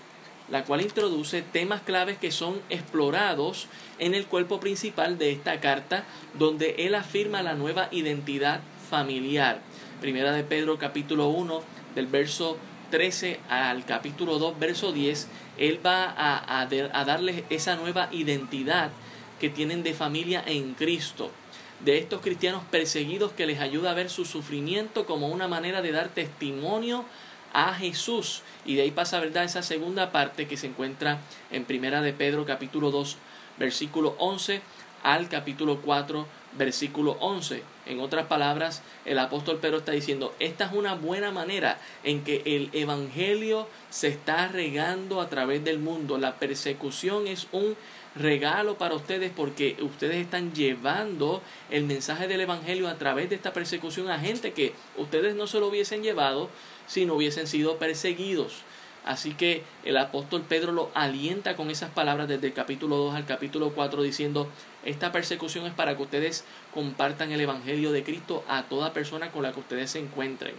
la 0.49 0.63
cual 0.63 0.81
introduce 0.81 1.41
temas 1.41 1.81
claves 1.81 2.17
que 2.17 2.31
son 2.31 2.61
explorados 2.69 3.67
en 3.99 4.13
el 4.13 4.27
cuerpo 4.27 4.59
principal 4.61 5.17
de 5.17 5.31
esta 5.31 5.59
carta, 5.59 6.05
donde 6.35 6.75
él 6.79 6.95
afirma 6.95 7.43
la 7.43 7.53
nueva 7.53 7.89
identidad 7.91 8.61
familiar. 8.89 9.59
Primera 9.99 10.31
de 10.31 10.43
Pedro 10.43 10.77
capítulo 10.77 11.27
1 11.27 11.61
del 11.95 12.07
verso 12.07 12.57
13 12.91 13.39
al 13.49 13.83
capítulo 13.85 14.39
2 14.39 14.59
verso 14.59 14.93
10 14.93 15.27
él 15.57 15.79
va 15.85 16.05
a, 16.05 16.61
a, 16.61 17.05
darles 17.05 17.43
esa 17.49 17.75
nueva 17.75 18.07
identidad 18.11 18.91
que 19.39 19.49
tienen 19.49 19.83
de 19.83 19.93
familia 19.93 20.41
en 20.45 20.73
Cristo 20.73 21.31
de 21.79 21.97
estos 21.97 22.21
cristianos 22.21 22.63
perseguidos 22.71 23.31
que 23.33 23.45
les 23.45 23.59
ayuda 23.59 23.91
a 23.91 23.95
ver 23.95 24.09
su 24.09 24.25
sufrimiento 24.25 25.05
como 25.05 25.27
una 25.27 25.47
manera 25.47 25.81
de 25.81 25.91
dar 25.91 26.09
testimonio 26.09 27.05
a 27.53 27.73
Jesús. 27.73 28.41
Y 28.65 28.75
de 28.75 28.83
ahí 28.83 28.91
pasa, 28.91 29.19
¿verdad?, 29.19 29.43
esa 29.43 29.61
segunda 29.61 30.11
parte 30.11 30.47
que 30.47 30.57
se 30.57 30.67
encuentra 30.67 31.19
en 31.51 31.65
Primera 31.65 32.01
de 32.01 32.13
Pedro 32.13 32.45
capítulo 32.45 32.91
2, 32.91 33.17
versículo 33.57 34.15
11 34.19 34.61
al 35.03 35.29
capítulo 35.29 35.81
4, 35.81 36.27
versículo 36.57 37.17
11. 37.19 37.63
En 37.85 37.99
otras 37.99 38.25
palabras, 38.25 38.81
el 39.05 39.19
apóstol 39.19 39.59
Pedro 39.59 39.77
está 39.77 39.93
diciendo, 39.93 40.35
esta 40.39 40.65
es 40.65 40.73
una 40.73 40.95
buena 40.95 41.31
manera 41.31 41.79
en 42.03 42.23
que 42.23 42.41
el 42.45 42.69
Evangelio 42.73 43.67
se 43.89 44.09
está 44.09 44.47
regando 44.47 45.21
a 45.21 45.29
través 45.29 45.63
del 45.63 45.79
mundo. 45.79 46.17
La 46.17 46.35
persecución 46.35 47.27
es 47.27 47.47
un 47.51 47.77
regalo 48.19 48.77
para 48.77 48.95
ustedes 48.95 49.31
porque 49.35 49.77
ustedes 49.81 50.17
están 50.17 50.53
llevando 50.53 51.41
el 51.69 51.83
mensaje 51.83 52.27
del 52.27 52.41
Evangelio 52.41 52.87
a 52.87 52.97
través 52.97 53.29
de 53.29 53.35
esta 53.35 53.53
persecución 53.53 54.09
a 54.09 54.19
gente 54.19 54.53
que 54.53 54.73
ustedes 54.97 55.35
no 55.35 55.47
se 55.47 55.59
lo 55.59 55.67
hubiesen 55.67 56.03
llevado 56.03 56.49
si 56.87 57.05
no 57.05 57.15
hubiesen 57.15 57.47
sido 57.47 57.77
perseguidos. 57.77 58.63
Así 59.05 59.33
que 59.33 59.63
el 59.85 59.95
apóstol 59.95 60.43
Pedro 60.47 60.73
lo 60.73 60.91
alienta 60.93 61.55
con 61.55 61.71
esas 61.71 61.89
palabras 61.89 62.27
desde 62.27 62.47
el 62.47 62.53
capítulo 62.53 62.97
2 62.97 63.15
al 63.15 63.25
capítulo 63.25 63.71
4 63.73 64.03
diciendo, 64.03 64.49
esta 64.83 65.13
persecución 65.13 65.65
es 65.65 65.73
para 65.73 65.95
que 65.95 66.03
ustedes 66.03 66.43
compartan 66.73 67.31
el 67.31 67.39
Evangelio 67.39 67.93
de 67.93 68.03
Cristo 68.03 68.43
a 68.49 68.63
toda 68.63 68.91
persona 68.91 69.31
con 69.31 69.43
la 69.43 69.53
que 69.53 69.61
ustedes 69.61 69.91
se 69.91 69.99
encuentren. 69.99 70.55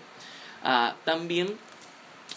Ah, 0.64 0.96
también 1.04 1.58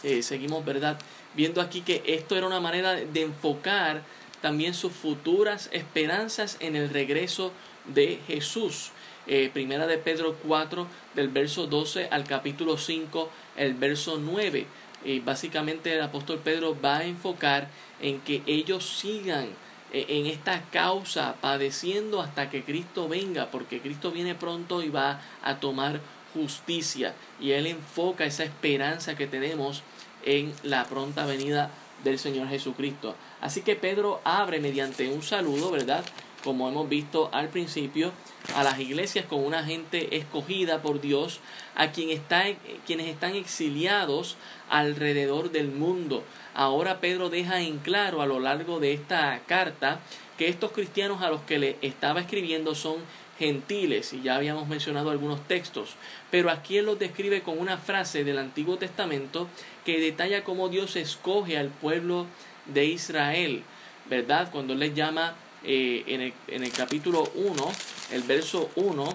eh, 0.04 0.22
seguimos, 0.22 0.66
¿verdad? 0.66 1.00
Viendo 1.34 1.62
aquí 1.62 1.80
que 1.80 2.04
esto 2.06 2.36
era 2.36 2.46
una 2.46 2.60
manera 2.60 2.94
de 2.94 3.22
enfocar 3.22 4.04
también 4.42 4.74
sus 4.74 4.94
futuras 4.94 5.70
esperanzas 5.72 6.58
en 6.60 6.76
el 6.76 6.90
regreso 6.90 7.52
de 7.86 8.20
Jesús. 8.28 8.92
Eh, 9.28 9.50
primera 9.54 9.88
de 9.88 9.98
Pedro 9.98 10.36
4, 10.48 10.88
del 11.16 11.30
verso 11.30 11.68
12 11.68 12.08
al 12.10 12.24
capítulo 12.24 12.78
5, 12.78 13.30
el 13.56 13.76
verso 13.76 14.18
9 14.18 14.66
y 15.04 15.20
básicamente 15.20 15.94
el 15.94 16.02
apóstol 16.02 16.40
Pedro 16.44 16.78
va 16.80 16.98
a 16.98 17.06
enfocar 17.06 17.70
en 18.02 18.20
que 18.22 18.44
ellos 18.46 18.86
sigan 18.86 19.48
eh, 19.94 20.06
en 20.10 20.26
esta 20.26 20.62
causa 20.72 21.36
padeciendo 21.42 22.22
hasta 22.22 22.50
que 22.50 22.64
Cristo 22.64 23.08
venga, 23.08 23.50
porque 23.52 23.82
Cristo 23.82 24.12
viene 24.12 24.36
pronto 24.36 24.82
y 24.84 24.90
va 24.90 25.22
a 25.44 25.60
tomar 25.60 26.00
justicia. 26.34 27.14
Y 27.40 27.52
él 27.52 27.68
enfoca 27.68 28.26
esa 28.26 28.44
esperanza 28.44 29.16
que 29.16 29.28
tenemos 29.28 29.84
en 30.24 30.54
la 30.64 30.86
pronta 30.86 31.26
venida 31.26 31.72
del 32.04 32.20
Señor 32.20 32.48
Jesucristo. 32.48 33.16
Así 33.42 33.62
que 33.62 33.76
Pedro 33.76 34.22
abre 34.24 34.60
mediante 34.60 35.10
un 35.10 35.24
saludo, 35.24 35.72
¿verdad? 35.72 36.06
Como 36.44 36.70
hemos 36.70 36.88
visto 36.88 37.30
al 37.34 37.50
principio, 37.50 38.12
a 38.56 38.64
las 38.64 38.80
iglesias 38.80 39.26
con 39.26 39.44
una 39.44 39.64
gente 39.64 40.16
escogida 40.18 40.82
por 40.82 41.02
Dios, 41.02 41.40
a 41.76 41.92
quien 41.92 42.10
está, 42.10 42.46
quienes 42.86 43.08
están 43.08 43.36
exiliados 43.36 44.38
alrededor 44.70 45.52
del 45.52 45.70
mundo. 45.70 46.24
Ahora 46.54 47.00
Pedro 47.00 47.30
deja 47.30 47.62
en 47.62 47.78
claro 47.80 48.22
a 48.22 48.26
lo 48.26 48.40
largo 48.40 48.80
de 48.80 48.94
esta 48.94 49.40
carta 49.48 50.00
que 50.38 50.48
estos 50.48 50.72
cristianos 50.72 51.22
a 51.22 51.30
los 51.30 51.42
que 51.42 51.60
le 51.60 51.78
estaba 51.82 52.22
escribiendo 52.22 52.74
son 52.74 52.98
gentiles, 53.38 54.14
y 54.14 54.22
ya 54.22 54.36
habíamos 54.36 54.68
mencionado 54.68 55.10
algunos 55.10 55.48
textos, 55.48 55.96
pero 56.30 56.52
aquí 56.52 56.78
él 56.78 56.86
los 56.86 57.00
describe 57.00 57.42
con 57.42 57.58
una 57.58 57.78
frase 57.78 58.24
del 58.24 58.38
Antiguo 58.38 58.78
Testamento 58.78 59.48
que 59.84 60.00
detalla 60.00 60.44
cómo 60.44 60.70
Dios 60.70 60.96
escoge 60.96 61.58
al 61.58 61.70
pueblo 61.70 62.28
de 62.66 62.86
Israel, 62.86 63.64
¿verdad? 64.10 64.50
Cuando 64.52 64.76
les 64.76 64.94
llama 64.94 65.36
eh, 65.64 66.04
en, 66.08 66.22
el, 66.22 66.34
en, 66.48 66.64
el, 66.64 66.72
capítulo 66.72 67.30
1, 67.36 67.72
el 68.12 68.24
verso 68.24 68.70
1, 68.76 69.10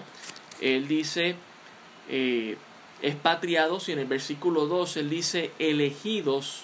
él 0.61 0.87
dice 0.87 1.35
eh, 2.09 2.57
expatriados 3.01 3.89
y 3.89 3.91
en 3.91 3.99
el 3.99 4.07
versículo 4.07 4.65
2 4.65 4.97
él 4.97 5.09
dice 5.09 5.51
elegidos 5.59 6.63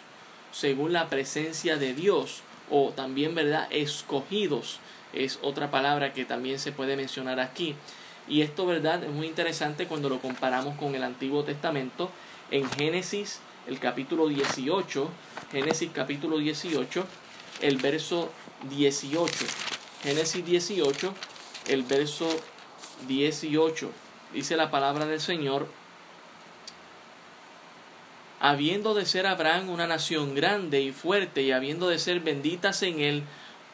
según 0.51 0.93
la 0.93 1.09
presencia 1.09 1.77
de 1.77 1.93
Dios 1.93 2.41
o 2.69 2.91
también, 2.95 3.35
¿verdad? 3.35 3.67
Escogidos 3.71 4.79
es 5.13 5.39
otra 5.41 5.69
palabra 5.69 6.13
que 6.13 6.25
también 6.25 6.59
se 6.59 6.71
puede 6.71 6.95
mencionar 6.95 7.39
aquí. 7.39 7.75
Y 8.27 8.41
esto, 8.41 8.65
¿verdad? 8.65 9.03
Es 9.03 9.11
muy 9.11 9.27
interesante 9.27 9.85
cuando 9.85 10.09
lo 10.09 10.19
comparamos 10.19 10.77
con 10.77 10.95
el 10.95 11.03
Antiguo 11.03 11.43
Testamento. 11.43 12.09
En 12.51 12.69
Génesis, 12.71 13.41
el 13.67 13.79
capítulo 13.79 14.27
18, 14.27 15.09
Génesis 15.51 15.89
capítulo 15.93 16.37
18, 16.37 17.05
el 17.61 17.77
verso 17.77 18.31
18. 18.69 19.45
Génesis 20.03 20.45
18, 20.45 21.13
el 21.67 21.83
verso 21.83 22.27
18. 23.07 23.91
Dice 24.33 24.57
la 24.57 24.69
palabra 24.69 25.05
del 25.05 25.21
Señor, 25.21 25.67
habiendo 28.39 28.93
de 28.93 29.05
ser 29.05 29.25
Abraham 29.27 29.69
una 29.69 29.87
nación 29.87 30.35
grande 30.35 30.81
y 30.81 30.91
fuerte 30.91 31.43
y 31.43 31.51
habiendo 31.51 31.87
de 31.87 31.99
ser 31.99 32.19
benditas 32.19 32.83
en 32.83 32.99
él 32.99 33.23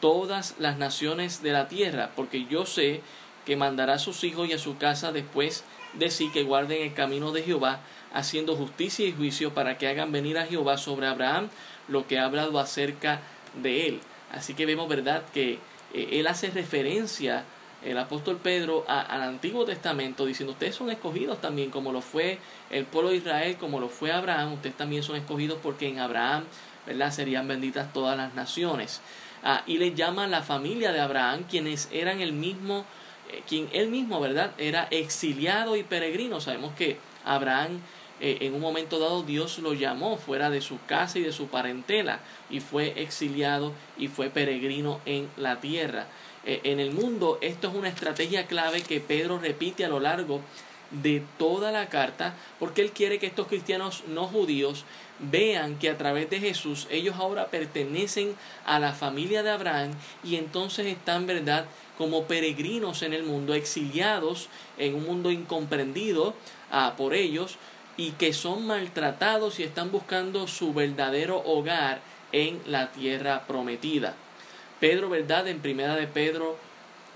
todas 0.02 0.56
las 0.60 0.78
naciones 0.78 1.42
de 1.42 1.52
la 1.52 1.68
tierra, 1.68 2.12
porque 2.16 2.46
yo 2.46 2.66
sé 2.66 3.02
que 3.46 3.56
mandará 3.56 3.94
a 3.94 4.00
sus 4.00 4.24
hijos 4.24 4.48
y 4.48 4.54
a 4.54 4.60
su 4.60 4.78
casa 4.78 5.12
después 5.12 5.64
de 5.94 6.12
sí 6.12 6.30
que 6.32 6.44
guarden 6.44 6.84
el 6.84 6.94
camino 6.94 7.32
de 7.32 7.42
Jehová, 7.42 7.80
haciendo 8.14 8.56
justicia 8.56 9.06
y 9.06 9.12
juicio 9.12 9.54
para 9.54 9.78
que 9.78 9.88
hagan 9.88 10.12
venir 10.12 10.38
a 10.38 10.46
Jehová 10.46 10.78
sobre 10.78 11.08
Abraham 11.08 11.50
lo 11.88 12.08
que 12.08 12.20
ha 12.20 12.26
hablado 12.26 12.60
acerca 12.60 13.22
de 13.62 13.88
él. 13.88 14.00
Así 14.32 14.54
que 14.54 14.66
vemos, 14.66 14.88
¿verdad?, 14.88 15.24
que 15.34 15.60
eh, 15.94 16.10
él 16.14 16.28
hace 16.28 16.50
referencia, 16.52 17.44
el 17.84 17.98
apóstol 17.98 18.38
Pedro, 18.38 18.84
al 18.88 19.22
Antiguo 19.22 19.66
Testamento, 19.66 20.26
diciendo, 20.26 20.54
ustedes 20.54 20.76
son 20.76 20.90
escogidos 20.90 21.40
también, 21.40 21.72
como 21.72 21.92
lo 21.92 22.02
fue 22.02 22.38
el 22.70 22.86
pueblo 22.86 23.12
de 23.12 23.18
Israel, 23.18 23.56
como 23.58 23.80
lo 23.80 23.88
fue 23.88 24.12
Abraham, 24.12 24.54
ustedes 24.54 24.76
también 24.76 25.02
son 25.02 25.16
escogidos 25.16 25.60
porque 25.64 25.88
en 25.88 26.00
Abraham, 26.00 26.44
¿verdad? 26.86 27.12
Serían 27.12 27.48
benditas 27.48 27.94
todas 27.94 28.18
las 28.18 28.34
naciones. 28.36 29.02
Ah, 29.44 29.64
y 29.66 29.78
le 29.78 29.94
llama 29.94 30.28
la 30.28 30.42
familia 30.42 30.92
de 30.92 31.00
Abraham, 31.00 31.46
quienes 31.50 31.88
eran 31.92 32.20
el 32.20 32.34
mismo, 32.34 32.86
eh, 33.32 33.42
quien 33.48 33.70
él 33.72 33.88
mismo, 33.88 34.20
¿verdad? 34.20 34.52
Era 34.58 34.88
exiliado 34.92 35.78
y 35.78 35.84
peregrino. 35.84 36.42
Sabemos 36.42 36.74
que 36.74 36.98
Abraham 37.24 37.80
eh, 38.22 38.40
en 38.42 38.54
un 38.54 38.62
momento 38.62 39.00
dado 39.00 39.24
Dios 39.24 39.60
lo 39.60 39.74
llamó 39.74 40.18
fuera 40.18 40.50
de 40.50 40.62
su 40.62 40.78
casa 40.86 41.20
y 41.20 41.24
de 41.24 41.32
su 41.32 41.48
parentela 41.48 42.20
y 42.50 42.60
fue 42.60 43.02
exiliado 43.02 43.74
y 43.98 44.08
fue 44.08 44.30
peregrino 44.30 45.00
en 45.06 45.30
la 45.38 45.62
tierra. 45.62 46.08
Eh, 46.46 46.62
en 46.64 46.80
el 46.80 46.92
mundo 46.92 47.38
esto 47.42 47.70
es 47.70 47.76
una 47.76 47.90
estrategia 47.90 48.48
clave 48.48 48.82
que 48.82 49.00
Pedro 49.00 49.40
repite 49.40 49.86
a 49.86 49.90
lo 49.90 50.00
largo 50.00 50.42
de 50.92 51.22
toda 51.38 51.72
la 51.72 51.88
carta 51.88 52.34
porque 52.60 52.82
él 52.82 52.92
quiere 52.92 53.20
que 53.20 53.28
estos 53.28 53.48
cristianos 53.48 54.04
no 54.08 54.26
judíos 54.28 54.86
vean 55.20 55.78
que 55.78 55.90
a 55.90 55.98
través 55.98 56.30
de 56.30 56.40
Jesús 56.40 56.88
ellos 56.90 57.16
ahora 57.18 57.48
pertenecen 57.48 58.36
a 58.66 58.80
la 58.80 58.94
familia 58.94 59.44
de 59.44 59.52
Abraham 59.52 59.92
y 60.24 60.36
entonces 60.36 60.88
están, 60.88 61.28
¿verdad?, 61.28 61.66
como 61.98 62.24
peregrinos 62.24 63.02
en 63.02 63.14
el 63.14 63.24
mundo, 63.24 63.54
exiliados 63.54 64.48
en 64.78 64.96
un 64.96 65.06
mundo 65.06 65.32
incomprendido 65.32 66.34
ah, 66.72 66.94
por 66.98 67.14
ellos 67.14 67.58
y 68.00 68.12
que 68.12 68.32
son 68.32 68.66
maltratados 68.66 69.60
y 69.60 69.64
están 69.64 69.92
buscando 69.92 70.48
su 70.48 70.74
verdadero 70.74 71.44
hogar 71.44 72.00
en 72.32 72.62
la 72.66 72.94
tierra 72.94 73.46
prometida. 73.46 74.14
Pedro, 74.80 75.10
¿verdad? 75.10 75.50
En 75.50 75.60
primera 75.60 75.98
de 75.98 76.08
Pedro 76.08 76.56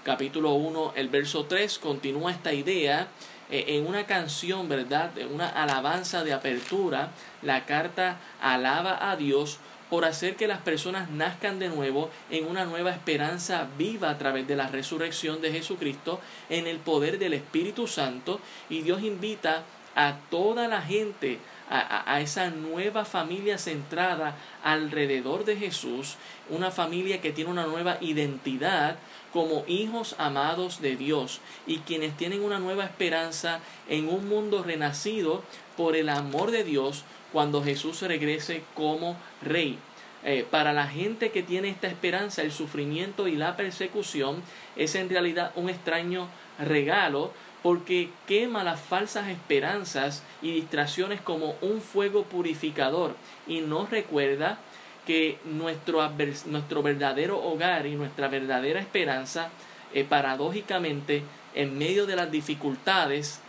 capítulo 0.04 0.52
1, 0.56 0.92
el 0.98 1.08
verso 1.08 1.46
3 1.46 1.80
continúa 1.80 2.34
esta 2.34 2.52
idea 2.52 3.08
eh, 3.50 3.64
en 3.70 3.88
una 3.88 4.06
canción, 4.06 4.68
¿verdad? 4.68 5.18
En 5.18 5.34
una 5.34 5.48
alabanza 5.48 6.26
de 6.26 6.34
apertura, 6.34 7.12
la 7.42 7.66
carta 7.66 8.20
alaba 8.42 9.10
a 9.10 9.16
Dios 9.16 9.60
por 9.90 10.04
hacer 10.04 10.36
que 10.36 10.48
las 10.48 10.60
personas 10.60 11.10
nazcan 11.10 11.60
de 11.60 11.70
nuevo 11.70 12.10
en 12.30 12.46
una 12.46 12.66
nueva 12.66 12.92
esperanza 12.92 13.68
viva 13.78 14.10
a 14.10 14.18
través 14.18 14.48
de 14.50 14.58
la 14.58 14.68
resurrección 14.68 15.40
de 15.40 15.54
Jesucristo 15.54 16.20
en 16.50 16.68
el 16.68 16.80
poder 16.80 17.20
del 17.20 17.36
Espíritu 17.36 17.88
Santo 17.88 18.42
y 18.70 18.82
Dios 18.82 19.02
invita 19.02 19.64
a 19.96 20.18
toda 20.30 20.68
la 20.68 20.82
gente 20.82 21.40
a, 21.70 22.22
esa 22.22 22.50
nueva 22.50 23.04
familia 23.04 23.58
centrada 23.58 24.36
alrededor 24.64 25.44
de 25.44 25.56
Jesús, 25.56 26.18
una 26.50 26.70
familia 26.70 27.20
que 27.22 27.32
tiene 27.32 27.50
una 27.50 27.66
nueva 27.66 27.98
identidad 28.00 28.98
como 29.32 29.64
hijos 29.68 30.16
amados 30.20 30.82
de 30.82 30.96
Dios 30.96 31.42
y 31.66 31.80
quienes 31.80 32.16
tienen 32.16 32.44
una 32.44 32.60
nueva 32.60 32.84
esperanza 32.84 33.60
en 33.90 34.08
un 34.08 34.28
mundo 34.30 34.62
renacido 34.62 35.42
por 35.76 35.96
el 35.96 36.10
amor 36.10 36.52
de 36.52 36.64
Dios 36.64 37.06
cuando 37.32 37.64
Jesús 37.64 38.02
regrese 38.04 38.64
como 38.76 39.18
rey. 39.42 39.80
Eh, 40.26 40.46
para 40.50 40.72
la 40.72 40.88
gente 40.88 41.32
que 41.32 41.44
tiene 41.44 41.70
esta 41.70 41.88
esperanza, 41.88 42.44
el 42.44 42.52
sufrimiento 42.52 43.28
y 43.28 43.36
la 43.36 43.58
persecución 43.58 44.42
es 44.76 44.96
en 44.96 45.10
realidad 45.10 45.52
un 45.56 45.70
extraño 45.70 46.30
regalo 46.60 47.34
porque 47.64 48.10
quema 48.28 48.64
las 48.64 48.80
falsas 48.80 49.30
esperanzas 49.30 50.22
y 50.42 50.52
distracciones 50.52 51.22
como 51.22 51.56
un 51.62 51.82
fuego 51.82 52.26
purificador 52.26 53.16
y 53.48 53.62
nos 53.62 53.90
recuerda 53.90 54.60
que 55.08 55.40
nuestro, 55.46 56.08
nuestro 56.46 56.84
verdadero 56.84 57.42
hogar 57.42 57.86
y 57.88 57.96
nuestra 57.96 58.28
verdadera 58.28 58.80
esperanza, 58.80 59.50
eh, 59.94 60.04
paradójicamente, 60.04 61.24
en 61.56 61.78
medio 61.78 62.06
de 62.06 62.16
las 62.16 62.32
dificultades, 62.32 63.40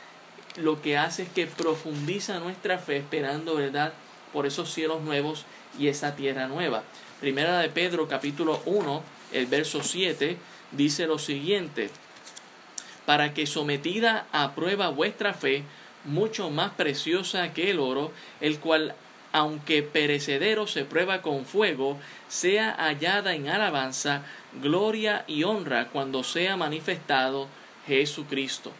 lo 0.56 0.80
que 0.80 0.96
hace 0.96 1.24
es 1.24 1.28
que 1.28 1.46
profundiza 1.46 2.38
nuestra 2.38 2.78
fe 2.78 2.98
esperando, 2.98 3.56
¿verdad?, 3.56 3.92
por 4.32 4.46
esos 4.46 4.72
cielos 4.72 5.02
nuevos 5.02 5.44
y 5.78 5.88
esa 5.88 6.16
tierra 6.16 6.46
nueva. 6.46 6.82
Primera 7.20 7.58
de 7.58 7.68
Pedro 7.68 8.08
capítulo 8.08 8.60
1, 8.66 9.02
el 9.32 9.46
verso 9.46 9.82
7, 9.82 10.36
dice 10.72 11.06
lo 11.06 11.18
siguiente, 11.18 11.90
para 13.06 13.34
que 13.34 13.46
sometida 13.46 14.26
a 14.32 14.54
prueba 14.54 14.88
vuestra 14.88 15.34
fe, 15.34 15.64
mucho 16.04 16.50
más 16.50 16.72
preciosa 16.72 17.52
que 17.52 17.70
el 17.70 17.80
oro, 17.80 18.12
el 18.40 18.58
cual, 18.58 18.94
aunque 19.32 19.82
perecedero 19.82 20.66
se 20.66 20.84
prueba 20.84 21.22
con 21.22 21.44
fuego, 21.44 21.98
sea 22.28 22.72
hallada 22.72 23.34
en 23.34 23.48
alabanza, 23.48 24.22
gloria 24.62 25.24
y 25.26 25.44
honra 25.44 25.88
cuando 25.88 26.22
sea 26.22 26.56
manifestado 26.56 27.48
Jesucristo. 27.86 28.72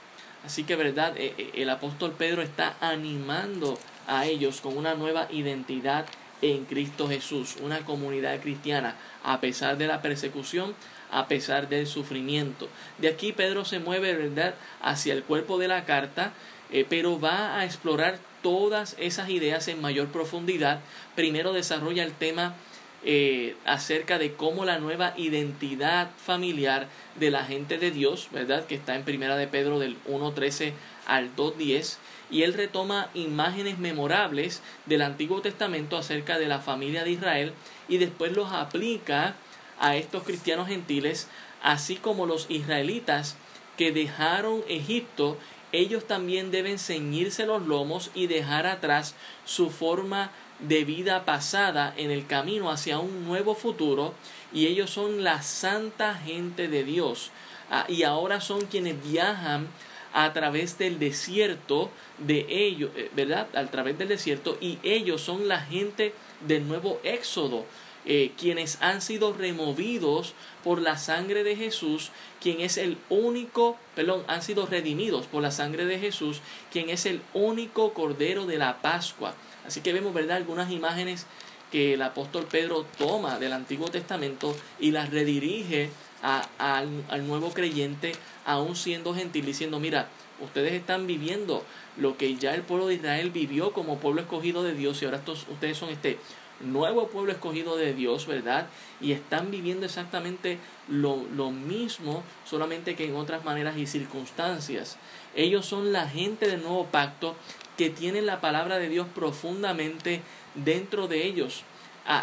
Así 0.44 0.64
que, 0.64 0.76
verdad, 0.76 1.16
e, 1.16 1.34
e, 1.38 1.62
el 1.62 1.70
apóstol 1.70 2.12
Pedro 2.12 2.42
está 2.42 2.76
animando 2.80 3.78
a 4.06 4.26
ellos 4.26 4.60
con 4.60 4.76
una 4.76 4.94
nueva 4.94 5.26
identidad 5.30 6.04
en 6.42 6.66
Cristo 6.66 7.08
Jesús, 7.08 7.56
una 7.62 7.80
comunidad 7.80 8.38
cristiana, 8.40 8.96
a 9.22 9.40
pesar 9.40 9.78
de 9.78 9.86
la 9.86 10.02
persecución, 10.02 10.74
a 11.14 11.28
pesar 11.28 11.68
del 11.68 11.86
sufrimiento. 11.86 12.68
De 12.98 13.08
aquí 13.08 13.32
Pedro 13.32 13.64
se 13.64 13.78
mueve, 13.78 14.14
¿verdad?, 14.14 14.54
hacia 14.82 15.14
el 15.14 15.22
cuerpo 15.22 15.58
de 15.58 15.68
la 15.68 15.84
carta, 15.84 16.32
eh, 16.72 16.84
pero 16.88 17.20
va 17.20 17.58
a 17.58 17.64
explorar 17.64 18.18
todas 18.42 18.96
esas 18.98 19.30
ideas 19.30 19.68
en 19.68 19.80
mayor 19.80 20.08
profundidad. 20.08 20.80
Primero 21.14 21.52
desarrolla 21.52 22.02
el 22.02 22.12
tema 22.12 22.56
eh, 23.04 23.54
acerca 23.64 24.18
de 24.18 24.32
cómo 24.32 24.64
la 24.64 24.78
nueva 24.78 25.14
identidad 25.16 26.10
familiar 26.16 26.88
de 27.14 27.30
la 27.30 27.44
gente 27.44 27.78
de 27.78 27.92
Dios, 27.92 28.28
¿verdad? 28.32 28.66
Que 28.66 28.74
está 28.74 28.96
en 28.96 29.04
Primera 29.04 29.36
de 29.36 29.46
Pedro 29.46 29.78
del 29.78 29.96
1.13 30.06 30.72
al 31.06 31.34
2.10. 31.36 31.98
Y 32.30 32.42
él 32.42 32.54
retoma 32.54 33.08
imágenes 33.14 33.78
memorables 33.78 34.62
del 34.86 35.02
Antiguo 35.02 35.42
Testamento 35.42 35.96
acerca 35.96 36.38
de 36.38 36.48
la 36.48 36.58
familia 36.58 37.04
de 37.04 37.12
Israel 37.12 37.52
y 37.88 37.98
después 37.98 38.32
los 38.32 38.50
aplica 38.52 39.36
a 39.78 39.96
estos 39.96 40.22
cristianos 40.22 40.68
gentiles, 40.68 41.28
así 41.62 41.96
como 41.96 42.26
los 42.26 42.46
israelitas 42.48 43.36
que 43.76 43.92
dejaron 43.92 44.62
Egipto, 44.68 45.36
ellos 45.72 46.06
también 46.06 46.50
deben 46.50 46.78
ceñirse 46.78 47.46
los 47.46 47.66
lomos 47.66 48.10
y 48.14 48.28
dejar 48.28 48.66
atrás 48.66 49.14
su 49.44 49.70
forma 49.70 50.30
de 50.60 50.84
vida 50.84 51.24
pasada 51.24 51.92
en 51.96 52.12
el 52.12 52.26
camino 52.26 52.70
hacia 52.70 53.00
un 53.00 53.24
nuevo 53.24 53.54
futuro, 53.54 54.14
y 54.52 54.66
ellos 54.66 54.90
son 54.90 55.24
la 55.24 55.42
santa 55.42 56.14
gente 56.14 56.68
de 56.68 56.84
Dios, 56.84 57.32
ah, 57.70 57.86
y 57.88 58.04
ahora 58.04 58.40
son 58.40 58.66
quienes 58.66 59.02
viajan 59.02 59.66
a 60.12 60.32
través 60.32 60.78
del 60.78 61.00
desierto 61.00 61.90
de 62.18 62.46
ellos, 62.48 62.92
eh, 62.94 63.10
¿verdad? 63.16 63.48
A 63.56 63.64
través 63.66 63.98
del 63.98 64.06
desierto, 64.06 64.56
y 64.60 64.78
ellos 64.84 65.20
son 65.20 65.48
la 65.48 65.60
gente 65.60 66.14
del 66.46 66.68
nuevo 66.68 67.00
éxodo, 67.02 67.66
eh, 68.06 68.32
quienes 68.38 68.78
han 68.80 69.00
sido 69.00 69.32
removidos 69.32 70.34
por 70.62 70.80
la 70.80 70.98
sangre 70.98 71.42
de 71.42 71.56
Jesús, 71.56 72.10
quien 72.40 72.60
es 72.60 72.76
el 72.76 72.98
único, 73.08 73.76
perdón, 73.94 74.24
han 74.26 74.42
sido 74.42 74.66
redimidos 74.66 75.26
por 75.26 75.42
la 75.42 75.50
sangre 75.50 75.86
de 75.86 75.98
Jesús, 75.98 76.40
quien 76.70 76.90
es 76.90 77.06
el 77.06 77.22
único 77.32 77.94
Cordero 77.94 78.46
de 78.46 78.58
la 78.58 78.82
Pascua. 78.82 79.34
Así 79.66 79.80
que 79.80 79.92
vemos, 79.92 80.12
¿verdad?, 80.12 80.36
algunas 80.36 80.70
imágenes 80.70 81.26
que 81.72 81.94
el 81.94 82.02
apóstol 82.02 82.46
Pedro 82.50 82.86
toma 82.98 83.38
del 83.38 83.52
Antiguo 83.52 83.88
Testamento 83.88 84.54
y 84.78 84.90
las 84.90 85.10
redirige 85.10 85.90
al 86.22 87.26
nuevo 87.26 87.52
creyente, 87.52 88.12
aún 88.44 88.76
siendo 88.76 89.14
gentil, 89.14 89.44
diciendo, 89.44 89.80
mira, 89.80 90.08
ustedes 90.40 90.72
están 90.72 91.06
viviendo 91.06 91.64
lo 91.96 92.16
que 92.16 92.36
ya 92.36 92.54
el 92.54 92.62
pueblo 92.62 92.86
de 92.86 92.94
Israel 92.94 93.30
vivió 93.30 93.72
como 93.72 93.98
pueblo 93.98 94.20
escogido 94.20 94.62
de 94.62 94.74
Dios 94.74 95.00
y 95.00 95.04
ahora 95.04 95.18
estos, 95.18 95.46
ustedes 95.48 95.76
son 95.76 95.90
este 95.90 96.18
nuevo 96.60 97.08
pueblo 97.08 97.32
escogido 97.32 97.76
de 97.76 97.94
Dios, 97.94 98.26
¿verdad? 98.26 98.68
Y 99.00 99.12
están 99.12 99.50
viviendo 99.50 99.86
exactamente 99.86 100.58
lo, 100.88 101.24
lo, 101.34 101.50
mismo, 101.50 102.22
solamente 102.44 102.96
que 102.96 103.06
en 103.06 103.16
otras 103.16 103.44
maneras 103.44 103.76
y 103.76 103.86
circunstancias. 103.86 104.96
Ellos 105.34 105.66
son 105.66 105.92
la 105.92 106.08
gente 106.08 106.46
del 106.46 106.62
nuevo 106.62 106.86
pacto 106.86 107.34
que 107.76 107.90
tienen 107.90 108.26
la 108.26 108.40
palabra 108.40 108.78
de 108.78 108.88
Dios 108.88 109.06
profundamente 109.14 110.22
dentro 110.54 111.08
de 111.08 111.26
ellos, 111.26 111.64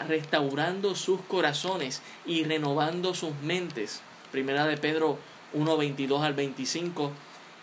restaurando 0.07 0.95
sus 0.95 1.21
corazones 1.21 2.01
y 2.25 2.43
renovando 2.43 3.13
sus 3.13 3.35
mentes. 3.41 4.01
Primera 4.31 4.65
de 4.65 4.77
Pedro 4.77 5.17
1, 5.53 5.77
22 5.77 6.23
al 6.23 6.33
25 6.33 7.11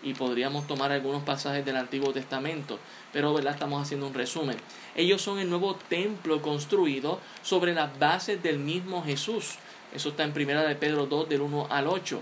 y 0.01 0.13
podríamos 0.13 0.67
tomar 0.67 0.91
algunos 0.91 1.23
pasajes 1.23 1.65
del 1.65 1.75
Antiguo 1.75 2.13
Testamento, 2.13 2.79
pero 3.11 3.33
¿verdad? 3.33 3.53
estamos 3.53 3.81
haciendo 3.81 4.07
un 4.07 4.13
resumen. 4.13 4.57
Ellos 4.99 5.21
son 5.21 5.39
el 5.39 5.49
nuevo 5.49 5.75
templo 5.75 6.41
construido 6.41 7.21
sobre 7.41 7.73
las 7.73 7.97
bases 7.99 8.43
del 8.43 8.59
mismo 8.59 9.01
Jesús. 9.01 9.55
Eso 9.95 10.09
está 10.09 10.25
en 10.25 10.33
Primera 10.33 10.63
de 10.63 10.75
Pedro 10.75 11.05
2 11.05 11.29
del 11.29 11.39
1 11.39 11.67
al 11.69 11.87
8. 11.87 12.19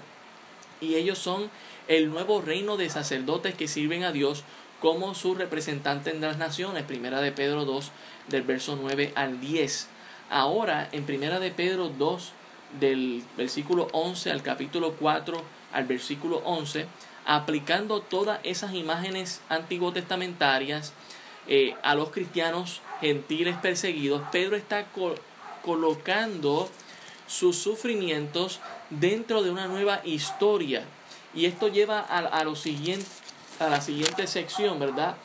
Y 0.79 0.93
ellos 0.93 1.17
son 1.17 1.49
el 1.87 2.11
nuevo 2.11 2.39
reino 2.39 2.77
de 2.77 2.91
sacerdotes 2.91 3.55
que 3.55 3.67
sirven 3.67 4.03
a 4.03 4.11
Dios 4.11 4.43
como 4.79 5.15
su 5.15 5.33
representante 5.33 6.11
en 6.11 6.21
las 6.21 6.37
naciones. 6.37 6.83
Primera 6.83 7.19
de 7.19 7.31
Pedro 7.31 7.65
2 7.65 7.91
del 8.27 8.43
verso 8.43 8.77
9 8.79 9.11
al 9.15 9.41
10. 9.41 9.87
Ahora 10.29 10.87
en 10.91 11.07
Primera 11.07 11.39
de 11.39 11.49
Pedro 11.49 11.89
2 11.89 12.31
del 12.79 13.23
versículo 13.35 13.87
11 13.91 14.29
al 14.29 14.43
capítulo 14.43 14.93
4 14.99 15.43
al 15.73 15.85
versículo 15.85 16.43
11 16.45 16.85
aplicando 17.27 17.99
todas 18.01 18.39
esas 18.43 18.73
imágenes 18.73 19.41
antiguo 19.49 19.91
testamentarias, 19.91 20.93
eh, 21.47 21.75
a 21.83 21.95
los 21.95 22.09
cristianos 22.09 22.81
gentiles 23.01 23.55
perseguidos, 23.57 24.21
Pedro 24.31 24.55
está 24.55 24.87
colocando 25.63 26.69
sus 27.27 27.57
sufrimientos 27.57 28.59
dentro 28.89 29.43
de 29.43 29.51
una 29.51 29.67
nueva 29.67 30.01
historia. 30.03 30.83
Y 31.33 31.45
esto 31.45 31.67
lleva 31.67 31.99
a, 31.99 32.19
a, 32.19 32.43
lo 32.43 32.55
siguiente, 32.55 33.05
a 33.59 33.67
la 33.67 33.81
siguiente 33.81 34.27
sección, 34.27 34.79
¿verdad? 34.79 35.15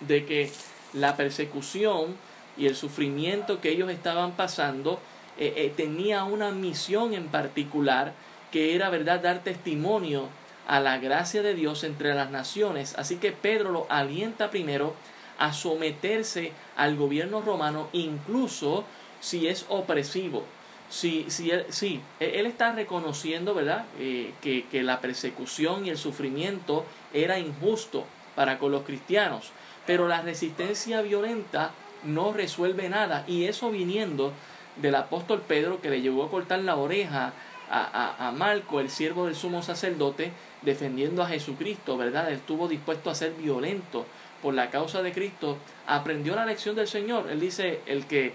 De 0.00 0.24
que 0.24 0.50
la 0.92 1.16
persecución 1.16 2.16
y 2.56 2.66
el 2.66 2.76
sufrimiento 2.76 3.60
que 3.60 3.70
ellos 3.70 3.90
estaban 3.90 4.32
pasando 4.32 5.00
eh, 5.38 5.54
eh, 5.56 5.72
tenía 5.74 6.24
una 6.24 6.50
misión 6.50 7.14
en 7.14 7.28
particular 7.28 8.12
que 8.50 8.74
era, 8.74 8.90
¿verdad?, 8.90 9.20
dar 9.20 9.42
testimonio 9.42 10.28
a 10.68 10.78
la 10.78 10.98
gracia 10.98 11.42
de 11.42 11.54
Dios 11.54 11.84
entre 11.84 12.14
las 12.14 12.30
naciones. 12.30 12.94
Así 12.98 13.16
que 13.16 13.32
Pedro 13.32 13.72
lo 13.72 13.86
alienta 13.88 14.50
primero 14.50 14.94
a 15.42 15.52
someterse 15.52 16.52
al 16.76 16.94
gobierno 16.96 17.40
romano, 17.40 17.88
incluso 17.92 18.84
si 19.18 19.48
es 19.48 19.66
opresivo. 19.68 20.44
Si, 20.88 21.26
si 21.30 21.50
él, 21.50 21.66
sí, 21.68 22.00
e, 22.20 22.38
él 22.38 22.46
está 22.46 22.72
reconociendo, 22.72 23.52
¿verdad?, 23.52 23.86
eh, 23.98 24.34
que, 24.40 24.66
que 24.68 24.84
la 24.84 25.00
persecución 25.00 25.84
y 25.84 25.90
el 25.90 25.98
sufrimiento 25.98 26.84
era 27.12 27.40
injusto 27.40 28.04
para 28.36 28.60
con 28.60 28.70
los 28.70 28.84
cristianos, 28.84 29.50
pero 29.84 30.06
la 30.06 30.22
resistencia 30.22 31.02
violenta 31.02 31.72
no 32.04 32.32
resuelve 32.32 32.88
nada. 32.88 33.24
Y 33.26 33.46
eso 33.46 33.72
viniendo 33.72 34.32
del 34.76 34.94
apóstol 34.94 35.42
Pedro 35.48 35.80
que 35.80 35.90
le 35.90 36.02
llegó 36.02 36.22
a 36.22 36.30
cortar 36.30 36.60
la 36.60 36.76
oreja 36.76 37.32
a, 37.68 38.28
a, 38.28 38.30
Marco, 38.30 38.78
el 38.78 38.90
siervo 38.90 39.26
del 39.26 39.34
sumo 39.34 39.62
sacerdote, 39.62 40.30
defendiendo 40.60 41.22
a 41.22 41.26
Jesucristo, 41.26 41.96
¿verdad? 41.96 42.28
Él 42.28 42.34
estuvo 42.34 42.68
dispuesto 42.68 43.10
a 43.10 43.14
ser 43.16 43.32
violento 43.32 44.06
por 44.42 44.54
la 44.54 44.70
causa 44.70 45.02
de 45.02 45.12
Cristo, 45.12 45.58
aprendió 45.86 46.34
la 46.34 46.44
lección 46.44 46.74
del 46.76 46.88
Señor. 46.88 47.30
Él 47.30 47.40
dice, 47.40 47.80
el 47.86 48.06
que, 48.06 48.26
eh, 48.26 48.32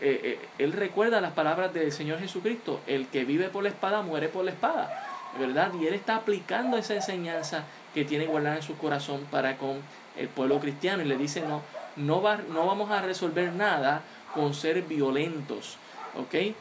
eh, 0.00 0.38
él 0.58 0.72
recuerda 0.72 1.20
las 1.20 1.32
palabras 1.32 1.72
del 1.72 1.92
Señor 1.92 2.18
Jesucristo, 2.18 2.80
el 2.86 3.06
que 3.06 3.24
vive 3.24 3.48
por 3.48 3.62
la 3.62 3.68
espada 3.68 4.02
muere 4.02 4.28
por 4.28 4.44
la 4.44 4.50
espada, 4.50 5.30
¿verdad? 5.38 5.72
Y 5.80 5.86
él 5.86 5.94
está 5.94 6.16
aplicando 6.16 6.76
esa 6.76 6.94
enseñanza 6.94 7.64
que 7.94 8.04
tiene 8.04 8.26
guardada 8.26 8.56
en 8.56 8.62
su 8.62 8.76
corazón 8.76 9.26
para 9.30 9.56
con 9.56 9.80
el 10.16 10.28
pueblo 10.28 10.58
cristiano 10.60 11.02
y 11.02 11.06
le 11.06 11.16
dice, 11.16 11.42
no, 11.42 11.62
no, 11.96 12.20
va, 12.20 12.38
no 12.48 12.66
vamos 12.66 12.90
a 12.90 13.02
resolver 13.02 13.52
nada 13.52 14.02
con 14.34 14.52
ser 14.52 14.82
violentos, 14.82 15.78
¿ok? 16.16 16.54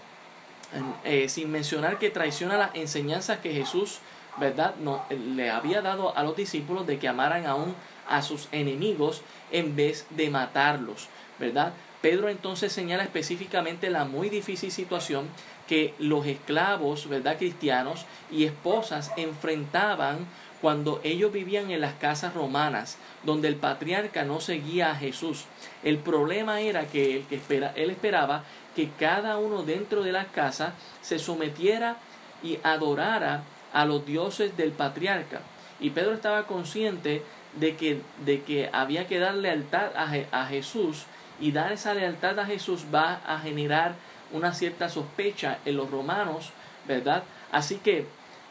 Eh, 1.04 1.30
sin 1.30 1.52
mencionar 1.52 2.00
que 2.00 2.10
traiciona 2.10 2.58
las 2.58 2.76
enseñanzas 2.76 3.40
que 3.40 3.54
Jesús, 3.54 4.00
¿verdad? 4.38 4.74
No, 4.80 5.04
le 5.10 5.52
había 5.52 5.82
dado 5.82 6.16
a 6.18 6.24
los 6.24 6.36
discípulos 6.36 6.88
de 6.88 6.98
que 6.98 7.08
amaran 7.08 7.46
aún 7.46 7.76
a 8.08 8.22
sus 8.22 8.48
enemigos 8.52 9.22
en 9.52 9.76
vez 9.76 10.06
de 10.12 10.30
matarlos, 10.30 11.08
¿verdad? 11.40 11.74
Pedro 12.02 12.28
entonces 12.28 12.74
señala 12.74 13.04
específicamente 13.04 13.90
la 13.90 14.04
muy 14.04 14.30
difícil 14.30 14.72
situación 14.72 15.30
que 15.68 15.94
los 16.00 16.26
esclavos, 16.26 17.08
¿verdad? 17.08 17.38
Cristianos 17.38 18.06
y 18.30 18.44
esposas 18.44 19.12
enfrentaban 19.16 20.28
cuando 20.62 21.02
ellos 21.04 21.32
vivían 21.32 21.72
en 21.72 21.82
las 21.82 21.94
casas 21.96 22.34
romanas, 22.34 22.98
donde 23.24 23.48
el 23.48 23.56
patriarca 23.56 24.24
no 24.24 24.40
seguía 24.40 24.92
a 24.92 24.96
Jesús. 24.96 25.46
El 25.84 25.98
problema 25.98 26.62
era 26.62 26.86
que, 26.88 27.18
el 27.18 27.24
que 27.24 27.36
espera, 27.36 27.74
él 27.76 27.90
esperaba 27.90 28.44
que 28.76 28.90
cada 29.00 29.38
uno 29.38 29.64
dentro 29.64 30.04
de 30.04 30.12
las 30.12 30.28
casas 30.28 30.74
se 31.02 31.20
sometiera 31.20 31.98
y 32.44 32.60
adorara 32.64 33.44
a 33.74 33.86
los 33.86 34.06
dioses 34.06 34.56
del 34.56 34.72
patriarca. 34.72 35.42
Y 35.80 35.90
Pedro 35.90 36.14
estaba 36.14 36.48
consciente 36.48 37.24
de 37.56 37.76
que, 37.76 38.02
de 38.26 38.42
que 38.42 38.70
había 38.72 39.08
que 39.08 39.20
dar 39.20 39.36
lealtad 39.36 39.96
a, 39.96 40.12
a 40.32 40.46
Jesús 40.46 41.06
y 41.40 41.52
dar 41.52 41.72
esa 41.72 41.94
lealtad 41.94 42.40
a 42.40 42.46
Jesús 42.46 42.86
va 42.94 43.22
a 43.26 43.40
generar 43.40 43.96
una 44.32 44.54
cierta 44.54 44.90
sospecha 44.90 45.60
en 45.66 45.78
los 45.78 45.92
romanos, 45.92 46.52
¿verdad? 46.88 47.24
Así 47.52 47.78
que 47.78 48.06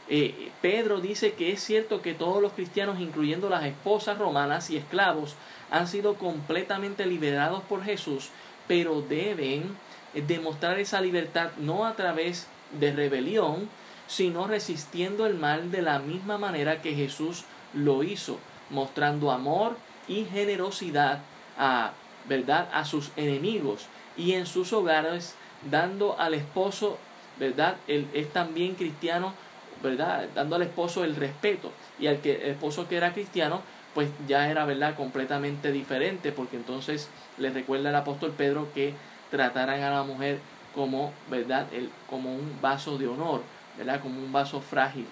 eh, 0.09 0.51
Pedro 0.61 1.01
dice 1.01 1.35
que 1.35 1.53
es 1.53 1.63
cierto 1.63 2.03
que 2.03 2.15
todos 2.15 2.43
los 2.43 2.53
cristianos, 2.53 3.01
incluyendo 3.01 3.49
las 3.49 3.65
esposas 3.65 4.19
romanas 4.19 4.71
y 4.71 4.77
esclavos, 4.77 5.37
han 5.71 5.89
sido 5.89 6.15
completamente 6.15 7.07
liberados 7.07 7.63
por 7.63 7.83
Jesús, 7.85 8.31
pero 8.69 9.01
deben 9.01 9.77
demostrar 10.15 10.79
esa 10.79 11.01
libertad 11.01 11.51
no 11.59 11.87
a 11.87 11.95
través 11.95 12.47
de 12.79 12.93
rebelión, 12.93 13.69
sino 14.07 14.47
resistiendo 14.47 15.27
el 15.27 15.35
mal 15.35 15.71
de 15.71 15.83
la 15.83 15.99
misma 15.99 16.37
manera 16.37 16.83
que 16.83 16.95
Jesús 16.95 17.45
lo 17.73 18.03
hizo, 18.03 18.39
mostrando 18.73 19.31
amor 19.31 19.77
y 20.09 20.25
generosidad 20.25 21.21
a, 21.57 21.93
¿verdad? 22.29 22.69
a 22.73 22.85
sus 22.85 23.11
enemigos 23.17 23.87
y 24.17 24.33
en 24.33 24.47
sus 24.47 24.73
hogares 24.73 25.37
dando 25.71 26.19
al 26.19 26.35
esposo, 26.35 26.99
¿verdad? 27.39 27.77
Él 27.87 28.09
es 28.13 28.33
también 28.33 28.75
cristiano 28.75 29.33
¿verdad? 29.83 30.29
Dando 30.35 30.57
al 30.57 30.63
esposo 30.63 31.05
el 31.05 31.17
respeto. 31.17 31.73
Y 31.99 32.07
al 32.07 32.21
que 32.21 32.37
el 32.37 32.51
esposo 32.53 32.89
que 32.89 32.97
era 32.97 33.13
cristiano, 33.13 33.61
pues 33.95 34.09
ya 34.27 34.49
era, 34.49 34.65
¿verdad? 34.65 34.95
Completamente 34.95 35.73
diferente, 35.73 36.33
porque 36.33 36.57
entonces 36.57 37.09
le 37.37 37.51
recuerda 37.51 37.91
al 37.91 37.97
apóstol 37.97 38.33
Pedro 38.37 38.69
que 38.73 38.95
trataran 39.31 39.83
a 39.83 39.91
la 39.91 40.03
mujer 40.05 40.39
como, 40.75 41.13
¿verdad? 41.29 41.67
El, 41.73 41.91
como 42.09 42.35
un 42.35 42.59
vaso 42.63 42.97
de 42.97 43.09
honor, 43.09 43.43
¿verdad? 43.77 44.01
Como 44.01 44.21
un 44.21 44.33
vaso 44.33 44.61
frágil. 44.61 45.07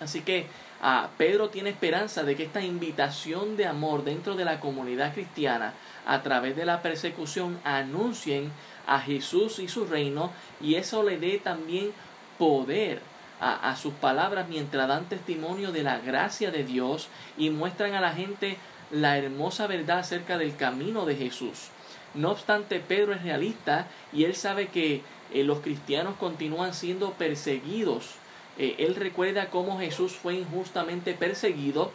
Así 0.00 0.20
que 0.20 0.46
a 0.80 1.08
Pedro 1.16 1.48
tiene 1.48 1.70
esperanza 1.70 2.22
de 2.22 2.36
que 2.36 2.44
esta 2.44 2.62
invitación 2.62 3.56
de 3.56 3.66
amor 3.66 4.04
dentro 4.04 4.34
de 4.34 4.44
la 4.44 4.60
comunidad 4.60 5.14
cristiana, 5.14 5.72
a 6.06 6.22
través 6.22 6.56
de 6.56 6.66
la 6.66 6.82
persecución, 6.82 7.58
anuncien 7.64 8.52
a 8.86 9.00
Jesús 9.00 9.58
y 9.58 9.68
su 9.68 9.86
reino, 9.86 10.30
y 10.60 10.76
eso 10.76 11.02
le 11.02 11.18
dé 11.18 11.38
también 11.38 11.92
poder 12.38 13.00
a, 13.40 13.76
sus 13.76 13.92
palabras 13.94 14.48
mientras 14.48 14.88
dan 14.88 15.08
testimonio 15.08 15.72
de 15.72 15.82
la 15.82 15.98
gracia 15.98 16.50
de 16.50 16.64
Dios 16.64 17.08
y 17.36 17.50
muestran 17.50 17.94
a 17.94 18.00
la 18.00 18.12
gente 18.12 18.56
la 18.90 19.18
hermosa 19.18 19.66
verdad 19.66 19.98
acerca 19.98 20.38
del 20.38 20.56
camino 20.56 21.04
de 21.04 21.16
Jesús. 21.16 21.68
No 22.14 22.30
obstante, 22.30 22.80
Pedro 22.80 23.12
es 23.12 23.22
realista 23.22 23.88
y 24.12 24.24
él 24.24 24.34
sabe 24.34 24.68
que 24.68 25.02
eh, 25.32 25.44
los 25.44 25.60
cristianos 25.60 26.16
continúan 26.16 26.72
siendo 26.72 27.12
perseguidos. 27.12 28.14
Eh, 28.58 28.76
él 28.78 28.94
recuerda 28.94 29.50
cómo 29.50 29.78
Jesús 29.78 30.12
fue 30.12 30.34
injustamente 30.34 31.14
perseguido 31.14 31.90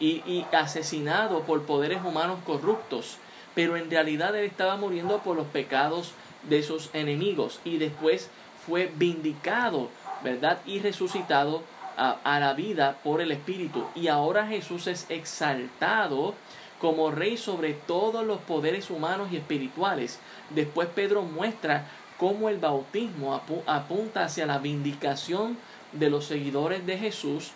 y, 0.00 0.22
y, 0.26 0.46
asesinado 0.52 1.42
por 1.42 1.62
poderes 1.62 2.04
humanos 2.04 2.38
corruptos, 2.46 3.18
pero 3.54 3.76
en 3.76 3.90
realidad 3.90 4.34
él 4.36 4.44
estaba 4.44 4.76
muriendo 4.76 5.18
por 5.18 5.36
los 5.36 5.46
pecados 5.46 6.12
de 6.48 6.62
sus 6.62 6.90
enemigos 6.94 7.60
y 7.64 7.78
después 7.78 8.30
fue 8.64 8.90
vindicado 8.94 9.88
¿verdad? 10.22 10.58
Y 10.66 10.80
resucitado 10.80 11.62
a, 11.96 12.38
la 12.38 12.52
vida 12.52 12.98
por 13.02 13.20
el 13.20 13.32
Espíritu. 13.32 13.84
Y 13.94 14.06
ahora 14.06 14.46
Jesús 14.46 14.86
es 14.86 15.06
exaltado 15.08 16.34
como 16.80 17.10
rey 17.10 17.36
sobre 17.36 17.72
todos 17.72 18.24
los 18.24 18.38
poderes 18.38 18.90
humanos 18.90 19.28
y 19.32 19.36
espirituales. 19.36 20.20
Después 20.50 20.88
Pedro 20.94 21.22
muestra 21.22 21.86
cómo 22.16 22.48
el 22.48 22.58
bautismo 22.58 23.40
apunta 23.66 24.24
hacia 24.24 24.46
la 24.46 24.58
vindicación 24.58 25.58
de 25.92 26.10
los 26.10 26.26
seguidores 26.26 26.86
de 26.86 26.98
Jesús, 26.98 27.52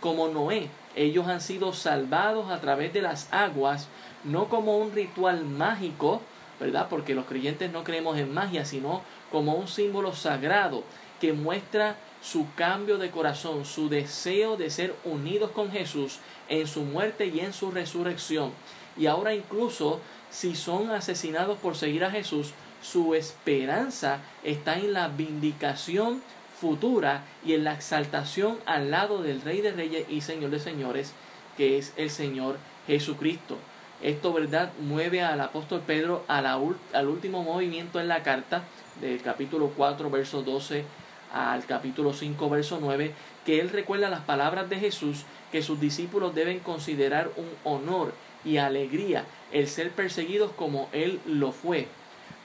como 0.00 0.28
Noé. 0.28 0.68
Ellos 0.94 1.28
han 1.28 1.40
sido 1.40 1.72
salvados 1.72 2.50
a 2.50 2.60
través 2.60 2.92
de 2.92 3.02
las 3.02 3.32
aguas, 3.32 3.88
no 4.24 4.48
como 4.48 4.78
un 4.78 4.92
ritual 4.92 5.44
mágico, 5.44 6.20
¿verdad? 6.60 6.88
Porque 6.90 7.14
los 7.14 7.26
creyentes 7.26 7.72
no 7.72 7.84
creemos 7.84 8.18
en 8.18 8.32
magia, 8.32 8.64
sino 8.64 9.02
como 9.30 9.54
un 9.54 9.68
símbolo 9.68 10.14
sagrado 10.14 10.84
que 11.20 11.32
muestra 11.32 11.96
su 12.22 12.46
cambio 12.54 12.98
de 12.98 13.10
corazón, 13.10 13.64
su 13.64 13.88
deseo 13.88 14.56
de 14.56 14.70
ser 14.70 14.94
unidos 15.04 15.50
con 15.50 15.70
Jesús 15.70 16.18
en 16.48 16.66
su 16.66 16.82
muerte 16.82 17.26
y 17.26 17.40
en 17.40 17.52
su 17.52 17.70
resurrección. 17.70 18.52
Y 18.96 19.06
ahora 19.06 19.34
incluso 19.34 20.00
si 20.30 20.54
son 20.54 20.90
asesinados 20.90 21.58
por 21.58 21.76
seguir 21.76 22.04
a 22.04 22.10
Jesús, 22.10 22.52
su 22.82 23.14
esperanza 23.14 24.20
está 24.42 24.76
en 24.76 24.92
la 24.92 25.08
vindicación 25.08 26.22
futura 26.62 27.24
y 27.44 27.54
en 27.54 27.64
la 27.64 27.74
exaltación 27.74 28.56
al 28.66 28.92
lado 28.92 29.20
del 29.20 29.42
Rey 29.42 29.62
de 29.62 29.72
Reyes 29.72 30.06
y 30.08 30.20
Señor 30.20 30.50
de 30.50 30.60
Señores, 30.60 31.12
que 31.56 31.76
es 31.76 31.92
el 31.96 32.08
Señor 32.08 32.56
Jesucristo. 32.86 33.58
Esto, 34.00 34.32
¿verdad?, 34.32 34.70
mueve 34.80 35.22
al 35.22 35.40
apóstol 35.40 35.82
Pedro 35.84 36.24
al 36.28 37.08
último 37.08 37.42
movimiento 37.42 37.98
en 37.98 38.06
la 38.06 38.22
carta 38.22 38.62
del 39.00 39.20
capítulo 39.22 39.72
4, 39.76 40.08
verso 40.08 40.42
12 40.42 40.84
al 41.32 41.66
capítulo 41.66 42.12
5, 42.12 42.48
verso 42.48 42.78
9, 42.80 43.12
que 43.44 43.58
él 43.58 43.68
recuerda 43.70 44.08
las 44.08 44.20
palabras 44.20 44.70
de 44.70 44.76
Jesús 44.76 45.24
que 45.50 45.62
sus 45.62 45.80
discípulos 45.80 46.32
deben 46.32 46.60
considerar 46.60 47.32
un 47.36 47.48
honor 47.64 48.14
y 48.44 48.58
alegría 48.58 49.24
el 49.50 49.66
ser 49.66 49.90
perseguidos 49.90 50.52
como 50.52 50.88
él 50.92 51.18
lo 51.26 51.50
fue. 51.50 51.88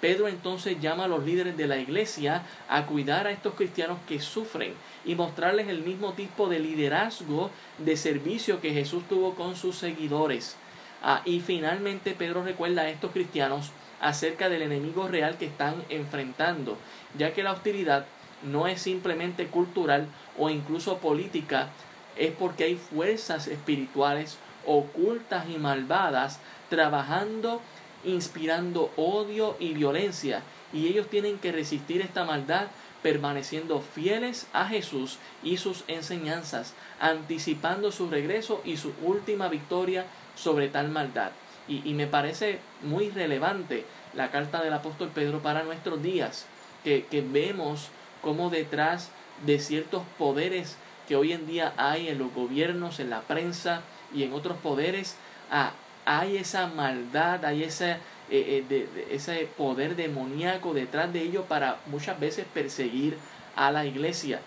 Pedro 0.01 0.27
entonces 0.27 0.79
llama 0.79 1.05
a 1.05 1.07
los 1.07 1.23
líderes 1.23 1.57
de 1.57 1.67
la 1.67 1.77
iglesia 1.77 2.43
a 2.69 2.85
cuidar 2.85 3.27
a 3.27 3.31
estos 3.31 3.55
cristianos 3.55 3.97
que 4.07 4.19
sufren 4.19 4.73
y 5.05 5.15
mostrarles 5.15 5.67
el 5.67 5.81
mismo 5.81 6.13
tipo 6.13 6.49
de 6.49 6.59
liderazgo 6.59 7.49
de 7.77 7.97
servicio 7.97 8.61
que 8.61 8.73
Jesús 8.73 9.03
tuvo 9.09 9.35
con 9.35 9.55
sus 9.55 9.75
seguidores. 9.75 10.55
Ah, 11.01 11.21
y 11.25 11.39
finalmente 11.39 12.11
Pedro 12.11 12.43
recuerda 12.43 12.83
a 12.83 12.89
estos 12.89 13.11
cristianos 13.11 13.71
acerca 13.99 14.49
del 14.49 14.61
enemigo 14.61 15.07
real 15.07 15.37
que 15.37 15.45
están 15.45 15.83
enfrentando, 15.89 16.77
ya 17.17 17.33
que 17.33 17.43
la 17.43 17.53
hostilidad 17.53 18.05
no 18.43 18.67
es 18.67 18.81
simplemente 18.81 19.47
cultural 19.47 20.07
o 20.37 20.49
incluso 20.49 20.97
política, 20.97 21.69
es 22.15 22.31
porque 22.31 22.65
hay 22.65 22.75
fuerzas 22.75 23.47
espirituales 23.47 24.37
ocultas 24.65 25.45
y 25.49 25.57
malvadas 25.57 26.39
trabajando, 26.69 27.61
inspirando 28.07 28.91
odio 28.95 29.55
y 29.59 29.73
violencia, 29.73 30.41
y 30.73 30.87
ellos 30.87 31.07
tienen 31.09 31.37
que 31.37 31.51
resistir 31.51 32.01
esta 32.01 32.23
maldad 32.23 32.67
permaneciendo 33.03 33.79
fieles 33.81 34.47
a 34.53 34.67
Jesús 34.67 35.17
y 35.43 35.57
sus 35.57 35.83
enseñanzas, 35.87 36.73
anticipando 36.99 37.91
su 37.91 38.09
regreso 38.09 38.61
y 38.65 38.77
su 38.77 38.91
última 39.03 39.49
victoria 39.49 40.05
sobre 40.35 40.67
tal 40.67 40.89
maldad. 40.89 41.31
Y, 41.67 41.93
me 41.93 42.07
parece 42.07 42.59
muy 42.81 43.09
relevante 43.09 43.85
la 44.13 44.31
carta 44.31 44.63
del 44.63 44.73
apóstol 44.73 45.11
Pedro 45.13 45.41
para 45.41 45.63
nuestros 45.63 46.01
días, 46.01 46.45
que, 46.83 47.05
que 47.05 47.21
vemos 47.21 47.89
cómo 48.21 48.49
detrás 48.49 49.09
de 49.45 49.59
ciertos 49.59 50.03
poderes 50.17 50.77
que 51.07 51.15
hoy 51.15 51.33
en 51.33 51.45
día 51.45 51.73
hay 51.77 52.07
en 52.07 52.19
los 52.19 52.33
gobiernos, 52.33 52.99
en 52.99 53.09
la 53.09 53.21
prensa 53.21 53.81
y 54.13 54.23
en 54.23 54.33
otros 54.33 54.57
poderes, 54.57 55.15
ah, 55.51 55.71
hay 56.07 56.37
esa 56.37 56.67
maldad, 56.67 57.43
hay 57.43 57.63
ese, 57.63 57.97
eh, 58.31 58.65
eh, 58.69 59.07
ese 59.11 59.49
poder 59.57 59.97
demoníaco 59.97 60.73
detrás 60.73 61.11
de 61.11 61.21
ellos 61.21 61.43
para 61.49 61.79
muchas 61.87 62.17
veces 62.17 62.45
perseguir 62.51 63.17
a 63.57 63.71
la 63.71 63.85
iglesia. 63.85 64.39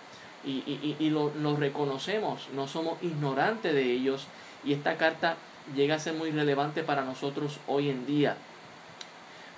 Y, 0.43 1.11
lo, 1.11 1.31
lo, 1.35 1.55
reconocemos, 1.57 2.49
no 2.55 2.67
somos 2.67 2.97
ignorantes 3.03 3.75
de 3.75 3.93
ellos. 3.93 4.27
Y 4.65 4.73
esta 4.73 4.97
carta 4.97 5.37
llega 5.77 5.97
a 5.97 5.99
ser 5.99 6.15
muy 6.15 6.31
relevante 6.31 6.83
para 6.83 7.05
nosotros 7.05 7.61
hoy 7.67 7.91
en 7.91 8.07
día. 8.07 8.39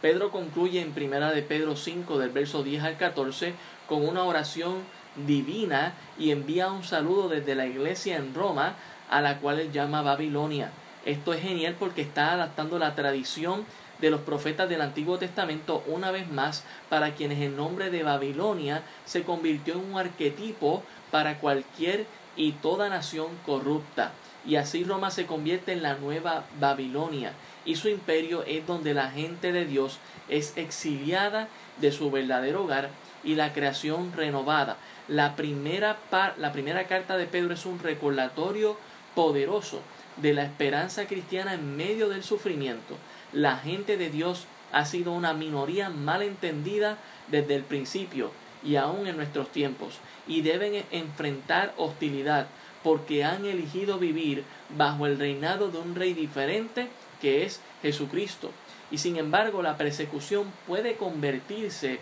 Pedro 0.00 0.32
concluye 0.32 0.80
en 0.80 0.90
primera 0.90 1.30
de 1.30 1.42
Pedro 1.42 1.76
5 1.76 2.18
del 2.18 2.30
verso 2.30 2.64
10 2.64 2.82
al 2.82 2.96
14 2.96 3.54
con 3.88 4.04
una 4.08 4.24
oración 4.24 4.78
divina 5.24 5.94
y 6.18 6.32
envía 6.32 6.72
un 6.72 6.82
saludo 6.82 7.28
desde 7.28 7.54
la 7.54 7.66
iglesia 7.66 8.16
en 8.16 8.34
Roma 8.34 8.74
a 9.08 9.20
la 9.20 9.38
cual 9.38 9.60
él 9.60 9.70
llama 9.70 10.02
Babilonia. 10.02 10.72
Esto 11.04 11.34
es 11.34 11.42
genial 11.42 11.74
porque 11.78 12.02
está 12.02 12.32
adaptando 12.32 12.78
la 12.78 12.94
tradición 12.94 13.64
de 14.00 14.10
los 14.10 14.20
profetas 14.20 14.68
del 14.68 14.82
Antiguo 14.82 15.18
Testamento 15.18 15.82
una 15.86 16.10
vez 16.12 16.30
más 16.30 16.64
para 16.88 17.14
quienes 17.14 17.40
el 17.40 17.56
nombre 17.56 17.90
de 17.90 18.04
Babilonia 18.04 18.82
se 19.04 19.24
convirtió 19.24 19.74
en 19.74 19.80
un 19.80 19.98
arquetipo 19.98 20.82
para 21.10 21.38
cualquier 21.38 22.06
y 22.36 22.52
toda 22.52 22.88
nación 22.88 23.28
corrupta. 23.44 24.12
Y 24.46 24.56
así 24.56 24.84
Roma 24.84 25.10
se 25.10 25.26
convierte 25.26 25.72
en 25.72 25.82
la 25.82 25.94
nueva 25.94 26.44
Babilonia 26.60 27.32
y 27.64 27.76
su 27.76 27.88
imperio 27.88 28.44
es 28.44 28.66
donde 28.66 28.94
la 28.94 29.10
gente 29.10 29.52
de 29.52 29.64
Dios 29.64 29.98
es 30.28 30.56
exiliada 30.56 31.48
de 31.80 31.92
su 31.92 32.10
verdadero 32.10 32.64
hogar 32.64 32.90
y 33.24 33.34
la 33.34 33.52
creación 33.52 34.12
renovada. 34.12 34.76
La 35.08 35.34
primera, 35.34 35.96
la 36.38 36.52
primera 36.52 36.86
carta 36.86 37.16
de 37.16 37.26
Pedro 37.26 37.54
es 37.54 37.66
un 37.66 37.80
recordatorio 37.80 38.76
poderoso 39.14 39.80
de 40.16 40.34
la 40.34 40.44
esperanza 40.44 41.06
cristiana 41.06 41.54
en 41.54 41.76
medio 41.76 42.08
del 42.08 42.22
sufrimiento. 42.22 42.96
La 43.32 43.56
gente 43.56 43.96
de 43.96 44.10
Dios 44.10 44.46
ha 44.72 44.84
sido 44.84 45.12
una 45.12 45.34
minoría 45.34 45.90
mal 45.90 46.22
entendida 46.22 46.98
desde 47.28 47.54
el 47.54 47.62
principio 47.62 48.30
y 48.64 48.76
aún 48.76 49.06
en 49.06 49.16
nuestros 49.16 49.50
tiempos, 49.50 49.98
y 50.26 50.42
deben 50.42 50.84
enfrentar 50.92 51.74
hostilidad 51.76 52.46
porque 52.82 53.24
han 53.24 53.44
elegido 53.44 53.98
vivir 53.98 54.44
bajo 54.76 55.06
el 55.06 55.18
reinado 55.18 55.70
de 55.70 55.78
un 55.78 55.94
rey 55.94 56.14
diferente 56.14 56.88
que 57.20 57.44
es 57.44 57.60
Jesucristo. 57.82 58.50
Y 58.90 58.98
sin 58.98 59.16
embargo 59.16 59.62
la 59.62 59.76
persecución 59.76 60.52
puede 60.66 60.94
convertirse 60.94 62.00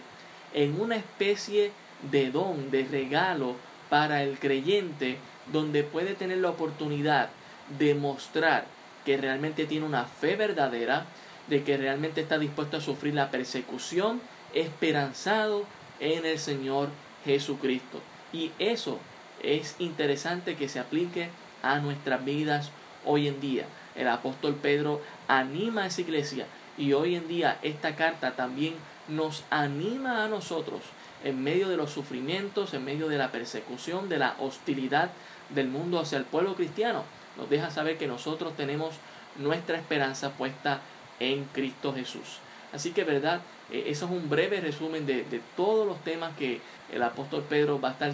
en 0.53 0.81
una 0.81 0.97
especie 0.97 1.73
de 2.11 2.31
don, 2.31 2.71
de 2.71 2.85
regalo 2.85 3.57
para 3.89 4.23
el 4.23 4.39
creyente, 4.39 5.19
donde 5.53 5.83
puede 5.83 6.15
tener 6.15 6.39
la 6.39 6.51
oportunidad 6.51 7.31
de 7.79 7.95
mostrar 7.95 8.67
que 9.05 9.17
realmente 9.17 9.67
tiene 9.67 9.87
una 9.87 10.05
fe 10.05 10.37
verdadera, 10.37 11.07
de 11.49 11.63
que 11.65 11.77
realmente 11.77 12.21
está 12.21 12.39
dispuesto 12.39 12.77
a 12.77 12.81
sufrir 12.81 13.15
la 13.15 13.31
persecución, 13.31 14.21
esperanzado 14.55 15.65
en 16.01 16.27
el 16.27 16.39
Señor 16.39 16.89
Jesucristo. 17.25 18.01
Y 18.33 18.53
eso 18.59 18.99
es 19.43 19.77
interesante 19.79 20.57
que 20.57 20.69
se 20.69 20.81
aplique 20.81 21.29
a 21.63 21.79
nuestras 21.79 22.25
vidas 22.25 22.71
hoy 23.05 23.29
en 23.29 23.41
día. 23.41 23.65
El 23.95 24.09
apóstol 24.09 24.55
Pedro 24.55 25.01
anima 25.29 25.83
a 25.83 25.87
esa 25.87 26.01
iglesia 26.01 26.47
y 26.79 26.93
hoy 26.93 27.17
en 27.17 27.29
día 27.29 27.59
esta 27.63 27.97
carta 27.97 28.37
también 28.37 28.75
nos 29.09 29.45
anima 29.51 30.25
a 30.25 30.29
nosotros 30.29 30.83
en 31.25 31.43
medio 31.43 31.69
de 31.69 31.77
los 31.77 31.91
sufrimientos, 31.91 32.73
en 32.73 32.85
medio 32.85 33.09
de 33.09 33.19
la 33.19 33.31
persecución, 33.31 34.09
de 34.09 34.19
la 34.19 34.37
hostilidad 34.39 35.11
del 35.51 35.69
mundo 35.69 35.99
hacia 35.99 36.19
el 36.19 36.25
pueblo 36.25 36.55
cristiano. 36.55 37.05
Nos 37.41 37.49
deja 37.49 37.71
saber 37.71 37.97
que 37.97 38.07
nosotros 38.07 38.55
tenemos 38.55 38.95
nuestra 39.39 39.79
esperanza 39.79 40.31
puesta 40.33 40.81
en 41.19 41.45
Cristo 41.47 41.95
Jesús. 41.95 42.39
Así 42.73 42.93
que, 42.93 43.03
¿verdad? 43.03 43.41
E, 43.71 43.91
eso 43.91 44.05
es 44.05 44.11
un 44.11 44.29
breve 44.29 44.61
resumen 44.61 45.07
de, 45.07 45.25
todos 45.57 45.87
los 45.87 45.99
temas 46.05 46.37
que 46.37 46.61
el 46.93 47.03
apóstol 47.03 47.45
Pedro 47.49 47.81
va 47.81 47.89
a 47.89 47.93
estar 47.93 48.13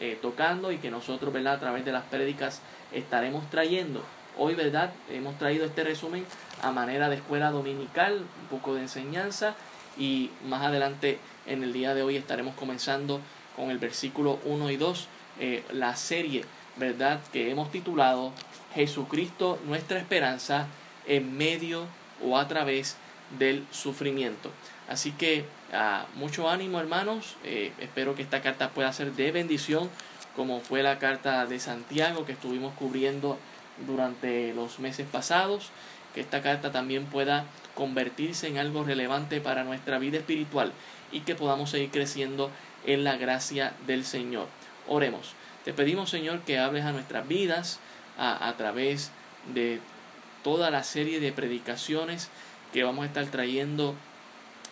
eh, 0.00 0.18
tocando 0.20 0.70
y 0.70 0.76
que 0.78 0.90
nosotros, 0.90 1.32
¿verdad? 1.32 1.54
A 1.54 1.60
través 1.60 1.84
de 1.84 1.92
las 1.92 2.04
prédicas 2.04 2.60
estaremos 2.92 3.48
trayendo. 3.50 4.02
Hoy, 4.36 4.54
¿verdad? 4.54 4.92
Hemos 5.10 5.38
traído 5.38 5.64
este 5.64 5.82
resumen 5.82 6.26
a 6.62 6.72
manera 6.72 7.08
de 7.08 7.16
escuela 7.16 7.50
dominical, 7.50 8.18
un 8.18 8.48
poco 8.48 8.74
de 8.74 8.82
enseñanza 8.82 9.54
y 9.98 10.30
más 10.46 10.62
adelante 10.62 11.18
en 11.46 11.62
el 11.62 11.72
día 11.72 11.94
de 11.94 12.02
hoy 12.02 12.16
estaremos 12.16 12.54
comenzando 12.54 13.20
con 13.56 13.70
el 13.70 13.78
versículo 13.78 14.38
1 14.44 14.70
y 14.70 14.76
2, 14.76 15.08
eh, 15.40 15.64
la 15.72 15.96
serie, 15.96 16.44
¿verdad? 16.76 17.20
Que 17.32 17.50
hemos 17.50 17.70
titulado 17.70 18.32
Jesucristo, 18.74 19.58
nuestra 19.66 19.98
esperanza 19.98 20.66
en 21.06 21.36
medio 21.36 21.86
o 22.24 22.38
a 22.38 22.48
través 22.48 22.96
del 23.38 23.66
sufrimiento. 23.70 24.50
Así 24.88 25.12
que 25.12 25.44
ah, 25.72 26.06
mucho 26.14 26.48
ánimo 26.48 26.80
hermanos, 26.80 27.36
eh, 27.44 27.72
espero 27.78 28.14
que 28.14 28.22
esta 28.22 28.42
carta 28.42 28.70
pueda 28.70 28.92
ser 28.92 29.12
de 29.12 29.32
bendición 29.32 29.90
como 30.36 30.60
fue 30.60 30.82
la 30.82 30.98
carta 30.98 31.46
de 31.46 31.60
Santiago 31.60 32.24
que 32.24 32.32
estuvimos 32.32 32.74
cubriendo 32.74 33.38
durante 33.86 34.54
los 34.54 34.78
meses 34.78 35.06
pasados, 35.10 35.70
que 36.14 36.20
esta 36.20 36.42
carta 36.42 36.72
también 36.72 37.06
pueda 37.06 37.44
convertirse 37.74 38.48
en 38.48 38.58
algo 38.58 38.84
relevante 38.84 39.40
para 39.40 39.64
nuestra 39.64 39.98
vida 39.98 40.18
espiritual 40.18 40.72
y 41.10 41.20
que 41.20 41.34
podamos 41.34 41.70
seguir 41.70 41.90
creciendo 41.90 42.50
en 42.86 43.04
la 43.04 43.16
gracia 43.16 43.72
del 43.86 44.04
Señor. 44.04 44.48
Oremos. 44.88 45.34
Te 45.64 45.72
pedimos, 45.72 46.10
Señor, 46.10 46.40
que 46.40 46.58
hables 46.58 46.84
a 46.84 46.92
nuestras 46.92 47.26
vidas 47.28 47.78
a, 48.18 48.48
a 48.48 48.56
través 48.56 49.10
de 49.54 49.80
toda 50.42 50.70
la 50.70 50.82
serie 50.82 51.20
de 51.20 51.32
predicaciones 51.32 52.30
que 52.72 52.82
vamos 52.82 53.04
a 53.04 53.06
estar 53.06 53.26
trayendo 53.26 53.94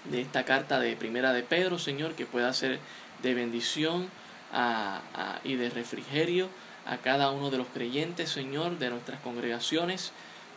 de 0.05 0.21
esta 0.21 0.45
carta 0.45 0.81
de 0.81 0.97
Primera 0.97 1.33
de 1.33 1.43
Pedro, 1.43 1.79
Señor, 1.79 2.15
que 2.15 2.27
pueda 2.27 2.53
ser 2.53 2.79
de 3.23 3.35
bendición 3.35 4.09
y 5.45 5.55
de 5.55 5.71
refrigerio 5.71 6.49
a 6.87 6.97
cada 6.97 7.31
uno 7.31 7.51
de 7.51 7.59
los 7.59 7.69
creyentes, 7.69 8.31
Señor, 8.31 8.79
de 8.79 8.91
nuestras 8.91 9.21
congregaciones. 9.21 10.13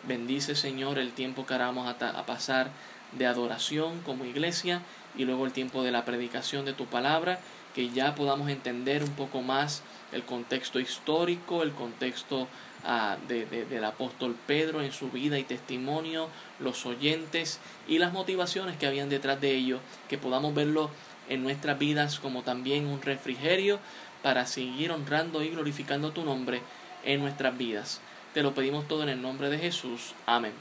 Bendice, 0.07 0.55
Señor, 0.55 0.97
el 0.97 1.11
tiempo 1.11 1.45
que 1.45 1.57
vamos 1.57 1.88
a, 1.88 2.09
a 2.09 2.25
pasar 2.25 2.71
de 3.11 3.27
adoración 3.27 4.01
como 4.01 4.25
iglesia 4.25 4.81
y 5.15 5.25
luego 5.25 5.45
el 5.45 5.51
tiempo 5.51 5.84
de 5.84 5.91
la 5.91 6.05
predicación 6.05 6.65
de 6.65 6.73
tu 6.73 6.88
palabra, 6.88 7.39
que 7.75 7.89
ya 7.89 8.15
podamos 8.15 8.49
entender 8.49 9.03
un 9.03 9.11
poco 9.11 9.41
más 9.41 9.84
el 10.14 10.24
contexto 10.24 10.80
histórico, 10.80 11.64
el 11.64 11.72
contexto 11.72 12.47
ah, 12.86 13.18
de, 13.28 13.45
del 13.45 13.84
apóstol 13.84 14.36
Pedro 14.47 14.82
en 14.82 14.91
su 14.91 15.09
vida 15.09 15.39
y 15.39 15.43
testimonio, 15.43 16.30
los 16.59 16.86
oyentes 16.86 17.59
y 17.88 17.97
las 17.97 18.14
motivaciones 18.14 18.78
que 18.78 18.88
habían 18.88 19.09
detrás 19.09 19.41
de 19.41 19.51
ello, 19.51 19.80
que 20.07 20.18
podamos 20.18 20.53
verlo 20.53 20.89
en 21.30 21.43
nuestras 21.43 21.80
vidas 21.80 22.20
como 22.20 22.43
también 22.43 22.88
un 22.88 23.01
refrigerio 23.01 23.80
para 24.22 24.45
seguir 24.45 24.91
honrando 24.91 25.43
y 25.43 25.49
glorificando 25.49 26.11
tu 26.11 26.24
nombre 26.24 26.61
en 27.03 27.22
nuestras 27.22 27.57
vidas. 27.57 28.01
Te 28.34 28.43
lo 28.43 28.53
pedimos 28.53 28.88
todo 28.88 29.03
en 29.03 29.09
el 29.09 29.22
nombre 29.22 29.49
de 29.49 29.59
Jesús. 29.59 30.14
Amén. 30.26 30.53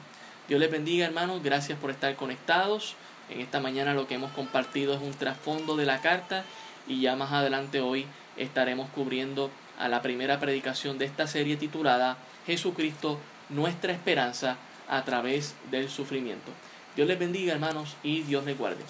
Dios 0.48 0.60
les 0.60 0.70
bendiga 0.70 1.06
hermanos, 1.06 1.42
gracias 1.42 1.78
por 1.78 1.90
estar 1.90 2.14
conectados. 2.16 2.96
En 3.30 3.40
esta 3.40 3.60
mañana 3.60 3.94
lo 3.94 4.06
que 4.06 4.16
hemos 4.16 4.32
compartido 4.32 4.94
es 4.94 5.00
un 5.00 5.14
trasfondo 5.14 5.76
de 5.76 5.86
la 5.86 6.00
carta 6.00 6.44
y 6.86 7.00
ya 7.00 7.16
más 7.16 7.32
adelante 7.32 7.80
hoy 7.80 8.06
estaremos 8.36 8.88
cubriendo 8.90 9.50
a 9.78 9.88
la 9.88 10.02
primera 10.02 10.40
predicación 10.40 10.98
de 10.98 11.06
esta 11.06 11.26
serie 11.26 11.56
titulada 11.56 12.16
Jesucristo, 12.46 13.18
nuestra 13.48 13.92
esperanza 13.92 14.56
a 14.88 15.04
través 15.04 15.54
del 15.70 15.88
sufrimiento. 15.88 16.52
Dios 16.96 17.08
les 17.08 17.18
bendiga 17.18 17.54
hermanos 17.54 17.96
y 18.02 18.22
Dios 18.22 18.44
les 18.44 18.58
guarde. 18.58 18.82